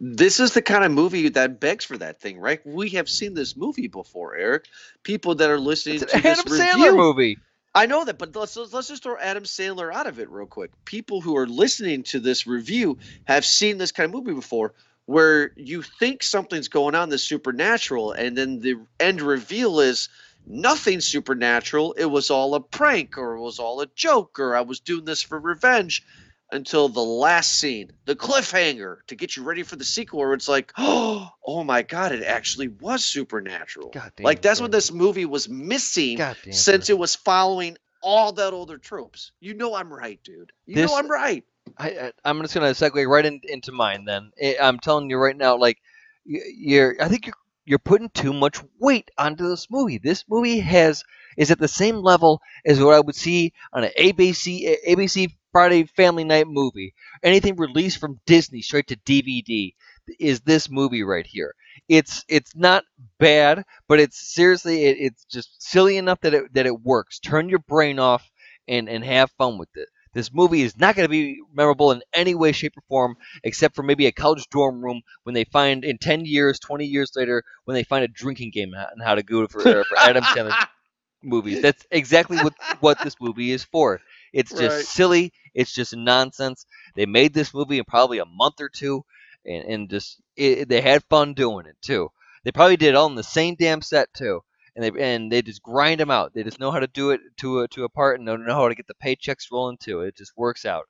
This 0.00 0.40
is 0.40 0.54
the 0.54 0.62
kind 0.62 0.84
of 0.84 0.92
movie 0.92 1.28
that 1.30 1.60
begs 1.60 1.84
for 1.84 1.98
that 1.98 2.20
thing, 2.20 2.38
right? 2.38 2.60
We 2.66 2.90
have 2.90 3.08
seen 3.08 3.34
this 3.34 3.56
movie 3.56 3.88
before, 3.88 4.34
Eric. 4.34 4.66
People 5.02 5.34
that 5.36 5.50
are 5.50 5.58
listening 5.58 6.00
to 6.00 6.06
this 6.06 6.14
Adam 6.14 6.44
review, 6.52 6.66
Sandler 6.66 6.96
movie. 6.96 7.38
I 7.74 7.86
know 7.86 8.04
that, 8.04 8.18
but 8.18 8.36
let's 8.36 8.56
let's 8.56 8.88
just 8.88 9.02
throw 9.02 9.18
Adam 9.18 9.44
Sandler 9.44 9.92
out 9.92 10.06
of 10.06 10.20
it 10.20 10.30
real 10.30 10.46
quick. 10.46 10.70
People 10.84 11.20
who 11.20 11.36
are 11.36 11.46
listening 11.46 12.04
to 12.04 12.20
this 12.20 12.46
review 12.46 12.98
have 13.24 13.44
seen 13.44 13.78
this 13.78 13.90
kind 13.90 14.06
of 14.06 14.14
movie 14.14 14.34
before, 14.34 14.74
where 15.06 15.52
you 15.56 15.82
think 15.82 16.22
something's 16.22 16.68
going 16.68 16.94
on 16.94 17.08
that's 17.08 17.22
supernatural, 17.24 18.12
and 18.12 18.38
then 18.38 18.60
the 18.60 18.76
end 19.00 19.20
reveal 19.20 19.80
is 19.80 20.08
nothing 20.46 21.00
supernatural. 21.00 21.94
It 21.94 22.04
was 22.04 22.30
all 22.30 22.54
a 22.54 22.60
prank, 22.60 23.18
or 23.18 23.34
it 23.34 23.40
was 23.40 23.58
all 23.58 23.80
a 23.80 23.86
joke, 23.94 24.38
or 24.38 24.54
I 24.54 24.60
was 24.60 24.78
doing 24.80 25.04
this 25.04 25.22
for 25.22 25.40
revenge. 25.40 26.04
Until 26.52 26.88
the 26.88 27.00
last 27.00 27.58
scene, 27.58 27.90
the 28.04 28.14
cliffhanger 28.14 28.98
to 29.08 29.16
get 29.16 29.36
you 29.36 29.42
ready 29.42 29.62
for 29.62 29.76
the 29.76 29.84
sequel, 29.84 30.20
where 30.20 30.34
it's 30.34 30.48
like, 30.48 30.72
oh, 30.76 31.28
oh 31.46 31.64
my 31.64 31.82
god, 31.82 32.12
it 32.12 32.22
actually 32.22 32.68
was 32.68 33.04
supernatural. 33.04 33.90
God 33.90 34.12
damn 34.16 34.24
like 34.24 34.42
that's 34.42 34.60
what 34.60 34.70
this 34.72 34.92
movie 34.92 35.24
was 35.24 35.48
missing 35.48 36.16
since 36.52 36.90
it 36.90 36.98
was 36.98 37.14
following 37.14 37.76
all 38.02 38.32
that 38.32 38.52
older 38.52 38.78
tropes. 38.78 39.32
You 39.40 39.54
know 39.54 39.74
I'm 39.74 39.92
right, 39.92 40.20
dude. 40.22 40.52
You 40.66 40.76
This- 40.76 40.90
know 40.90 40.98
I'm 40.98 41.10
right. 41.10 41.44
I, 41.78 41.88
I 41.88 42.12
I'm 42.24 42.40
just 42.42 42.54
gonna 42.54 42.66
segue 42.68 43.06
right 43.08 43.24
in, 43.24 43.40
into 43.44 43.72
mine. 43.72 44.04
Then 44.04 44.30
I, 44.40 44.58
I'm 44.60 44.78
telling 44.78 45.08
you 45.08 45.16
right 45.16 45.36
now, 45.36 45.56
like 45.56 45.78
you're, 46.24 46.94
I 47.02 47.08
think 47.08 47.26
you're 47.26 47.34
you're 47.64 47.78
putting 47.78 48.10
too 48.10 48.32
much 48.32 48.60
weight 48.78 49.10
onto 49.16 49.48
this 49.48 49.68
movie. 49.70 49.98
This 49.98 50.24
movie 50.28 50.60
has 50.60 51.02
is 51.36 51.50
at 51.50 51.58
the 51.58 51.68
same 51.68 51.96
level 51.96 52.40
as 52.64 52.80
what 52.80 52.94
I 52.94 53.00
would 53.00 53.16
see 53.16 53.52
on 53.72 53.84
an 53.84 53.90
ABC 53.98 54.76
ABC 54.86 55.34
Friday 55.54 55.84
Family 55.86 56.24
Night 56.24 56.48
movie. 56.48 56.94
Anything 57.22 57.56
released 57.56 57.98
from 58.00 58.20
Disney 58.26 58.62
straight 58.62 58.88
to 58.88 58.96
DVD 58.96 59.74
is 60.20 60.42
this 60.42 60.68
movie 60.70 61.04
right 61.04 61.26
here. 61.26 61.54
It's 61.88 62.24
it's 62.28 62.54
not 62.56 62.84
bad, 63.18 63.64
but 63.88 64.00
it's 64.00 64.34
seriously 64.34 64.84
it, 64.84 64.98
it's 65.00 65.24
just 65.26 65.62
silly 65.62 65.96
enough 65.96 66.20
that 66.22 66.34
it 66.34 66.54
that 66.54 66.66
it 66.66 66.82
works. 66.82 67.20
Turn 67.20 67.48
your 67.48 67.60
brain 67.60 67.98
off 67.98 68.30
and 68.68 68.88
and 68.88 69.04
have 69.04 69.30
fun 69.38 69.58
with 69.58 69.70
it. 69.76 69.88
This 70.12 70.32
movie 70.32 70.62
is 70.62 70.76
not 70.78 70.94
going 70.96 71.06
to 71.06 71.10
be 71.10 71.40
memorable 71.52 71.92
in 71.92 72.02
any 72.12 72.36
way, 72.36 72.52
shape, 72.52 72.76
or 72.76 72.82
form, 72.88 73.16
except 73.42 73.74
for 73.74 73.82
maybe 73.82 74.06
a 74.06 74.12
college 74.12 74.46
dorm 74.50 74.84
room 74.84 75.02
when 75.24 75.34
they 75.34 75.44
find 75.44 75.84
in 75.84 75.98
ten 75.98 76.24
years, 76.26 76.58
twenty 76.60 76.86
years 76.86 77.12
later, 77.16 77.42
when 77.64 77.74
they 77.76 77.84
find 77.84 78.04
a 78.04 78.08
drinking 78.08 78.50
game 78.50 78.74
on 78.74 79.04
how 79.04 79.14
to 79.16 79.22
go 79.24 79.46
for, 79.48 79.84
for 79.84 79.98
Adam 80.00 80.24
Sandler 80.24 80.56
movies. 81.22 81.60
That's 81.60 81.86
exactly 81.90 82.38
what 82.38 82.54
what 82.80 83.00
this 83.02 83.16
movie 83.20 83.50
is 83.52 83.64
for. 83.64 84.00
It's 84.34 84.52
just 84.52 84.76
Right. 84.76 84.84
silly. 84.84 85.32
It's 85.54 85.72
just 85.72 85.96
nonsense. 85.96 86.66
They 86.96 87.06
made 87.06 87.34
this 87.34 87.54
movie 87.54 87.78
in 87.78 87.84
probably 87.84 88.18
a 88.18 88.24
month 88.26 88.60
or 88.60 88.68
two, 88.68 89.04
and, 89.46 89.64
and 89.64 89.90
just 89.90 90.20
it, 90.36 90.68
they 90.68 90.80
had 90.80 91.04
fun 91.04 91.34
doing 91.34 91.66
it 91.66 91.76
too. 91.80 92.10
They 92.44 92.52
probably 92.52 92.76
did 92.76 92.90
it 92.90 92.96
all 92.96 93.06
in 93.08 93.14
the 93.14 93.22
same 93.22 93.54
damn 93.54 93.80
set 93.82 94.12
too, 94.12 94.42
and 94.76 94.84
they 94.84 95.02
and 95.02 95.32
they 95.32 95.42
just 95.42 95.62
grind 95.62 96.00
them 96.00 96.10
out. 96.10 96.34
They 96.34 96.42
just 96.42 96.60
know 96.60 96.70
how 96.70 96.80
to 96.80 96.86
do 96.88 97.10
it 97.10 97.20
to 97.38 97.60
a 97.60 97.68
to 97.68 97.84
a 97.84 97.88
part, 97.88 98.18
and 98.18 98.26
know 98.26 98.36
know 98.36 98.54
how 98.54 98.68
to 98.68 98.74
get 98.74 98.86
the 98.88 98.94
paychecks 98.94 99.50
rolling 99.52 99.78
too. 99.78 100.00
It 100.00 100.16
just 100.16 100.32
works 100.36 100.64
out. 100.66 100.84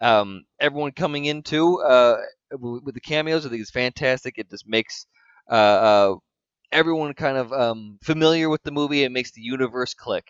Um, 0.00 0.44
everyone 0.60 0.92
coming 0.92 1.26
in 1.26 1.42
too 1.42 1.80
uh, 1.82 2.18
with, 2.52 2.94
the 2.94 3.00
cameos, 3.00 3.46
I 3.46 3.50
think 3.50 3.62
is 3.62 3.70
fantastic. 3.70 4.34
It 4.38 4.50
just 4.50 4.68
makes 4.68 5.06
uh, 5.50 5.54
uh, 5.54 6.16
everyone 6.72 7.14
kind 7.14 7.36
of 7.38 7.52
um, 7.52 7.98
familiar 8.02 8.48
with 8.48 8.62
the 8.62 8.72
movie. 8.72 9.04
It 9.04 9.12
makes 9.12 9.32
the 9.32 9.42
universe 9.42 9.94
click. 9.94 10.26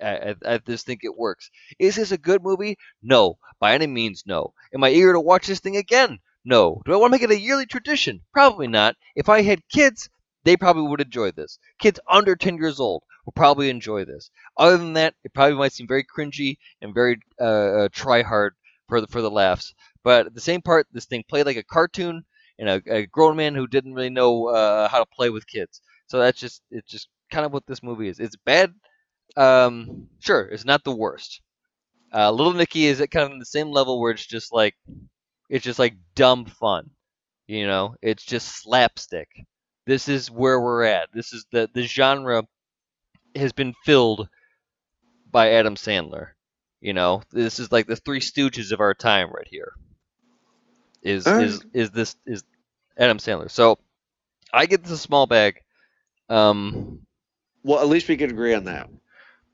I, 0.00 0.34
I, 0.46 0.58
just 0.58 0.86
think 0.86 1.00
it 1.02 1.16
works. 1.16 1.50
Is 1.78 1.96
this 1.96 2.12
a 2.12 2.18
good 2.18 2.42
movie? 2.42 2.76
No, 3.02 3.38
by 3.58 3.74
any 3.74 3.86
means, 3.86 4.24
no. 4.26 4.54
Am 4.72 4.84
I 4.84 4.90
eager 4.90 5.12
to 5.12 5.20
watch 5.20 5.46
this 5.46 5.60
thing 5.60 5.76
again? 5.76 6.18
No. 6.44 6.82
Do 6.84 6.92
I 6.92 6.96
want 6.96 7.12
to 7.12 7.16
make 7.16 7.22
it 7.22 7.30
a 7.30 7.40
yearly 7.40 7.66
tradition? 7.66 8.22
Probably 8.32 8.68
not. 8.68 8.96
If 9.16 9.28
I 9.28 9.42
had 9.42 9.68
kids, 9.68 10.08
they 10.44 10.56
probably 10.56 10.82
would 10.82 11.00
enjoy 11.00 11.32
this. 11.32 11.58
Kids 11.78 12.00
under 12.08 12.36
10 12.36 12.56
years 12.56 12.80
old 12.80 13.02
will 13.24 13.32
probably 13.32 13.70
enjoy 13.70 14.04
this. 14.04 14.30
Other 14.56 14.78
than 14.78 14.94
that, 14.94 15.14
it 15.24 15.34
probably 15.34 15.58
might 15.58 15.72
seem 15.72 15.86
very 15.86 16.04
cringy 16.04 16.56
and 16.80 16.94
very 16.94 17.18
uh, 17.40 17.44
uh, 17.44 17.88
try 17.92 18.22
hard 18.22 18.54
for 18.88 19.00
the 19.00 19.06
for 19.08 19.20
the 19.20 19.30
laughs. 19.30 19.74
But 20.02 20.34
the 20.34 20.40
same 20.40 20.62
part, 20.62 20.86
this 20.92 21.04
thing 21.04 21.24
played 21.28 21.46
like 21.46 21.56
a 21.56 21.62
cartoon 21.62 22.24
and 22.58 22.68
a, 22.68 22.82
a 22.86 23.06
grown 23.06 23.36
man 23.36 23.54
who 23.54 23.66
didn't 23.66 23.94
really 23.94 24.10
know 24.10 24.46
uh, 24.46 24.88
how 24.88 25.00
to 25.00 25.06
play 25.06 25.28
with 25.30 25.46
kids. 25.46 25.82
So 26.06 26.18
that's 26.18 26.40
just 26.40 26.62
it's 26.70 26.90
just 26.90 27.08
kind 27.30 27.44
of 27.44 27.52
what 27.52 27.66
this 27.66 27.82
movie 27.82 28.08
is. 28.08 28.18
It's 28.18 28.36
bad. 28.36 28.72
Um, 29.36 30.08
sure, 30.20 30.42
it's 30.42 30.64
not 30.64 30.84
the 30.84 30.94
worst. 30.94 31.40
Uh, 32.12 32.30
Little 32.30 32.54
Nicky 32.54 32.86
is 32.86 33.00
at 33.00 33.10
kind 33.10 33.32
of 33.32 33.38
the 33.38 33.44
same 33.44 33.68
level 33.70 34.00
where 34.00 34.12
it's 34.12 34.26
just 34.26 34.52
like 34.52 34.74
it's 35.48 35.64
just 35.64 35.78
like 35.78 35.96
dumb 36.14 36.46
fun. 36.46 36.90
You 37.46 37.66
know, 37.66 37.94
it's 38.02 38.24
just 38.24 38.62
slapstick. 38.62 39.28
This 39.86 40.08
is 40.08 40.30
where 40.30 40.60
we're 40.60 40.84
at. 40.84 41.08
This 41.12 41.32
is 41.32 41.46
the 41.50 41.68
the 41.72 41.82
genre 41.84 42.44
has 43.34 43.52
been 43.52 43.74
filled 43.84 44.28
by 45.30 45.52
Adam 45.52 45.76
Sandler. 45.76 46.28
You 46.80 46.92
know, 46.94 47.22
this 47.30 47.58
is 47.58 47.72
like 47.72 47.86
the 47.86 47.96
Three 47.96 48.20
Stooges 48.20 48.72
of 48.72 48.80
our 48.80 48.94
time 48.94 49.30
right 49.30 49.48
here. 49.48 49.72
Is 51.02 51.26
All 51.26 51.40
is 51.40 51.64
is 51.72 51.90
this 51.90 52.16
is 52.26 52.44
Adam 52.96 53.18
Sandler? 53.18 53.50
So 53.50 53.78
I 54.52 54.66
get 54.66 54.82
this 54.82 54.92
a 54.92 54.98
small 54.98 55.26
bag. 55.26 55.60
Um, 56.28 57.06
Well, 57.62 57.80
at 57.80 57.88
least 57.88 58.08
we 58.08 58.16
can 58.16 58.30
agree 58.30 58.54
on 58.54 58.64
that. 58.64 58.88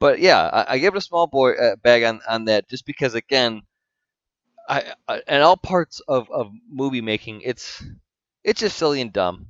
But 0.04 0.20
yeah, 0.20 0.40
I, 0.52 0.74
I 0.74 0.78
give 0.78 0.94
it 0.94 0.98
a 0.98 1.02
small 1.02 1.26
boy 1.26 1.52
uh, 1.54 1.76
bag 1.76 2.04
on, 2.04 2.20
on 2.28 2.44
that 2.46 2.68
just 2.68 2.86
because 2.86 3.14
again, 3.14 3.62
I, 4.68 4.94
I 5.08 5.22
in 5.28 5.42
all 5.42 5.56
parts 5.56 6.00
of, 6.08 6.30
of 6.30 6.52
movie 6.70 7.00
making, 7.02 7.42
it's 7.42 7.82
it's 8.44 8.60
just 8.60 8.76
silly 8.78 9.00
and 9.00 9.12
dumb, 9.12 9.48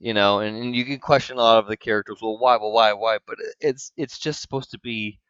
you 0.00 0.14
know, 0.14 0.40
and, 0.40 0.56
and 0.56 0.76
you 0.76 0.84
can 0.84 0.98
question 1.00 1.36
a 1.38 1.40
lot 1.42 1.58
of 1.58 1.68
the 1.68 1.76
characters. 1.76 2.18
Well, 2.22 2.38
why? 2.38 2.56
Well, 2.56 2.72
why? 2.72 2.92
Why? 2.94 3.18
But 3.26 3.38
it's 3.60 3.92
it's 3.96 4.18
just 4.18 4.40
supposed 4.42 4.70
to 4.72 4.78
be 4.80 5.20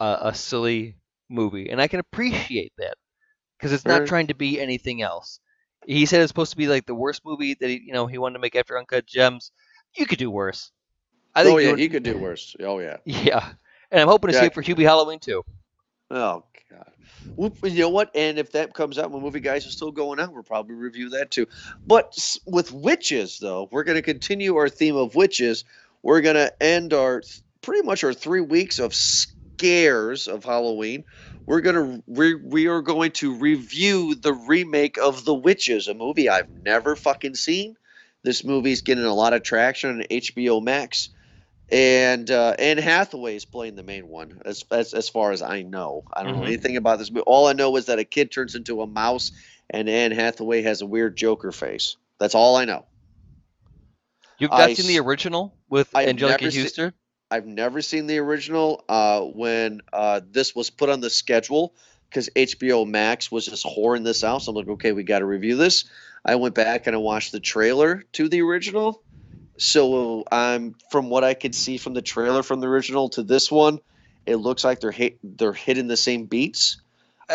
a, 0.00 0.18
a 0.22 0.34
silly 0.34 0.96
movie, 1.30 1.70
and 1.70 1.80
I 1.80 1.88
can 1.88 2.00
appreciate 2.00 2.72
that 2.78 2.96
because 3.58 3.72
it's 3.72 3.86
not 3.86 4.04
trying 4.04 4.28
to 4.28 4.34
be 4.34 4.60
anything 4.60 5.02
else. 5.02 5.40
He 5.86 6.06
said 6.06 6.22
it's 6.22 6.30
supposed 6.30 6.52
to 6.52 6.58
be 6.58 6.68
like 6.68 6.86
the 6.86 6.94
worst 6.96 7.22
movie 7.24 7.56
that 7.60 7.68
he, 7.70 7.82
you 7.86 7.94
know, 7.94 8.06
he 8.06 8.18
wanted 8.18 8.34
to 8.34 8.40
make 8.40 8.56
after 8.56 8.78
Uncut 8.78 9.06
Gems. 9.06 9.52
You 9.96 10.06
could 10.06 10.18
do 10.18 10.30
worse. 10.30 10.72
I 11.34 11.44
think 11.44 11.54
oh 11.54 11.58
you 11.60 11.68
yeah, 11.68 11.72
would- 11.72 11.80
he 11.80 11.88
could 11.88 12.02
do 12.02 12.18
worse. 12.18 12.56
Oh 12.60 12.78
yeah. 12.80 12.98
Yeah, 13.06 13.54
and 13.90 14.00
I'm 14.00 14.08
hoping 14.08 14.32
to 14.32 14.38
see 14.38 14.46
it 14.46 14.54
for 14.54 14.62
Hubie 14.62 14.84
Halloween 14.84 15.18
too. 15.18 15.44
Oh 16.10 16.44
god. 16.70 16.90
Well, 17.36 17.52
you 17.62 17.80
know 17.80 17.88
what? 17.88 18.10
And 18.14 18.38
if 18.38 18.52
that 18.52 18.74
comes 18.74 18.98
out 18.98 19.10
when 19.10 19.22
movie 19.22 19.40
guys 19.40 19.66
are 19.66 19.70
still 19.70 19.90
going 19.90 20.20
out, 20.20 20.32
we'll 20.32 20.42
probably 20.42 20.74
review 20.74 21.10
that 21.10 21.30
too. 21.30 21.46
But 21.86 22.36
with 22.46 22.72
witches, 22.72 23.38
though, 23.38 23.68
we're 23.70 23.84
going 23.84 23.96
to 23.96 24.02
continue 24.02 24.56
our 24.56 24.68
theme 24.68 24.96
of 24.96 25.14
witches. 25.14 25.64
We're 26.02 26.20
going 26.20 26.36
to 26.36 26.62
end 26.62 26.92
our 26.92 27.22
pretty 27.62 27.82
much 27.82 28.04
our 28.04 28.12
three 28.12 28.42
weeks 28.42 28.78
of 28.78 28.94
scares 28.94 30.28
of 30.28 30.44
Halloween. 30.44 31.04
We're 31.46 31.60
gonna 31.60 32.02
we 32.06 32.34
we 32.34 32.68
are 32.68 32.80
going 32.80 33.12
to 33.12 33.34
review 33.34 34.14
the 34.14 34.32
remake 34.32 34.96
of 34.96 35.26
The 35.26 35.34
Witches, 35.34 35.88
a 35.88 35.94
movie 35.94 36.28
I've 36.28 36.48
never 36.62 36.96
fucking 36.96 37.34
seen. 37.34 37.76
This 38.22 38.44
movie's 38.44 38.80
getting 38.80 39.04
a 39.04 39.12
lot 39.12 39.34
of 39.34 39.42
traction 39.42 39.90
on 39.90 40.06
HBO 40.10 40.62
Max 40.62 41.10
and 41.70 42.30
uh, 42.30 42.54
Anne 42.58 42.78
Hathaway 42.78 43.36
is 43.36 43.44
playing 43.44 43.76
the 43.76 43.82
main 43.82 44.08
one, 44.08 44.40
as, 44.44 44.64
as 44.70 44.94
as 44.94 45.08
far 45.08 45.32
as 45.32 45.42
I 45.42 45.62
know. 45.62 46.04
I 46.12 46.22
don't 46.22 46.34
know 46.34 46.42
Mhm. 46.42 46.46
anything 46.46 46.76
about 46.76 46.98
this 46.98 47.10
movie. 47.10 47.24
All 47.26 47.46
I 47.46 47.52
know 47.54 47.76
is 47.76 47.86
that 47.86 47.98
a 47.98 48.04
kid 48.04 48.30
turns 48.32 48.54
into 48.54 48.82
a 48.82 48.86
mouse, 48.86 49.32
and 49.70 49.88
Anne 49.88 50.12
Hathaway 50.12 50.62
has 50.62 50.82
a 50.82 50.86
weird 50.86 51.16
Joker 51.16 51.52
face. 51.52 51.96
That's 52.18 52.34
all 52.34 52.56
I 52.56 52.64
know. 52.64 52.86
You've 54.38 54.50
not 54.50 54.60
I 54.60 54.74
seen 54.74 54.88
the 54.88 54.98
original 55.00 55.54
with 55.68 55.88
I've 55.94 56.08
Anjelica 56.08 56.40
never 56.42 56.50
se- 56.50 56.62
Huston? 56.62 56.92
I've 57.30 57.46
never 57.46 57.82
seen 57.82 58.06
the 58.06 58.18
original. 58.18 58.84
Uh, 58.88 59.20
when 59.22 59.80
uh, 59.92 60.20
this 60.30 60.54
was 60.54 60.70
put 60.70 60.90
on 60.90 61.00
the 61.00 61.10
schedule, 61.10 61.74
because 62.10 62.28
HBO 62.36 62.84
Max 62.84 63.30
was 63.32 63.46
just 63.46 63.64
whoring 63.64 64.04
this 64.04 64.24
out, 64.24 64.42
so 64.42 64.50
I'm 64.50 64.56
like, 64.56 64.68
okay, 64.68 64.92
we 64.92 65.04
got 65.04 65.20
to 65.20 65.26
review 65.26 65.56
this. 65.56 65.84
I 66.24 66.34
went 66.36 66.54
back 66.54 66.86
and 66.86 66.96
I 66.96 66.98
watched 66.98 67.32
the 67.32 67.40
trailer 67.40 68.02
to 68.14 68.28
the 68.28 68.42
original. 68.42 69.03
So 69.56 70.24
I'm 70.30 70.74
from 70.90 71.10
what 71.10 71.24
I 71.24 71.34
could 71.34 71.54
see 71.54 71.76
from 71.78 71.94
the 71.94 72.02
trailer 72.02 72.42
from 72.42 72.60
the 72.60 72.66
original 72.68 73.08
to 73.10 73.22
this 73.22 73.50
one, 73.50 73.80
it 74.26 74.36
looks 74.36 74.64
like 74.64 74.80
they're 74.80 74.90
hit, 74.90 75.18
they're 75.22 75.52
hitting 75.52 75.86
the 75.86 75.96
same 75.96 76.26
beats. 76.26 76.78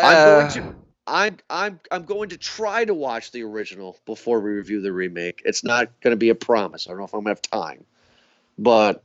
I'm 0.02 0.22
going 0.22 0.46
Uh, 0.46 0.50
to- 0.50 0.74
I'm 1.06 1.38
I'm 1.48 1.80
I'm 1.90 2.04
going 2.04 2.28
to 2.28 2.36
try 2.36 2.84
to 2.84 2.94
watch 2.94 3.32
the 3.32 3.42
original 3.42 3.98
before 4.06 4.40
we 4.40 4.50
review 4.50 4.80
the 4.80 4.92
remake. 4.92 5.42
It's 5.44 5.64
not 5.64 6.00
going 6.02 6.12
to 6.12 6.16
be 6.16 6.28
a 6.28 6.34
promise. 6.36 6.86
I 6.86 6.90
don't 6.90 6.98
know 6.98 7.04
if 7.06 7.14
I'm 7.14 7.24
going 7.24 7.34
to 7.34 7.40
have 7.40 7.64
time, 7.64 7.84
but 8.58 9.02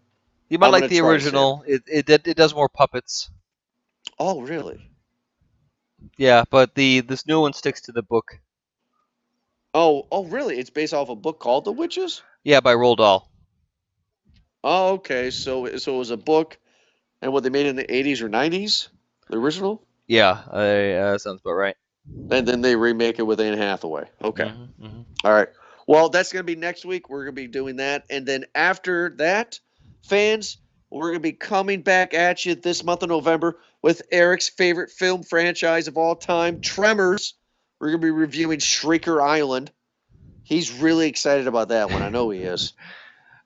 You 0.49 0.57
might 0.59 0.67
I'm 0.67 0.71
like 0.71 0.87
the 0.89 0.99
try 0.99 1.13
to 1.13 1.19
see 1.19 1.39
it. 1.41 1.49
original. 1.49 1.63
It, 1.67 1.83
it 1.87 2.09
it 2.09 2.27
it 2.27 2.37
does 2.37 2.53
more 2.55 2.69
puppets. 2.69 3.29
oh 4.19 4.41
really? 4.41 4.91
Yeah, 6.17 6.43
but 6.49 6.75
the 6.75 6.99
this 7.01 7.25
new 7.25 7.39
one 7.41 7.53
sticks 7.53 7.81
to 7.83 7.91
the 7.93 8.03
book. 8.03 8.39
Oh, 9.75 10.07
oh, 10.11 10.25
really? 10.25 10.57
It's 10.57 10.69
based 10.71 10.93
off 10.93 11.09
a 11.09 11.15
book 11.15 11.39
called 11.39 11.65
The 11.65 11.71
Witches. 11.71 12.23
Yeah, 12.45 12.59
by 12.61 12.75
Roald 12.75 12.97
Dahl. 12.97 13.29
Oh, 14.63 14.93
okay. 14.93 15.31
So, 15.31 15.77
so 15.77 15.95
it 15.95 15.97
was 15.97 16.11
a 16.11 16.17
book, 16.17 16.57
and 17.21 17.33
what 17.33 17.43
they 17.43 17.49
made 17.49 17.65
in 17.65 17.75
the 17.75 17.91
'80s 17.91 18.21
or 18.21 18.29
'90s, 18.29 18.87
the 19.29 19.37
original, 19.37 19.83
Yeah, 20.07 20.43
I, 20.51 20.91
uh, 20.91 21.17
sounds 21.17 21.41
about 21.41 21.53
right. 21.53 21.75
and 22.29 22.47
then 22.47 22.61
they 22.61 22.75
remake 22.75 23.17
it 23.19 23.23
with 23.23 23.41
Anne 23.41 23.57
Hathaway. 23.57 24.07
Okay. 24.23 24.45
Mhm, 24.45 24.67
mhm. 24.79 25.05
All 25.23 25.33
right. 25.33 25.49
Well, 25.87 26.09
that's 26.09 26.31
going 26.31 26.41
to 26.45 26.51
be 26.51 26.55
next 26.55 26.85
week. 26.85 27.09
We're 27.09 27.25
going 27.25 27.35
to 27.35 27.41
be 27.41 27.47
doing 27.47 27.77
that. 27.77 28.05
And 28.09 28.25
then 28.27 28.45
after 28.53 29.09
that, 29.17 29.59
fans, 30.03 30.57
we're 30.91 31.09
going 31.09 31.15
to 31.15 31.19
be 31.19 31.33
coming 31.33 31.81
back 31.81 32.13
at 32.13 32.45
you 32.45 32.53
this 32.55 32.83
month 32.83 33.01
of 33.03 33.09
November 33.09 33.57
with 33.81 34.03
Eric's 34.11 34.49
favorite 34.49 34.91
film 34.91 35.23
franchise 35.23 35.87
of 35.87 35.97
all 35.97 36.15
time, 36.15 36.59
Tremors. 36.61 37.33
We're 37.79 37.89
going 37.89 38.01
to 38.01 38.05
be 38.07 38.11
reviewing 38.11 38.59
Shrieker 38.59 39.21
Island. 39.21 39.71
He's 40.45 40.71
really 40.79 41.07
excited 41.09 41.47
about 41.47 41.67
that 41.69 41.91
one. 41.91 42.01
I 42.01 42.09
know 42.09 42.29
he 42.29 42.39
is. 42.41 42.73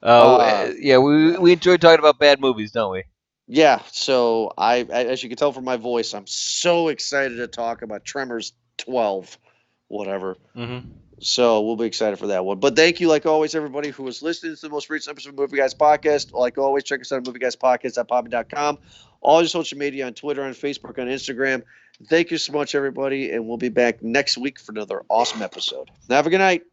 Oh, 0.02 0.36
Uh, 0.36 0.38
uh, 0.38 0.74
yeah, 0.80 0.98
we 0.98 1.38
we 1.38 1.52
enjoy 1.52 1.76
talking 1.76 2.00
about 2.00 2.20
bad 2.20 2.40
movies, 2.40 2.72
don't 2.72 2.94
we? 2.94 3.04
Yeah. 3.48 3.82
So, 3.92 4.54
I, 4.58 4.76
I- 4.90 5.04
as 5.12 5.22
you 5.22 5.28
can 5.28 5.38
tell 5.38 5.52
from 5.52 5.66
my 5.66 5.76
voice, 5.76 6.14
I'm 6.14 6.26
so 6.26 6.88
excited 6.88 7.36
to 7.36 7.48
talk 7.48 7.82
about 7.82 8.06
Tremors 8.06 8.54
12, 8.78 9.38
whatever. 9.90 10.38
Mm-hmm. 10.56 10.90
So 11.20 11.60
we'll 11.64 11.76
be 11.76 11.84
excited 11.84 12.18
for 12.18 12.28
that 12.28 12.46
one. 12.46 12.60
But 12.62 12.78
thank 12.78 13.02
you, 13.02 13.10
like 13.10 13.26
always, 13.26 13.56
everybody 13.56 13.90
who 13.90 14.04
was 14.04 14.22
listening 14.22 14.56
to 14.56 14.62
the 14.62 14.70
most 14.70 14.90
recent 14.90 15.16
episode 15.16 15.32
of 15.32 15.36
Movie 15.38 15.58
Guys 15.58 15.76
Podcast. 15.76 16.32
Like 16.32 16.58
always, 16.58 16.86
check 16.86 17.02
us 17.02 17.12
out 17.12 17.28
at 17.28 17.34
movieguyspodcast.poppy.com. 17.34 18.78
All 19.20 19.42
your 19.42 19.50
social 19.50 19.78
media 19.78 20.06
on 20.06 20.14
Twitter, 20.14 20.44
on 20.44 20.54
Facebook, 20.54 20.98
on 20.98 21.08
Instagram. 21.08 21.64
Thank 22.08 22.32
you 22.32 22.38
so 22.38 22.54
much, 22.54 22.74
everybody, 22.74 23.32
and 23.32 23.46
we'll 23.50 23.58
be 23.58 23.68
back 23.68 24.02
next 24.02 24.38
week 24.38 24.62
for 24.62 24.72
another 24.72 25.04
awesome 25.10 25.42
episode. 25.42 25.92
Have 26.10 26.26
a 26.26 26.30
good 26.30 26.38
night. 26.38 26.64